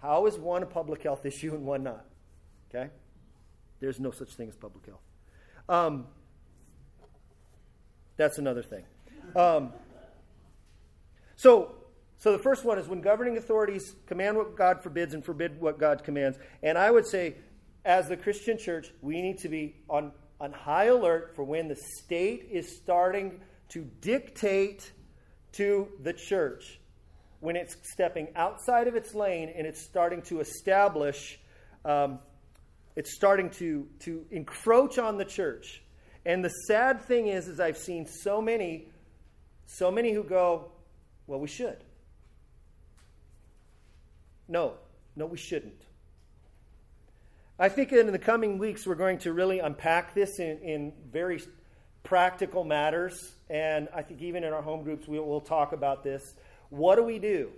How 0.00 0.26
is 0.26 0.36
one 0.36 0.62
a 0.62 0.66
public 0.66 1.02
health 1.02 1.24
issue 1.24 1.54
and 1.54 1.64
one 1.64 1.82
not? 1.82 2.04
Okay? 2.68 2.90
There's 3.80 4.00
no 4.00 4.10
such 4.10 4.34
thing 4.34 4.48
as 4.48 4.56
public 4.56 4.86
health. 4.86 5.00
Um, 5.68 6.06
that's 8.16 8.38
another 8.38 8.62
thing. 8.62 8.84
Um, 9.34 9.72
so, 11.36 11.74
so 12.18 12.32
the 12.32 12.38
first 12.38 12.64
one 12.64 12.78
is 12.78 12.88
when 12.88 13.00
governing 13.00 13.36
authorities 13.36 13.94
command 14.06 14.36
what 14.36 14.56
God 14.56 14.82
forbids 14.82 15.12
and 15.12 15.24
forbid 15.24 15.60
what 15.60 15.78
God 15.78 16.04
commands. 16.04 16.38
And 16.62 16.78
I 16.78 16.90
would 16.90 17.06
say, 17.06 17.36
as 17.84 18.08
the 18.08 18.16
Christian 18.16 18.58
church, 18.58 18.90
we 19.02 19.20
need 19.20 19.38
to 19.38 19.48
be 19.48 19.76
on, 19.88 20.12
on 20.40 20.52
high 20.52 20.86
alert 20.86 21.34
for 21.36 21.44
when 21.44 21.68
the 21.68 21.76
state 21.76 22.48
is 22.50 22.76
starting 22.76 23.40
to 23.70 23.82
dictate 24.00 24.92
to 25.52 25.88
the 26.02 26.12
church 26.12 26.80
when 27.40 27.56
it's 27.56 27.76
stepping 27.82 28.28
outside 28.34 28.88
of 28.88 28.94
its 28.94 29.14
lane 29.14 29.52
and 29.54 29.66
it's 29.66 29.82
starting 29.82 30.22
to 30.22 30.40
establish, 30.40 31.38
um, 31.84 32.18
it's 32.96 33.14
starting 33.14 33.50
to, 33.50 33.86
to 34.00 34.24
encroach 34.30 34.98
on 34.98 35.18
the 35.18 35.24
church. 35.24 35.82
And 36.24 36.44
the 36.44 36.48
sad 36.48 37.02
thing 37.02 37.28
is, 37.28 37.46
is 37.46 37.60
I've 37.60 37.78
seen 37.78 38.06
so 38.06 38.40
many, 38.40 38.88
so 39.66 39.90
many 39.90 40.12
who 40.12 40.24
go, 40.24 40.72
well, 41.26 41.38
we 41.38 41.48
should. 41.48 41.78
No, 44.48 44.74
no, 45.14 45.26
we 45.26 45.36
shouldn't. 45.36 45.82
I 47.58 47.68
think 47.68 47.92
in 47.92 48.12
the 48.12 48.18
coming 48.18 48.58
weeks 48.58 48.86
we're 48.86 48.96
going 48.96 49.18
to 49.18 49.32
really 49.32 49.60
unpack 49.60 50.14
this 50.14 50.38
in, 50.38 50.58
in 50.58 50.92
very 51.10 51.40
practical 52.02 52.64
matters. 52.64 53.34
And 53.48 53.88
I 53.94 54.02
think 54.02 54.20
even 54.20 54.44
in 54.44 54.52
our 54.52 54.62
home 54.62 54.82
groups 54.82 55.08
we 55.08 55.18
will 55.18 55.40
talk 55.40 55.72
about 55.72 56.04
this. 56.04 56.34
What 56.70 56.96
do 56.96 57.02
we 57.02 57.18
do? 57.18 57.50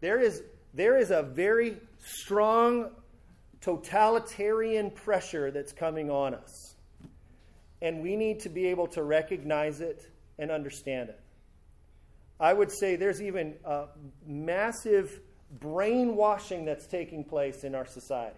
There 0.00 0.20
is, 0.20 0.42
there 0.72 0.96
is 0.96 1.10
a 1.10 1.22
very 1.22 1.76
strong 1.98 2.90
totalitarian 3.60 4.90
pressure 4.90 5.50
that's 5.50 5.72
coming 5.72 6.10
on 6.10 6.34
us. 6.34 6.76
And 7.80 8.02
we 8.02 8.16
need 8.16 8.40
to 8.40 8.48
be 8.48 8.66
able 8.66 8.86
to 8.88 9.02
recognize 9.02 9.80
it 9.80 10.10
and 10.38 10.50
understand 10.50 11.08
it. 11.08 11.20
I 12.38 12.52
would 12.52 12.70
say 12.70 12.96
there's 12.96 13.22
even 13.22 13.54
a 13.64 13.86
massive 14.26 15.20
brainwashing 15.60 16.64
that's 16.64 16.86
taking 16.86 17.24
place 17.24 17.64
in 17.64 17.74
our 17.74 17.86
society. 17.86 18.36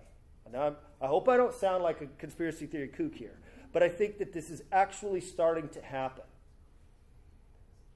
I 0.55 0.73
hope 1.01 1.29
I 1.29 1.37
don't 1.37 1.55
sound 1.55 1.83
like 1.83 2.01
a 2.03 2.07
conspiracy 2.19 2.67
theory 2.67 2.89
kook 2.89 3.15
here, 3.15 3.39
but 3.73 3.83
I 3.83 3.89
think 3.89 4.19
that 4.19 4.33
this 4.33 4.51
is 4.51 4.63
actually 4.71 5.21
starting 5.21 5.69
to 5.71 5.83
happen. 5.83 6.25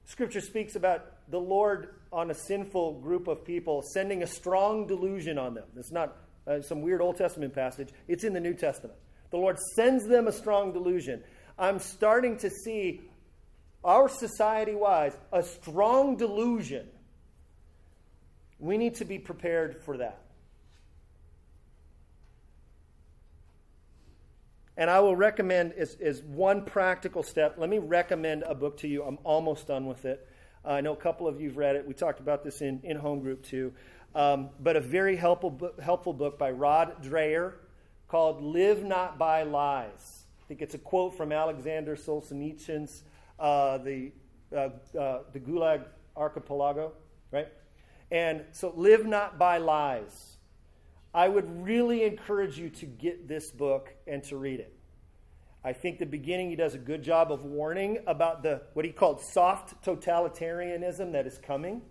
Scripture 0.05 0.41
speaks 0.41 0.75
about 0.75 1.05
the 1.29 1.39
Lord 1.39 1.95
on 2.11 2.31
a 2.31 2.33
sinful 2.33 2.99
group 2.99 3.27
of 3.27 3.45
people, 3.45 3.83
sending 3.93 4.23
a 4.23 4.27
strong 4.27 4.85
delusion 4.87 5.37
on 5.37 5.53
them. 5.53 5.65
It's 5.77 5.91
not 5.91 6.17
uh, 6.45 6.61
some 6.61 6.81
weird 6.81 7.01
Old 7.01 7.17
Testament 7.17 7.53
passage, 7.53 7.89
it's 8.07 8.23
in 8.23 8.33
the 8.33 8.39
New 8.39 8.53
Testament. 8.53 8.97
The 9.29 9.37
Lord 9.37 9.57
sends 9.75 10.05
them 10.07 10.27
a 10.27 10.31
strong 10.31 10.73
delusion. 10.73 11.23
I'm 11.57 11.79
starting 11.79 12.37
to 12.37 12.49
see 12.49 13.01
our 13.83 14.09
society 14.09 14.75
wise 14.75 15.17
a 15.31 15.43
strong 15.43 16.17
delusion. 16.17 16.87
We 18.59 18.77
need 18.77 18.95
to 18.95 19.05
be 19.05 19.17
prepared 19.17 19.81
for 19.81 19.97
that. 19.97 20.21
And 24.77 24.89
I 24.89 24.99
will 24.99 25.15
recommend, 25.15 25.73
as, 25.73 25.95
as 25.95 26.21
one 26.23 26.63
practical 26.65 27.23
step, 27.23 27.55
let 27.57 27.69
me 27.69 27.77
recommend 27.77 28.43
a 28.43 28.55
book 28.55 28.77
to 28.77 28.87
you. 28.87 29.03
I'm 29.03 29.19
almost 29.23 29.67
done 29.67 29.85
with 29.85 30.05
it. 30.05 30.27
Uh, 30.65 30.73
I 30.73 30.81
know 30.81 30.93
a 30.93 30.97
couple 30.97 31.27
of 31.27 31.41
you 31.41 31.49
have 31.49 31.57
read 31.57 31.75
it. 31.75 31.87
We 31.87 31.93
talked 31.93 32.19
about 32.19 32.43
this 32.43 32.61
in, 32.61 32.79
in 32.83 32.97
home 32.97 33.19
group 33.19 33.43
too. 33.43 33.73
Um, 34.13 34.49
but 34.59 34.75
a 34.75 34.81
very 34.81 35.15
helpful 35.15 35.71
helpful 35.81 36.13
book 36.13 36.37
by 36.37 36.51
Rod 36.51 37.01
Dreher 37.01 37.53
called 38.07 38.43
Live 38.43 38.83
Not 38.83 39.17
by 39.17 39.43
Lies. 39.43 40.25
I 40.41 40.45
think 40.47 40.61
it's 40.61 40.75
a 40.75 40.79
quote 40.79 41.15
from 41.15 41.31
Alexander 41.31 41.95
Solzhenitsyn's 41.95 43.03
uh, 43.39 43.77
the, 43.77 44.11
uh, 44.53 44.69
uh, 44.99 45.19
the 45.31 45.39
Gulag 45.39 45.85
Archipelago, 46.15 46.91
right? 47.31 47.47
And 48.11 48.43
so, 48.51 48.73
Live 48.75 49.05
Not 49.05 49.39
by 49.39 49.57
Lies. 49.57 50.37
I 51.13 51.27
would 51.27 51.63
really 51.63 52.03
encourage 52.03 52.57
you 52.59 52.69
to 52.69 52.85
get 52.85 53.27
this 53.27 53.49
book 53.49 53.93
and 54.07 54.23
to 54.25 54.37
read 54.37 54.59
it. 54.59 54.75
I 55.63 55.73
think 55.73 55.99
the 55.99 56.05
beginning 56.05 56.49
he 56.49 56.55
does 56.55 56.73
a 56.73 56.79
good 56.79 57.03
job 57.03 57.31
of 57.31 57.43
warning 57.43 57.99
about 58.07 58.41
the 58.41 58.63
what 58.73 58.83
he 58.83 58.91
called 58.91 59.21
soft 59.21 59.83
totalitarianism 59.85 61.11
that 61.11 61.27
is 61.27 61.37
coming. 61.37 61.81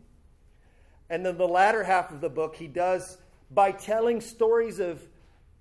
And 1.08 1.24
then 1.24 1.38
the 1.38 1.46
latter 1.46 1.84
half 1.84 2.10
of 2.10 2.20
the 2.20 2.28
book 2.28 2.56
he 2.56 2.66
does 2.66 3.18
by 3.50 3.72
telling 3.72 4.20
stories 4.20 4.80
of 4.80 5.00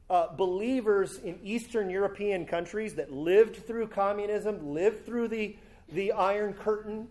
uh, 0.09 0.27
believers 0.35 1.19
in 1.19 1.39
Eastern 1.43 1.89
European 1.89 2.45
countries 2.45 2.95
that 2.95 3.11
lived 3.11 3.67
through 3.67 3.87
communism, 3.87 4.73
lived 4.73 5.05
through 5.05 5.27
the, 5.27 5.55
the 5.91 6.11
Iron 6.11 6.53
Curtain 6.53 7.07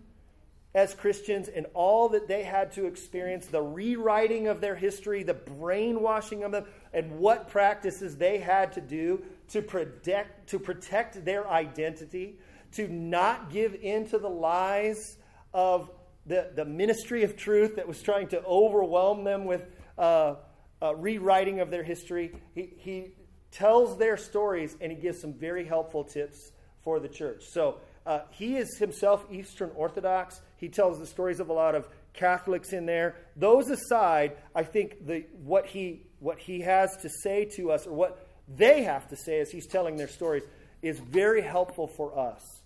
as 0.74 0.94
Christians, 0.94 1.49
and 1.49 1.66
all 1.74 2.09
that 2.11 2.28
they 2.28 2.42
had 2.42 2.72
to 2.72 2.86
experience, 2.86 3.46
the 3.46 3.62
rewriting 3.62 4.49
of 4.49 4.61
their 4.61 4.74
history, 4.74 5.22
the 5.22 5.34
brainwashing 5.34 6.42
of 6.44 6.53
them, 6.53 6.64
and 6.92 7.18
what 7.18 7.49
practices 7.49 8.16
they 8.16 8.38
had 8.38 8.72
to 8.72 8.80
do 8.80 9.22
to 9.49 9.62
protect, 9.62 10.51
to 10.51 10.59
protect 10.59 11.24
their 11.24 11.49
identity, 11.49 12.38
to 12.72 12.88
not 12.88 13.51
give 13.51 13.74
in 13.74 14.09
to 14.09 14.18
the 14.18 14.28
lies 14.28 15.16
of 15.53 15.90
the, 16.26 16.51
the 16.55 16.64
ministry 16.64 17.22
of 17.24 17.36
truth 17.36 17.76
that 17.76 17.88
was 17.88 18.03
trying 18.03 18.28
to 18.28 18.44
overwhelm 18.44 19.24
them 19.24 19.44
with 19.44 19.64
uh, 19.96 20.34
uh, 20.82 20.94
rewriting 20.94 21.61
of 21.61 21.70
their 21.70 21.82
history. 21.82 22.32
He, 22.55 22.74
he 22.76 23.12
tells 23.51 23.96
their 23.99 24.16
stories 24.16 24.76
and 24.80 24.92
he 24.92 24.99
gives 24.99 25.20
some 25.20 25.32
very 25.32 25.64
helpful 25.64 26.05
tips 26.05 26.53
for 26.82 27.01
the 27.01 27.09
church. 27.09 27.44
So 27.53 27.80
Uh, 28.09 28.22
he 28.30 28.57
is 28.57 28.78
himself 28.78 29.26
Eastern 29.30 29.70
Orthodox. 29.76 30.40
He 30.57 30.68
tells 30.70 30.99
the 30.99 31.07
stories 31.07 31.40
of 31.40 31.51
a 31.51 31.53
lot 31.53 31.74
of 31.74 31.88
Catholics 32.14 32.72
in 32.72 32.86
there. 32.86 33.16
Those 33.36 33.68
aside, 33.70 34.32
I 34.55 34.64
think 34.64 35.07
the, 35.07 35.26
what, 35.44 35.66
he, 35.66 36.07
what 36.18 36.38
he 36.38 36.62
has 36.62 36.96
to 37.03 37.09
say 37.22 37.44
to 37.57 37.70
us, 37.70 37.86
or 37.86 37.92
what 37.92 38.28
they 38.57 38.82
have 38.84 39.09
to 39.09 39.16
say 39.16 39.40
as 39.40 39.51
he's 39.51 39.66
telling 39.66 39.96
their 39.96 40.09
stories, 40.09 40.42
is 40.80 40.99
very 40.99 41.42
helpful 41.42 41.86
for 41.86 42.18
us. 42.18 42.62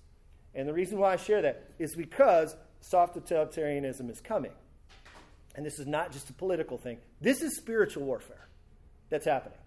And 0.55 0.69
the 0.69 0.73
reason 0.73 0.99
why 0.99 1.15
I 1.15 1.17
share 1.17 1.43
that 1.43 1.71
is 1.79 1.95
because 1.95 2.55
soft 2.81 3.17
totalitarianism 3.17 4.11
is 4.11 4.21
coming. 4.21 4.53
And 5.55 5.65
this 5.65 5.79
is 5.79 5.87
not 5.87 6.13
just 6.13 6.31
a 6.31 6.33
political 6.33 6.79
thing, 6.79 6.99
this 7.21 7.43
is 7.43 7.57
spiritual 7.57 8.05
warfare 8.05 8.49
that's 9.11 9.27
happening. 9.27 9.59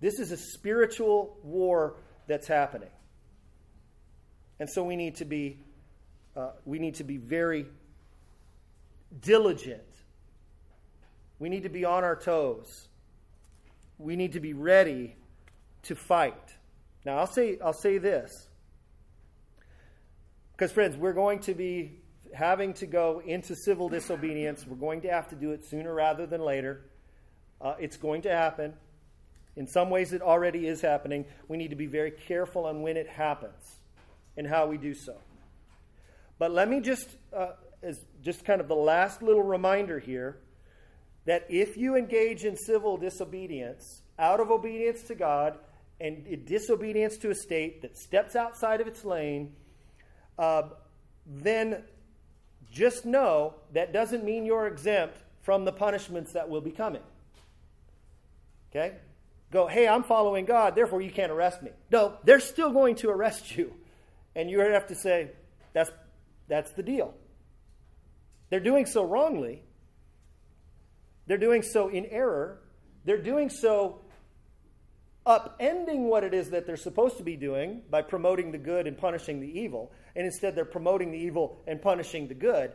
This 0.00 0.18
is 0.18 0.30
a 0.30 0.36
spiritual 0.36 1.38
war 1.42 1.96
that's 2.26 2.46
happening. 2.46 2.90
And 4.58 4.68
so 4.68 4.84
we 4.84 4.96
need 4.96 5.16
to 5.16 5.24
be, 5.24 5.58
uh, 6.36 6.50
we 6.64 6.78
need 6.78 6.96
to 6.96 7.04
be 7.04 7.16
very 7.16 7.66
diligent. 9.20 9.82
We 11.38 11.48
need 11.48 11.62
to 11.62 11.68
be 11.68 11.84
on 11.84 12.04
our 12.04 12.16
toes. 12.16 12.88
We 13.98 14.16
need 14.16 14.32
to 14.32 14.40
be 14.40 14.52
ready 14.52 15.16
to 15.86 15.94
fight. 15.94 16.34
Now, 17.04 17.18
I'll 17.18 17.26
say, 17.26 17.58
I'll 17.64 17.72
say 17.72 17.98
this. 17.98 18.48
Because, 20.52 20.72
friends, 20.72 20.96
we're 20.96 21.12
going 21.12 21.40
to 21.40 21.54
be 21.54 22.00
having 22.34 22.74
to 22.74 22.86
go 22.86 23.22
into 23.24 23.54
civil 23.54 23.88
disobedience. 23.88 24.66
We're 24.66 24.76
going 24.76 25.02
to 25.02 25.10
have 25.10 25.28
to 25.28 25.36
do 25.36 25.52
it 25.52 25.64
sooner 25.64 25.92
rather 25.94 26.26
than 26.26 26.40
later. 26.40 26.86
Uh, 27.60 27.74
it's 27.78 27.96
going 27.96 28.22
to 28.22 28.30
happen. 28.30 28.74
In 29.54 29.66
some 29.66 29.88
ways, 29.88 30.12
it 30.12 30.20
already 30.20 30.66
is 30.66 30.80
happening. 30.80 31.24
We 31.48 31.56
need 31.56 31.70
to 31.70 31.76
be 31.76 31.86
very 31.86 32.10
careful 32.10 32.66
on 32.66 32.82
when 32.82 32.96
it 32.96 33.08
happens 33.08 33.76
and 34.36 34.46
how 34.46 34.66
we 34.66 34.76
do 34.76 34.94
so. 34.94 35.16
But 36.38 36.50
let 36.50 36.68
me 36.68 36.80
just, 36.80 37.08
uh, 37.32 37.52
as 37.82 38.04
just 38.22 38.44
kind 38.44 38.60
of 38.60 38.68
the 38.68 38.74
last 38.74 39.22
little 39.22 39.42
reminder 39.42 39.98
here, 39.98 40.38
that 41.24 41.46
if 41.48 41.76
you 41.76 41.96
engage 41.96 42.44
in 42.44 42.56
civil 42.56 42.96
disobedience 42.96 44.02
out 44.18 44.40
of 44.40 44.50
obedience 44.50 45.02
to 45.04 45.14
God 45.14 45.58
and 46.00 46.44
disobedience 46.44 47.16
to 47.18 47.30
a 47.30 47.34
state 47.34 47.82
that 47.82 47.96
steps 47.96 48.36
outside 48.36 48.80
of 48.80 48.86
its 48.86 49.04
lane, 49.04 49.54
uh, 50.38 50.62
then 51.26 51.82
just 52.70 53.06
know 53.06 53.54
that 53.72 53.92
doesn't 53.92 54.24
mean 54.24 54.44
you're 54.44 54.66
exempt 54.66 55.16
from 55.42 55.64
the 55.64 55.72
punishments 55.72 56.32
that 56.32 56.48
will 56.48 56.60
be 56.60 56.70
coming. 56.70 57.02
Okay? 58.70 58.96
Go, 59.50 59.66
hey, 59.66 59.88
I'm 59.88 60.02
following 60.02 60.44
God, 60.44 60.74
therefore 60.74 61.00
you 61.00 61.10
can't 61.10 61.32
arrest 61.32 61.62
me. 61.62 61.70
No, 61.90 62.18
they're 62.24 62.40
still 62.40 62.72
going 62.72 62.96
to 62.96 63.10
arrest 63.10 63.56
you. 63.56 63.72
And 64.34 64.50
you 64.50 64.60
have 64.60 64.88
to 64.88 64.94
say, 64.94 65.30
that's, 65.72 65.90
that's 66.48 66.72
the 66.72 66.82
deal. 66.82 67.14
They're 68.50 68.60
doing 68.60 68.86
so 68.86 69.04
wrongly. 69.04 69.62
They're 71.26 71.38
doing 71.38 71.62
so 71.62 71.88
in 71.88 72.06
error. 72.06 72.60
They're 73.04 73.22
doing 73.22 73.48
so 73.48 74.02
upending 75.26 76.08
what 76.08 76.24
it 76.24 76.32
is 76.32 76.50
that 76.50 76.66
they're 76.66 76.76
supposed 76.76 77.16
to 77.16 77.22
be 77.22 77.36
doing 77.36 77.82
by 77.90 78.02
promoting 78.02 78.52
the 78.52 78.58
good 78.58 78.86
and 78.86 78.96
punishing 78.96 79.40
the 79.40 79.60
evil, 79.60 79.92
and 80.14 80.24
instead 80.24 80.54
they're 80.54 80.64
promoting 80.64 81.10
the 81.10 81.18
evil 81.18 81.60
and 81.66 81.82
punishing 81.82 82.28
the 82.28 82.34
good. 82.34 82.72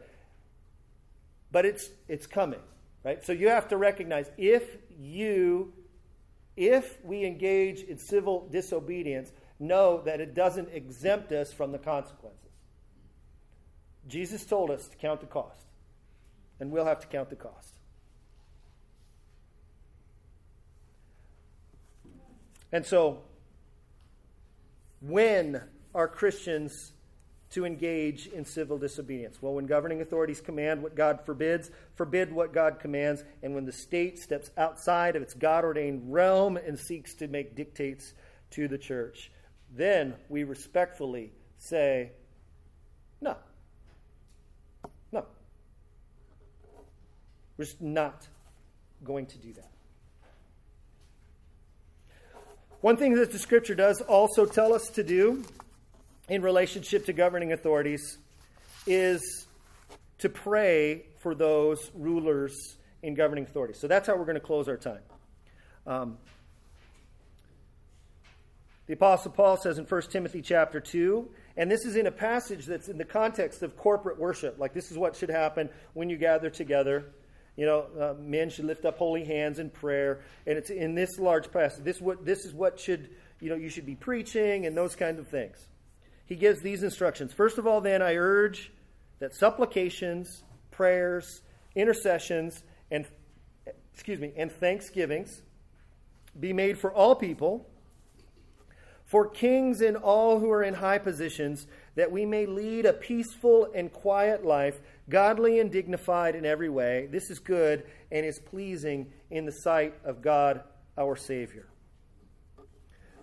But 1.51 1.65
it's 1.65 1.89
it's 2.07 2.27
coming, 2.27 2.59
right? 3.03 3.23
So 3.23 3.33
you 3.33 3.49
have 3.49 3.69
to 3.69 3.77
recognize 3.77 4.29
if 4.37 4.77
you 4.99 5.73
if 6.57 7.03
we 7.03 7.25
engage 7.25 7.81
in 7.81 7.97
civil 7.97 8.47
disobedience, 8.51 9.31
know 9.59 10.01
that 10.05 10.19
it 10.19 10.35
doesn't 10.35 10.69
exempt 10.73 11.31
us 11.31 11.53
from 11.53 11.71
the 11.71 11.79
consequences. 11.79 12.51
Jesus 14.07 14.45
told 14.45 14.71
us 14.71 14.87
to 14.87 14.97
count 14.97 15.21
the 15.21 15.27
cost, 15.27 15.65
and 16.59 16.71
we'll 16.71 16.85
have 16.85 16.99
to 16.99 17.07
count 17.07 17.29
the 17.29 17.35
cost. 17.35 17.80
And 22.71 22.85
so, 22.85 23.21
when 25.01 25.61
are 25.93 26.07
Christians 26.07 26.93
to 27.51 27.65
engage 27.65 28.27
in 28.27 28.45
civil 28.45 28.77
disobedience? 28.77 29.41
Well, 29.41 29.53
when 29.53 29.65
governing 29.65 30.01
authorities 30.01 30.39
command 30.39 30.81
what 30.81 30.95
God 30.95 31.19
forbids, 31.25 31.69
forbid 31.95 32.31
what 32.31 32.53
God 32.53 32.79
commands, 32.79 33.23
and 33.43 33.53
when 33.53 33.65
the 33.65 33.73
state 33.73 34.19
steps 34.19 34.51
outside 34.57 35.15
of 35.15 35.21
its 35.21 35.33
God 35.33 35.65
ordained 35.65 36.13
realm 36.13 36.57
and 36.57 36.79
seeks 36.79 37.13
to 37.15 37.27
make 37.27 37.55
dictates 37.55 38.13
to 38.51 38.67
the 38.67 38.77
church, 38.77 39.31
then 39.75 40.15
we 40.29 40.43
respectfully 40.43 41.33
say, 41.57 42.11
no. 43.19 43.35
No. 45.11 45.25
We're 47.57 47.65
just 47.65 47.81
not 47.81 48.27
going 49.03 49.25
to 49.27 49.37
do 49.37 49.53
that. 49.53 49.70
One 52.81 52.97
thing 52.97 53.13
that 53.13 53.31
the 53.31 53.37
scripture 53.37 53.75
does 53.75 54.01
also 54.01 54.47
tell 54.47 54.73
us 54.73 54.89
to 54.95 55.03
do 55.03 55.43
in 56.27 56.41
relationship 56.41 57.05
to 57.05 57.13
governing 57.13 57.53
authorities 57.53 58.17
is 58.87 59.45
to 60.17 60.29
pray 60.29 61.05
for 61.19 61.35
those 61.35 61.91
rulers 61.93 62.77
in 63.03 63.13
governing 63.13 63.43
authorities. 63.43 63.79
So 63.79 63.87
that's 63.87 64.07
how 64.07 64.15
we're 64.15 64.25
going 64.25 64.33
to 64.33 64.39
close 64.39 64.67
our 64.67 64.77
time. 64.77 65.01
Um, 65.85 66.17
the 68.87 68.93
Apostle 68.93 69.31
Paul 69.31 69.57
says 69.57 69.77
in 69.77 69.85
1 69.85 70.01
Timothy 70.09 70.41
chapter 70.41 70.79
2, 70.79 71.29
and 71.57 71.69
this 71.69 71.85
is 71.85 71.95
in 71.95 72.07
a 72.07 72.11
passage 72.11 72.65
that's 72.65 72.89
in 72.89 72.97
the 72.97 73.05
context 73.05 73.61
of 73.61 73.77
corporate 73.77 74.19
worship. 74.19 74.57
Like, 74.57 74.73
this 74.73 74.89
is 74.89 74.97
what 74.97 75.15
should 75.15 75.29
happen 75.29 75.69
when 75.93 76.09
you 76.09 76.17
gather 76.17 76.49
together. 76.49 77.05
You 77.61 77.67
know, 77.67 77.85
uh, 77.99 78.13
men 78.19 78.49
should 78.49 78.65
lift 78.65 78.85
up 78.85 78.97
holy 78.97 79.23
hands 79.23 79.59
in 79.59 79.69
prayer, 79.69 80.21
and 80.47 80.57
it's 80.57 80.71
in 80.71 80.95
this 80.95 81.19
large 81.19 81.51
passage. 81.51 81.83
This 81.83 82.01
what 82.01 82.25
this 82.25 82.43
is 82.43 82.55
what 82.55 82.79
should 82.79 83.11
you 83.39 83.49
know 83.49 83.55
you 83.55 83.69
should 83.69 83.85
be 83.85 83.93
preaching 83.93 84.65
and 84.65 84.75
those 84.75 84.95
kinds 84.95 85.19
of 85.19 85.27
things. 85.27 85.67
He 86.25 86.35
gives 86.35 86.61
these 86.61 86.81
instructions. 86.81 87.33
First 87.33 87.59
of 87.59 87.67
all, 87.67 87.79
then 87.79 88.01
I 88.01 88.15
urge 88.15 88.71
that 89.19 89.35
supplications, 89.35 90.43
prayers, 90.71 91.43
intercessions, 91.75 92.63
and 92.89 93.05
excuse 93.93 94.19
me, 94.19 94.33
and 94.35 94.51
thanksgivings 94.51 95.43
be 96.39 96.53
made 96.53 96.79
for 96.79 96.91
all 96.91 97.13
people, 97.13 97.69
for 99.05 99.27
kings 99.27 99.81
and 99.81 99.95
all 99.97 100.39
who 100.39 100.49
are 100.49 100.63
in 100.63 100.73
high 100.73 100.97
positions, 100.97 101.67
that 101.93 102.11
we 102.11 102.25
may 102.25 102.47
lead 102.47 102.87
a 102.87 102.93
peaceful 102.93 103.69
and 103.75 103.93
quiet 103.93 104.43
life 104.43 104.81
godly 105.09 105.59
and 105.59 105.71
dignified 105.71 106.35
in 106.35 106.45
every 106.45 106.69
way. 106.69 107.07
This 107.11 107.29
is 107.29 107.39
good 107.39 107.83
and 108.11 108.25
is 108.25 108.39
pleasing 108.39 109.11
in 109.29 109.45
the 109.45 109.51
sight 109.51 109.95
of 110.03 110.21
God 110.21 110.63
our 110.97 111.15
Savior. 111.15 111.67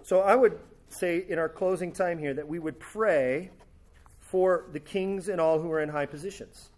So 0.02 0.20
I 0.20 0.34
would 0.34 0.58
say 0.88 1.24
in 1.28 1.38
our 1.38 1.48
closing 1.48 1.92
time 1.92 2.18
here 2.18 2.34
that 2.34 2.48
we 2.48 2.58
would 2.58 2.80
pray 2.80 3.50
for 4.20 4.66
the 4.72 4.80
kings 4.80 5.28
and 5.28 5.40
all 5.40 5.58
who 5.58 5.70
are 5.70 5.80
in 5.80 5.88
high 5.88 6.06
positions. 6.06 6.70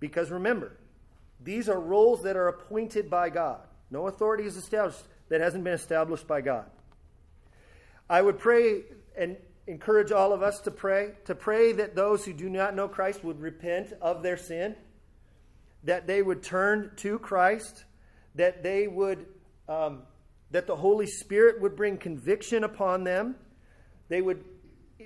Because 0.00 0.30
remember, 0.30 0.76
these 1.40 1.68
are 1.68 1.80
roles 1.80 2.22
that 2.22 2.36
are 2.36 2.48
appointed 2.48 3.10
by 3.10 3.30
God. 3.30 3.60
No 3.90 4.06
authority 4.06 4.44
is 4.44 4.56
established 4.56 5.04
that 5.28 5.40
hasn't 5.40 5.64
been 5.64 5.74
established 5.74 6.26
by 6.26 6.40
God. 6.40 6.66
I 8.10 8.22
would 8.22 8.38
pray 8.38 8.82
and 9.16 9.36
encourage 9.68 10.12
all 10.12 10.32
of 10.32 10.42
us 10.42 10.60
to 10.62 10.70
pray, 10.70 11.12
to 11.26 11.34
pray 11.34 11.72
that 11.74 11.94
those 11.94 12.24
who 12.24 12.32
do 12.32 12.48
not 12.48 12.74
know 12.74 12.88
Christ 12.88 13.22
would 13.22 13.38
repent 13.40 13.92
of 14.00 14.22
their 14.22 14.38
sin, 14.38 14.74
that 15.84 16.06
they 16.06 16.22
would 16.22 16.42
turn 16.42 16.92
to 16.96 17.18
Christ, 17.18 17.84
that 18.34 18.62
they 18.62 18.88
would, 18.88 19.26
um, 19.68 20.02
that 20.50 20.66
the 20.66 20.74
Holy 20.74 21.06
Spirit 21.06 21.60
would 21.60 21.76
bring 21.76 21.98
conviction 21.98 22.64
upon 22.64 23.04
them. 23.04 23.36
They 24.08 24.22
would, 24.22 24.42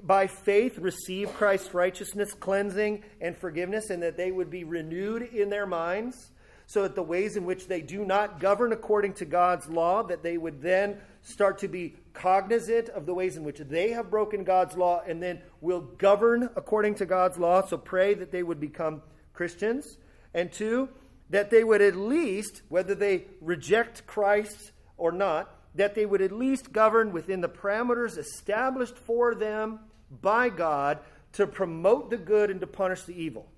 by 0.05 0.29
faith, 0.29 0.79
receive 0.79 1.35
Christ's 1.35 1.75
righteousness, 1.75 2.33
cleansing, 2.33 3.03
and 3.21 3.37
forgiveness, 3.37 3.91
and 3.91 4.01
that 4.05 4.17
they 4.17 4.31
would 4.31 4.49
be 4.49 4.63
renewed 4.63 5.23
in 5.23 5.51
their 5.51 5.67
minds 5.67 6.31
so 6.67 6.83
that 6.83 6.95
the 6.95 7.03
ways 7.03 7.37
in 7.37 7.45
which 7.45 7.67
they 7.67 7.81
do 7.81 8.05
not 8.05 8.39
govern 8.39 8.73
according 8.73 9.15
to 9.15 9.25
God's 9.25 9.69
law, 9.69 10.05
that 10.05 10.23
they 10.23 10.39
would 10.39 10.63
then 10.63 10.99
start 11.23 11.59
to 11.59 11.69
be 11.69 11.97
cognizant 12.13 12.89
of 12.91 13.07
the 13.07 13.15
ways 13.15 13.37
in 13.37 13.45
which 13.45 13.59
they 13.59 13.91
have 13.91 14.11
broken 14.11 14.45
God's 14.45 14.77
law 14.77 15.03
and 15.07 15.23
then 15.23 15.41
will 15.61 15.81
govern 15.81 16.51
according 16.57 16.97
to 16.97 17.07
God's 17.07 17.39
law. 17.39 17.67
So 17.67 17.77
pray 17.77 18.15
that 18.15 18.31
they 18.31 18.43
would 18.43 18.61
become 18.61 19.03
Christians. 19.33 19.99
And 20.35 20.53
two, 20.53 20.89
that 21.31 21.51
they 21.51 21.65
would 21.65 21.83
at 21.83 21.97
least, 21.97 22.63
whether 22.69 22.95
they 22.95 23.25
reject 23.41 24.07
Christ 24.07 24.73
or 24.97 25.13
not, 25.13 25.55
that 25.75 25.95
they 25.95 26.05
would 26.05 26.21
at 26.21 26.33
least 26.33 26.73
govern 26.73 27.13
within 27.13 27.41
the 27.41 27.49
parameters 27.49 28.19
established 28.19 28.99
for 28.99 29.35
them 29.35 29.81
by 30.21 30.51
God 30.51 30.99
to 31.33 31.47
promote 31.47 32.11
the 32.11 32.19
good 32.19 32.51
and 32.51 32.61
to 32.61 32.67
punish 32.67 33.05
the 33.05 33.21
evil. 33.21 33.49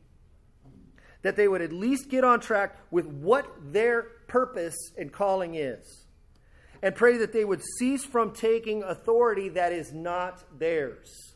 That 1.23 1.37
they 1.37 1.49
would 1.49 1.63
at 1.63 1.73
least 1.73 2.09
get 2.09 2.23
on 2.23 2.39
track 2.39 2.77
with 2.91 3.07
what 3.07 3.47
their 3.73 4.03
purpose 4.29 4.77
and 4.97 5.13
calling 5.13 5.57
is 5.57 6.04
and 6.85 6.95
pray 6.95 7.17
that 7.17 7.33
they 7.33 7.47
would 7.47 7.63
cease 7.79 8.05
from 8.05 8.33
taking 8.33 8.83
authority 8.83 9.49
that 9.49 9.73
is 9.73 9.95
not 9.95 10.45
theirs. 10.59 11.35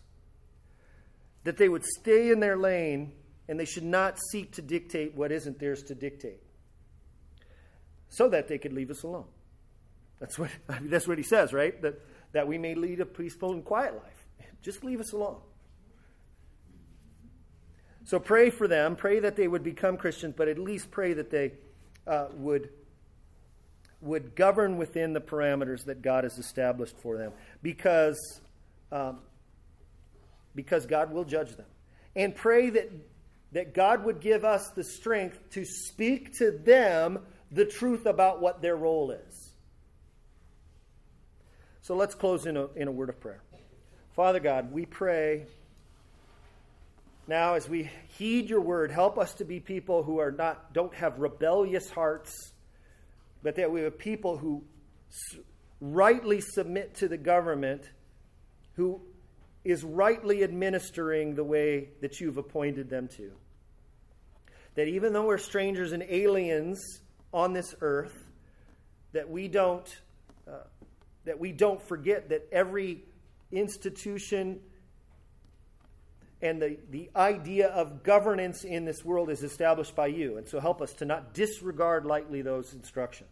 that 1.44 1.56
they 1.56 1.70
would 1.70 1.84
stay 1.84 2.30
in 2.30 2.40
their 2.40 2.58
lane 2.58 3.12
and 3.48 3.58
they 3.58 3.64
should 3.64 3.84
not 3.84 4.18
seek 4.30 4.52
to 4.52 4.60
dictate 4.60 5.14
what 5.14 5.32
isn't 5.32 5.58
theirs 5.58 5.82
to 5.84 5.94
dictate 5.94 6.42
so 8.10 8.28
that 8.28 8.48
they 8.48 8.58
could 8.58 8.74
leave 8.74 8.90
us 8.90 9.02
alone. 9.04 9.24
That's 10.20 10.38
what, 10.38 10.50
I 10.68 10.80
mean, 10.80 10.90
that's 10.90 11.08
what 11.08 11.16
he 11.16 11.24
says, 11.24 11.54
right? 11.54 11.80
That, 11.80 11.98
that 12.32 12.46
we 12.46 12.58
may 12.58 12.74
lead 12.74 13.00
a 13.00 13.06
peaceful 13.06 13.54
and 13.54 13.64
quiet 13.64 13.94
life. 13.94 14.26
Just 14.60 14.84
leave 14.84 15.00
us 15.00 15.14
alone. 15.14 15.40
So 18.04 18.18
pray 18.18 18.50
for 18.50 18.68
them. 18.68 18.96
Pray 18.96 19.20
that 19.20 19.36
they 19.36 19.48
would 19.48 19.62
become 19.62 19.96
Christians, 19.96 20.34
but 20.36 20.48
at 20.48 20.58
least 20.58 20.90
pray 20.90 21.14
that 21.14 21.30
they 21.30 21.52
uh, 22.06 22.26
would, 22.34 22.68
would 24.00 24.36
govern 24.36 24.76
within 24.76 25.12
the 25.12 25.20
parameters 25.20 25.84
that 25.86 26.02
God 26.02 26.24
has 26.24 26.38
established 26.38 26.96
for 26.98 27.16
them. 27.16 27.32
Because, 27.62 28.40
um, 28.92 29.18
because 30.54 30.86
God 30.86 31.12
will 31.12 31.24
judge 31.24 31.56
them. 31.56 31.66
And 32.14 32.34
pray 32.34 32.70
that, 32.70 32.90
that 33.52 33.74
God 33.74 34.04
would 34.04 34.20
give 34.20 34.44
us 34.44 34.68
the 34.70 34.84
strength 34.84 35.38
to 35.50 35.64
speak 35.64 36.34
to 36.38 36.52
them 36.52 37.20
the 37.50 37.64
truth 37.64 38.06
about 38.06 38.40
what 38.40 38.62
their 38.62 38.76
role 38.76 39.10
is. 39.10 39.52
So 41.82 41.96
let's 41.96 42.14
close 42.14 42.46
in 42.46 42.56
a, 42.56 42.66
in 42.74 42.86
a 42.86 42.92
word 42.92 43.08
of 43.08 43.18
prayer. 43.18 43.42
Father 44.14 44.40
God, 44.40 44.72
we 44.72 44.84
pray 44.84 45.46
now 47.28 47.54
as 47.54 47.68
we 47.68 47.90
heed 48.16 48.48
your 48.48 48.62
word, 48.62 48.90
help 48.90 49.18
us 49.18 49.34
to 49.34 49.44
be 49.44 49.60
people 49.60 50.02
who 50.02 50.18
are 50.18 50.32
not 50.32 50.72
don't 50.72 50.94
have 50.94 51.18
rebellious 51.18 51.90
hearts, 51.90 52.52
but 53.42 53.56
that 53.56 53.70
we 53.70 53.82
have 53.82 53.98
people 53.98 54.36
who 54.36 54.64
rightly 55.80 56.40
submit 56.40 56.94
to 56.96 57.08
the 57.08 57.16
government, 57.16 57.90
who 58.74 59.00
is 59.64 59.84
rightly 59.84 60.42
administering 60.42 61.34
the 61.34 61.44
way 61.44 61.90
that 62.00 62.20
you've 62.20 62.38
appointed 62.38 62.88
them 62.88 63.08
to. 63.08 63.32
That 64.74 64.88
even 64.88 65.12
though 65.12 65.26
we're 65.26 65.38
strangers 65.38 65.92
and 65.92 66.02
aliens 66.08 67.00
on 67.32 67.52
this 67.52 67.74
earth, 67.80 68.28
that 69.12 69.28
we 69.28 69.48
don't 69.48 69.88
uh, 70.46 70.64
that 71.24 71.38
we 71.38 71.52
don't 71.52 71.82
forget 71.86 72.30
that 72.30 72.48
every 72.52 73.04
institution 73.52 74.60
and 76.40 76.62
the, 76.62 76.78
the 76.90 77.10
idea 77.16 77.68
of 77.68 78.02
governance 78.02 78.64
in 78.64 78.84
this 78.84 79.04
world 79.04 79.28
is 79.30 79.42
established 79.42 79.96
by 79.96 80.06
you. 80.06 80.38
And 80.38 80.48
so 80.48 80.60
help 80.60 80.80
us 80.80 80.92
to 80.94 81.04
not 81.04 81.34
disregard 81.34 82.06
lightly 82.06 82.42
those 82.42 82.72
instructions. 82.72 83.30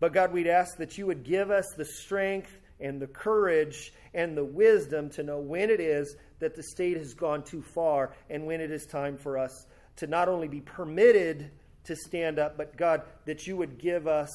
But 0.00 0.12
God, 0.12 0.32
we'd 0.32 0.46
ask 0.46 0.76
that 0.76 0.98
you 0.98 1.06
would 1.06 1.24
give 1.24 1.50
us 1.50 1.66
the 1.76 1.84
strength 1.84 2.50
and 2.80 3.00
the 3.00 3.06
courage 3.06 3.92
and 4.14 4.36
the 4.36 4.44
wisdom 4.44 5.10
to 5.10 5.22
know 5.22 5.38
when 5.38 5.70
it 5.70 5.80
is 5.80 6.16
that 6.38 6.54
the 6.54 6.62
state 6.62 6.96
has 6.96 7.14
gone 7.14 7.42
too 7.42 7.62
far 7.62 8.14
and 8.30 8.46
when 8.46 8.60
it 8.60 8.70
is 8.70 8.86
time 8.86 9.16
for 9.16 9.38
us 9.38 9.66
to 9.96 10.06
not 10.06 10.28
only 10.28 10.48
be 10.48 10.60
permitted 10.60 11.50
to 11.84 11.96
stand 11.96 12.38
up, 12.38 12.56
but 12.56 12.76
God, 12.76 13.02
that 13.24 13.46
you 13.46 13.56
would 13.56 13.78
give 13.78 14.06
us 14.06 14.30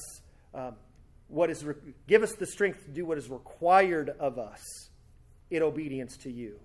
um, 0.52 0.74
what 1.28 1.48
is 1.48 1.64
re- 1.64 1.74
give 2.06 2.22
us 2.22 2.32
the 2.34 2.46
strength 2.46 2.84
to 2.84 2.90
do 2.90 3.06
what 3.06 3.16
is 3.16 3.30
required 3.30 4.10
of 4.20 4.38
us 4.38 4.90
in 5.50 5.62
obedience 5.62 6.16
to 6.18 6.30
you. 6.30 6.58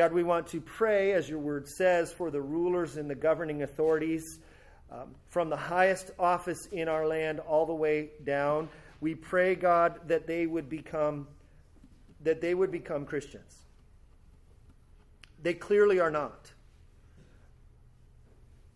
God, 0.00 0.14
we 0.14 0.22
want 0.22 0.46
to 0.46 0.62
pray, 0.62 1.12
as 1.12 1.28
your 1.28 1.40
word 1.40 1.68
says, 1.68 2.10
for 2.10 2.30
the 2.30 2.40
rulers 2.40 2.96
and 2.96 3.10
the 3.10 3.14
governing 3.14 3.64
authorities 3.64 4.38
um, 4.90 5.14
from 5.28 5.50
the 5.50 5.58
highest 5.58 6.10
office 6.18 6.64
in 6.72 6.88
our 6.88 7.06
land 7.06 7.38
all 7.38 7.66
the 7.66 7.74
way 7.74 8.08
down. 8.24 8.70
We 9.02 9.14
pray, 9.14 9.56
God, 9.56 10.00
that 10.08 10.26
they 10.26 10.46
would 10.46 10.70
become 10.70 11.28
that 12.22 12.40
they 12.40 12.54
would 12.54 12.70
become 12.72 13.04
Christians. 13.04 13.54
They 15.42 15.52
clearly 15.52 16.00
are 16.00 16.10
not. 16.10 16.50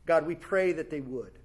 God, 0.04 0.26
we 0.26 0.34
pray 0.34 0.72
that 0.72 0.90
they 0.90 1.00
would. 1.00 1.38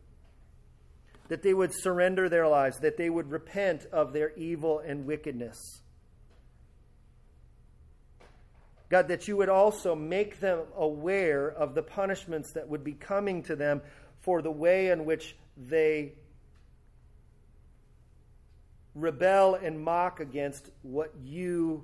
That 1.29 1.41
they 1.41 1.53
would 1.53 1.71
surrender 1.73 2.27
their 2.27 2.49
lives, 2.49 2.79
that 2.79 2.97
they 2.97 3.09
would 3.09 3.31
repent 3.31 3.85
of 3.93 4.11
their 4.11 4.33
evil 4.35 4.79
and 4.79 5.05
wickedness. 5.05 5.83
God, 8.89 9.07
that 9.09 9.27
you 9.27 9.37
would 9.37 9.49
also 9.49 9.95
make 9.95 10.39
them 10.39 10.61
aware 10.75 11.47
of 11.49 11.75
the 11.75 11.83
punishments 11.83 12.51
that 12.53 12.67
would 12.67 12.83
be 12.83 12.93
coming 12.93 13.43
to 13.43 13.55
them 13.55 13.81
for 14.17 14.41
the 14.41 14.51
way 14.51 14.89
in 14.89 15.05
which 15.05 15.35
they 15.55 16.13
rebel 18.95 19.55
and 19.55 19.79
mock 19.79 20.19
against 20.19 20.69
what 20.81 21.13
you 21.23 21.83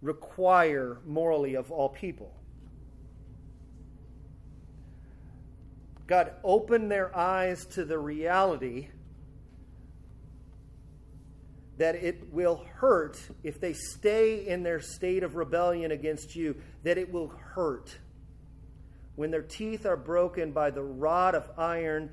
require 0.00 0.98
morally 1.04 1.54
of 1.54 1.72
all 1.72 1.88
people. 1.88 2.32
God, 6.06 6.32
open 6.44 6.88
their 6.88 7.16
eyes 7.16 7.66
to 7.66 7.84
the 7.84 7.98
reality 7.98 8.88
that 11.78 11.94
it 11.96 12.32
will 12.32 12.64
hurt 12.76 13.20
if 13.42 13.60
they 13.60 13.72
stay 13.72 14.46
in 14.46 14.62
their 14.62 14.80
state 14.80 15.22
of 15.22 15.36
rebellion 15.36 15.90
against 15.90 16.34
you, 16.34 16.56
that 16.82 16.96
it 16.96 17.12
will 17.12 17.28
hurt 17.28 17.98
when 19.14 19.30
their 19.30 19.42
teeth 19.42 19.86
are 19.86 19.96
broken 19.96 20.52
by 20.52 20.70
the 20.70 20.82
rod 20.82 21.34
of 21.34 21.50
iron 21.58 22.10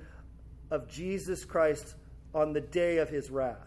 of 0.72 0.90
Jesus 0.90 1.46
Christ 1.46 1.96
on 2.34 2.54
the 2.54 2.62
day 2.62 2.98
of 2.98 3.10
his 3.10 3.30
wrath. 3.30 3.58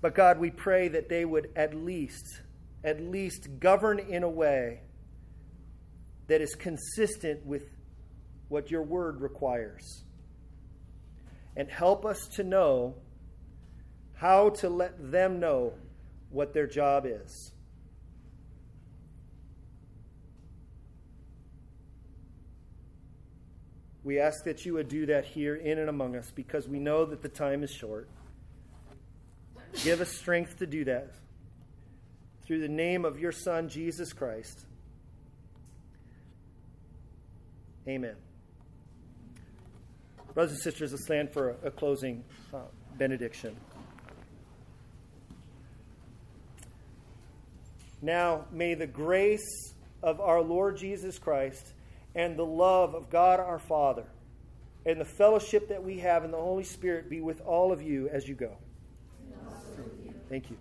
But 0.00 0.14
God, 0.14 0.38
we 0.38 0.50
pray 0.50 0.88
that 0.88 1.08
they 1.08 1.24
would 1.24 1.50
at 1.56 1.74
least, 1.74 2.42
at 2.84 3.00
least 3.00 3.58
govern 3.58 3.98
in 3.98 4.22
a 4.22 4.28
way 4.28 4.82
that 6.28 6.40
is 6.40 6.54
consistent 6.54 7.44
with 7.44 7.68
what 8.48 8.70
your 8.70 8.82
word 8.82 9.20
requires. 9.20 10.04
And 11.56 11.68
help 11.68 12.06
us 12.06 12.28
to 12.36 12.44
know 12.44 12.94
how 14.14 14.50
to 14.50 14.68
let 14.68 15.10
them 15.10 15.40
know 15.40 15.72
what 16.30 16.52
their 16.54 16.66
job 16.66 17.04
is. 17.06 17.52
We 24.04 24.20
ask 24.20 24.44
that 24.44 24.64
you 24.64 24.74
would 24.74 24.88
do 24.88 25.06
that 25.06 25.24
here 25.24 25.54
in 25.56 25.78
and 25.78 25.88
among 25.88 26.16
us 26.16 26.30
because 26.34 26.66
we 26.68 26.78
know 26.78 27.04
that 27.04 27.20
the 27.20 27.28
time 27.28 27.62
is 27.62 27.70
short. 27.70 28.08
Give 29.84 30.00
us 30.00 30.10
strength 30.10 30.58
to 30.58 30.66
do 30.66 30.84
that 30.84 31.12
through 32.46 32.60
the 32.60 32.68
name 32.68 33.04
of 33.04 33.18
your 33.18 33.32
Son, 33.32 33.68
Jesus 33.68 34.12
Christ. 34.12 34.64
Amen. 37.88 38.16
Brothers 40.34 40.52
and 40.52 40.60
sisters, 40.60 40.92
let's 40.92 41.04
stand 41.04 41.30
for 41.32 41.56
a, 41.64 41.70
closing 41.70 42.22
uh, 42.52 42.58
benediction. 42.98 43.56
Now, 48.02 48.44
may 48.52 48.74
the 48.74 48.86
grace 48.86 49.74
of 50.02 50.20
our 50.20 50.42
Lord 50.42 50.76
Jesus 50.76 51.18
Christ 51.18 51.72
and 52.14 52.36
the 52.36 52.44
love 52.44 52.94
of 52.94 53.10
God 53.10 53.40
our 53.40 53.58
Father 53.58 54.04
and 54.84 55.00
the 55.00 55.04
fellowship 55.04 55.68
that 55.68 55.82
we 55.82 55.98
have 55.98 56.24
in 56.24 56.30
the 56.30 56.36
Holy 56.36 56.64
Spirit 56.64 57.10
be 57.10 57.20
with 57.20 57.40
all 57.40 57.72
of 57.72 57.82
you 57.82 58.08
as 58.08 58.28
you 58.28 58.34
go. 58.34 58.56
Thank 60.28 60.50
you. 60.50 60.56